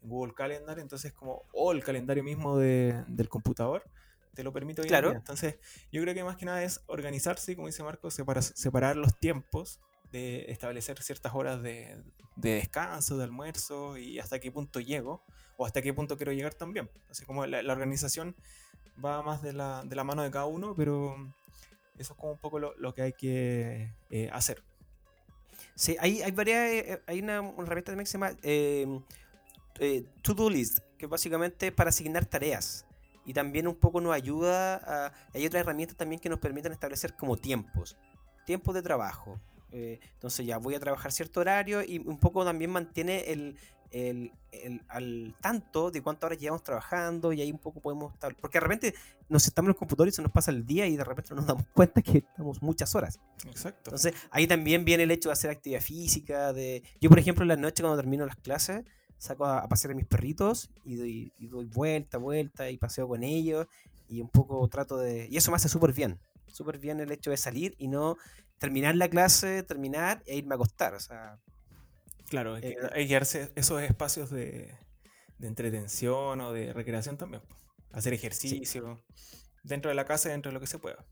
en 0.00 0.08
Google 0.08 0.32
Calendar, 0.32 0.78
entonces 0.78 1.12
como, 1.12 1.42
o 1.52 1.72
el 1.72 1.82
calendario 1.82 2.22
mismo 2.22 2.56
del 2.56 3.28
computador, 3.28 3.82
te 4.34 4.44
lo 4.44 4.52
permite 4.52 4.82
hoy 4.82 4.86
claro. 4.86 5.10
Entonces, 5.10 5.56
yo 5.90 6.00
creo 6.02 6.14
que 6.14 6.22
más 6.22 6.36
que 6.36 6.46
nada 6.46 6.62
es 6.62 6.82
organizarse, 6.86 7.56
como 7.56 7.66
dice 7.66 7.82
Marco, 7.82 8.12
separar 8.12 8.96
los 8.96 9.18
tiempos, 9.18 9.80
de 10.12 10.52
establecer 10.52 11.02
ciertas 11.02 11.34
horas 11.34 11.60
de, 11.62 12.00
descanso, 12.36 13.18
de 13.18 13.24
almuerzo 13.24 13.98
y 13.98 14.20
hasta 14.20 14.38
qué 14.38 14.52
punto 14.52 14.78
llego 14.78 15.24
o 15.58 15.66
hasta 15.66 15.82
qué 15.82 15.92
punto 15.92 16.16
quiero 16.16 16.32
llegar 16.32 16.54
también. 16.54 16.88
Así 17.10 17.26
como 17.26 17.44
la, 17.44 17.72
organización 17.72 18.34
va 19.04 19.22
más 19.22 19.42
de 19.42 19.52
la, 19.52 19.82
de 19.84 19.96
la, 19.96 20.04
mano 20.04 20.22
de 20.22 20.30
cada 20.30 20.46
uno, 20.46 20.74
pero 20.74 21.16
eso 21.98 22.12
es 22.12 22.18
como 22.18 22.32
un 22.32 22.38
poco 22.38 22.60
lo, 22.60 22.94
que 22.94 23.02
hay 23.02 23.12
que 23.12 23.92
eh, 24.08 24.30
hacer. 24.32 24.62
Sí, 25.74 25.96
hay, 25.98 26.22
hay 26.22 26.30
varias, 26.30 26.70
eh, 26.70 27.02
hay 27.06 27.18
una, 27.18 27.38
herramienta 27.38 27.90
también 27.90 28.04
que 28.04 28.06
se 28.06 28.18
llama 28.18 28.30
eh, 28.42 29.00
eh, 29.80 30.04
to-do 30.22 30.48
list, 30.48 30.78
que 30.96 31.06
básicamente 31.06 31.66
es 31.66 31.72
para 31.72 31.90
asignar 31.90 32.24
tareas. 32.24 32.86
Y 33.26 33.34
también 33.34 33.66
un 33.66 33.74
poco 33.74 34.00
nos 34.00 34.14
ayuda 34.14 34.76
a... 34.76 35.12
Hay 35.34 35.44
otras 35.44 35.60
herramientas 35.60 35.96
también 35.96 36.20
que 36.20 36.28
nos 36.30 36.38
permiten 36.38 36.72
establecer 36.72 37.14
como 37.14 37.36
tiempos. 37.36 37.98
Tiempos 38.46 38.74
de 38.74 38.80
trabajo. 38.80 39.38
Eh, 39.70 40.00
entonces 40.14 40.46
ya 40.46 40.56
voy 40.58 40.74
a 40.74 40.80
trabajar 40.80 41.12
cierto 41.12 41.40
horario 41.40 41.82
y 41.82 41.98
un 41.98 42.18
poco 42.18 42.44
también 42.44 42.70
mantiene 42.70 43.32
el, 43.32 43.56
el, 43.90 44.32
al 44.88 45.34
tanto 45.40 45.90
de 45.90 46.02
cuántas 46.02 46.28
horas 46.28 46.38
llevamos 46.38 46.62
trabajando 46.62 47.32
y 47.32 47.40
ahí 47.40 47.50
un 47.50 47.58
poco 47.58 47.80
podemos 47.80 48.12
estar, 48.14 48.34
porque 48.36 48.58
de 48.58 48.60
repente 48.60 48.94
nos 49.28 49.46
estamos 49.46 49.68
en 49.68 49.70
el 49.70 49.76
computador 49.76 50.08
y 50.08 50.12
se 50.12 50.22
nos 50.22 50.32
pasa 50.32 50.50
el 50.50 50.66
día 50.66 50.86
y 50.86 50.96
de 50.96 51.04
repente 51.04 51.34
nos 51.34 51.46
damos 51.46 51.66
cuenta 51.74 52.02
que 52.02 52.18
estamos 52.18 52.62
muchas 52.62 52.94
horas. 52.94 53.20
Exacto. 53.46 53.90
Entonces 53.90 54.14
ahí 54.30 54.46
también 54.46 54.84
viene 54.84 55.04
el 55.04 55.10
hecho 55.10 55.28
de 55.28 55.34
hacer 55.34 55.50
actividad 55.50 55.80
física, 55.80 56.52
de 56.52 56.82
yo 57.00 57.08
por 57.08 57.18
ejemplo 57.18 57.42
en 57.44 57.48
la 57.48 57.56
noche 57.56 57.82
cuando 57.82 58.00
termino 58.00 58.26
las 58.26 58.36
clases 58.36 58.84
saco 59.18 59.46
a, 59.46 59.68
pasear 59.68 59.92
a 59.92 59.94
mis 59.96 60.06
perritos 60.06 60.70
y 60.84 60.96
doy, 60.96 61.32
vuelta, 61.74 62.18
vuelta 62.18 62.70
y 62.70 62.78
paseo 62.78 63.08
con 63.08 63.22
ellos 63.22 63.66
y 64.08 64.20
un 64.20 64.28
poco 64.28 64.66
trato 64.68 64.96
de... 64.96 65.28
Y 65.28 65.36
eso 65.36 65.50
me 65.50 65.56
hace 65.56 65.68
súper 65.68 65.92
bien, 65.92 66.18
súper 66.46 66.78
bien 66.78 67.00
el 67.00 67.12
hecho 67.12 67.30
de 67.30 67.36
salir 67.36 67.74
y 67.78 67.88
no 67.88 68.16
terminar 68.58 68.94
la 68.94 69.08
clase, 69.08 69.62
terminar 69.62 70.22
e 70.24 70.36
irme 70.36 70.54
a 70.54 70.56
acostar. 70.56 70.94
O 70.94 71.00
sea, 71.00 71.38
claro, 72.28 72.54
hay 72.54 72.60
que, 72.62 72.76
eh, 72.94 73.08
darse 73.08 73.50
esos 73.54 73.82
espacios 73.82 74.30
de, 74.30 74.74
de, 75.38 75.46
entretención 75.46 76.40
o 76.40 76.52
de 76.52 76.72
recreación 76.72 77.16
también. 77.16 77.42
Hacer 77.92 78.12
ejercicio 78.12 79.02
dentro 79.62 79.88
de 79.88 79.94
la 79.94 80.04
casa, 80.04 80.28
dentro 80.28 80.50
de 80.50 80.54
lo 80.54 80.60
que 80.60 80.66
se 80.66 80.78
pueda. 80.78 81.04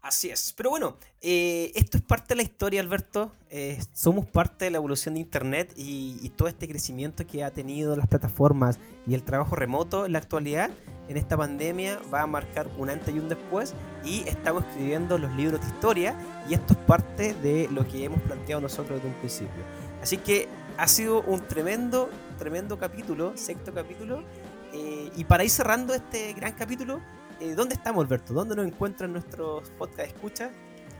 Así 0.00 0.30
es. 0.30 0.54
Pero 0.56 0.70
bueno, 0.70 0.96
eh, 1.20 1.72
esto 1.74 1.98
es 1.98 2.02
parte 2.02 2.28
de 2.28 2.36
la 2.36 2.42
historia, 2.42 2.80
Alberto. 2.80 3.32
Eh, 3.50 3.78
somos 3.92 4.26
parte 4.26 4.66
de 4.66 4.70
la 4.70 4.76
evolución 4.76 5.14
de 5.14 5.20
Internet 5.20 5.72
y, 5.76 6.30
todo 6.36 6.46
este 6.48 6.68
crecimiento 6.68 7.26
que 7.26 7.42
ha 7.42 7.50
tenido 7.50 7.96
las 7.96 8.06
plataformas 8.06 8.78
y 9.06 9.14
el 9.14 9.24
trabajo 9.24 9.56
remoto 9.56 10.06
en 10.06 10.12
la 10.12 10.18
actualidad, 10.18 10.70
en 11.08 11.16
esta 11.16 11.36
pandemia, 11.36 12.00
va 12.14 12.22
a 12.22 12.26
marcar 12.26 12.70
un 12.78 12.90
antes 12.90 13.12
y 13.12 13.18
un 13.18 13.28
después. 13.28 13.74
Y 14.04 14.20
estamos 14.28 14.64
escribiendo 14.64 15.18
los 15.18 15.34
libros 15.34 15.60
de 15.60 15.66
historia 15.66 16.14
y 16.48 16.54
esto 16.54 16.74
es 16.74 16.78
parte 16.80 17.34
de 17.34 17.68
lo 17.70 17.86
que 17.88 18.04
hemos 18.04 18.22
planteado 18.22 18.62
nosotros 18.62 19.02
desde 19.02 19.08
un 19.08 19.18
principio. 19.18 19.64
Así 20.02 20.18
que 20.18 20.48
ha 20.76 20.86
sido 20.86 21.22
un 21.22 21.40
tremendo, 21.40 22.08
tremendo 22.38 22.78
capítulo, 22.78 23.36
sexto 23.36 23.72
capítulo. 23.72 24.22
Eh, 24.72 25.10
y 25.16 25.24
para 25.24 25.44
ir 25.44 25.50
cerrando 25.50 25.94
este 25.94 26.32
gran 26.34 26.52
capítulo, 26.52 27.00
eh, 27.40 27.54
¿dónde 27.54 27.74
estamos, 27.74 28.04
Alberto? 28.04 28.34
¿Dónde 28.34 28.54
nos 28.54 28.66
encuentran 28.66 29.12
nuestros 29.12 29.70
podcast 29.70 30.08
escucha? 30.08 30.50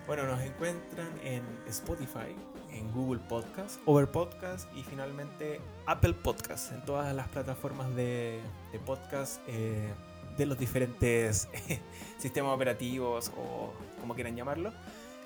Bueno, 0.07 0.25
nos 0.25 0.41
encuentran 0.41 1.09
en 1.23 1.43
Spotify, 1.69 2.35
en 2.73 2.91
Google 2.93 3.21
Podcast, 3.29 3.79
Over 3.85 4.11
Podcast 4.11 4.67
y 4.75 4.83
finalmente 4.83 5.61
Apple 5.85 6.15
Podcast, 6.15 6.73
en 6.73 6.83
todas 6.85 7.15
las 7.15 7.29
plataformas 7.29 7.95
de, 7.95 8.41
podcast 8.87 9.41
eh, 9.49 9.93
de 10.39 10.47
los 10.47 10.59
diferentes 10.59 11.49
sistemas 12.19 12.55
operativos 12.55 13.31
o 13.37 13.73
como 14.01 14.15
quieran 14.15 14.35
llamarlo. 14.35 14.73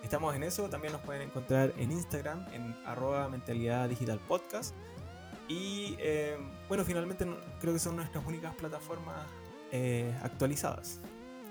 Estamos 0.03 0.35
en 0.35 0.43
eso, 0.43 0.69
también 0.69 0.93
nos 0.93 1.03
pueden 1.03 1.23
encontrar 1.23 1.73
en 1.79 1.93
Instagram, 1.93 2.47
en 2.53 2.77
arroba 2.85 3.29
mentalidad 3.29 3.89
digital 3.89 4.19
podcast. 4.19 4.75
Y 5.49 5.97
eh, 5.99 6.37
bueno, 6.69 6.85
finalmente 6.85 7.27
creo 7.61 7.73
que 7.73 7.79
son 7.79 7.97
nuestras 7.97 8.25
únicas 8.27 8.55
plataformas 8.55 9.27
eh, 9.71 10.15
actualizadas. 10.23 11.01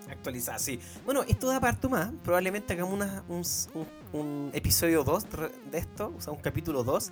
Actualizadas, 0.09 0.61
sí. 0.61 0.79
Bueno, 1.05 1.23
esto 1.23 1.47
da 1.47 1.59
parto 1.59 1.89
más. 1.89 2.11
Probablemente 2.23 2.73
hagamos 2.73 3.69
un, 4.13 4.51
episodio 4.53 5.03
2 5.03 5.27
de 5.71 5.77
esto, 5.77 6.13
o 6.17 6.21
sea, 6.21 6.33
un 6.33 6.39
capítulo 6.39 6.83
2 6.83 7.11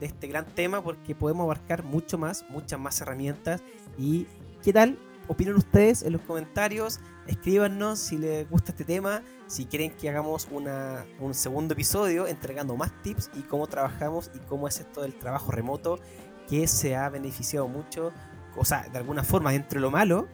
de 0.00 0.06
este 0.06 0.28
gran 0.28 0.46
tema, 0.46 0.82
porque 0.82 1.14
podemos 1.14 1.44
abarcar 1.44 1.82
mucho 1.82 2.16
más, 2.18 2.44
muchas 2.48 2.78
más 2.78 3.00
herramientas. 3.00 3.62
¿Y 3.98 4.26
qué 4.62 4.72
tal? 4.72 4.98
Opinen 5.28 5.54
ustedes 5.56 6.02
en 6.02 6.14
los 6.14 6.22
comentarios. 6.22 7.00
Escríbanos 7.26 7.98
si 7.98 8.16
les 8.16 8.48
gusta 8.48 8.72
este 8.72 8.84
tema, 8.84 9.22
si 9.46 9.66
quieren 9.66 9.90
que 9.90 10.08
hagamos 10.08 10.48
una, 10.50 11.04
un 11.20 11.34
segundo 11.34 11.74
episodio 11.74 12.26
entregando 12.26 12.74
más 12.76 12.90
tips 13.02 13.30
y 13.34 13.42
cómo 13.42 13.66
trabajamos 13.66 14.30
y 14.34 14.38
cómo 14.38 14.66
es 14.66 14.80
esto 14.80 15.02
del 15.02 15.14
trabajo 15.14 15.52
remoto 15.52 16.00
que 16.48 16.66
se 16.66 16.96
ha 16.96 17.10
beneficiado 17.10 17.68
mucho, 17.68 18.10
o 18.56 18.64
sea, 18.64 18.88
de 18.88 18.96
alguna 18.96 19.22
forma, 19.22 19.52
dentro 19.52 19.78
de 19.78 19.82
lo 19.82 19.90
malo, 19.90 20.26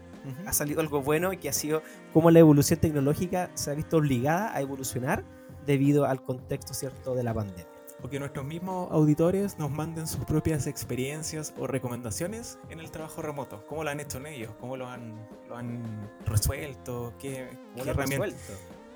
ha 0.47 0.53
salido 0.53 0.81
algo 0.81 1.03
bueno 1.03 1.33
y 1.33 1.37
que 1.37 1.49
ha 1.49 1.53
sido 1.53 1.83
como 2.13 2.31
la 2.31 2.39
evolución 2.39 2.79
tecnológica 2.79 3.51
se 3.55 3.73
ha 3.73 3.75
visto 3.75 3.99
obligada 3.99 4.55
a 4.55 4.61
evolucionar 4.61 5.25
debido 5.67 6.07
al 6.07 6.23
contexto 6.23 6.73
cierto 6.73 7.15
de 7.15 7.25
la 7.25 7.35
pandemia. 7.35 7.74
O 8.05 8.11
que 8.11 8.21
nuestros 8.21 8.45
mismos 8.45 8.93
auditores 8.93 9.59
nos 9.59 9.71
manden 9.71 10.07
sus 10.07 10.27
propias 10.27 10.67
experiencias 10.67 11.55
o 11.59 11.67
recomendaciones 11.67 12.59
en 12.69 12.79
el 12.81 12.91
trabajo 12.91 13.23
remoto. 13.23 13.65
¿Cómo 13.67 13.83
lo 13.83 13.89
han 13.89 13.99
hecho 13.99 14.19
en 14.19 14.27
ellos? 14.27 14.51
¿Cómo 14.61 14.77
lo 14.77 14.87
han, 14.87 15.27
lo 15.49 15.57
han 15.57 16.11
resuelto? 16.27 17.15
¿Qué, 17.19 17.49
herramienta, 17.75 18.37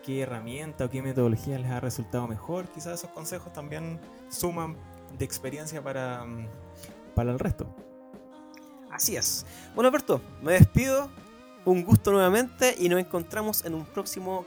¿Qué 0.05 0.21
herramienta 0.21 0.85
o 0.85 0.91
qué 0.91 1.01
metodología 1.01 1.59
les 1.59 1.71
ha 1.71 1.81
resultado 1.81 2.29
mejor? 2.29 2.67
Quizás 2.67 2.99
esos 2.99 3.09
consejos 3.13 3.51
también 3.55 3.99
suman 4.29 4.77
de 5.17 5.25
experiencia 5.25 5.83
para, 5.83 6.27
mm, 6.27 6.47
para 7.15 7.33
el 7.33 7.39
resto. 7.39 7.67
Así 8.91 9.17
es. 9.17 9.47
Bueno, 9.75 9.89
Alberto, 9.89 10.21
me 10.43 10.53
despido. 10.53 11.09
Un 11.65 11.83
gusto 11.83 12.13
nuevamente 12.13 12.75
y 12.79 12.91
nos 12.91 13.01
encontramos 13.01 13.65
en 13.65 13.73
un 13.73 13.87
próximo 13.87 14.45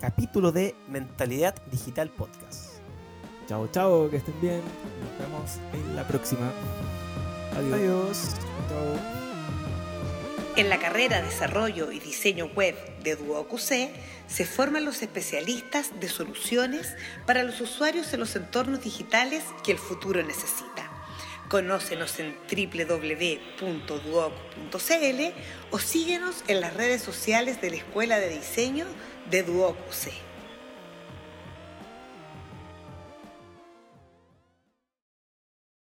capítulo 0.00 0.52
de 0.52 0.74
Mentalidad 0.88 1.54
Digital 1.70 2.08
Podcast. 2.08 2.69
Chao, 3.50 3.66
chao, 3.72 4.08
que 4.08 4.18
estén 4.18 4.40
bien. 4.40 4.62
Nos 5.02 5.18
vemos 5.18 5.58
en 5.72 5.96
la 5.96 6.06
próxima. 6.06 6.52
Adiós. 7.56 7.74
Adiós. 7.74 9.00
En 10.54 10.68
la 10.68 10.78
carrera 10.78 11.20
Desarrollo 11.20 11.90
y 11.90 11.98
Diseño 11.98 12.46
Web 12.54 12.76
de 13.02 13.16
DuoQC 13.16 13.90
se 14.28 14.46
forman 14.46 14.84
los 14.84 15.02
especialistas 15.02 15.98
de 15.98 16.08
soluciones 16.08 16.94
para 17.26 17.42
los 17.42 17.60
usuarios 17.60 18.12
en 18.12 18.20
los 18.20 18.36
entornos 18.36 18.84
digitales 18.84 19.42
que 19.64 19.72
el 19.72 19.78
futuro 19.78 20.22
necesita. 20.22 20.88
Conócenos 21.48 22.20
en 22.20 22.36
www.duoc.cl 22.48 23.90
o 25.72 25.78
síguenos 25.80 26.44
en 26.46 26.60
las 26.60 26.74
redes 26.74 27.02
sociales 27.02 27.60
de 27.60 27.70
la 27.70 27.76
Escuela 27.78 28.20
de 28.20 28.28
Diseño 28.28 28.86
de 29.28 29.42
Duoc 29.42 29.76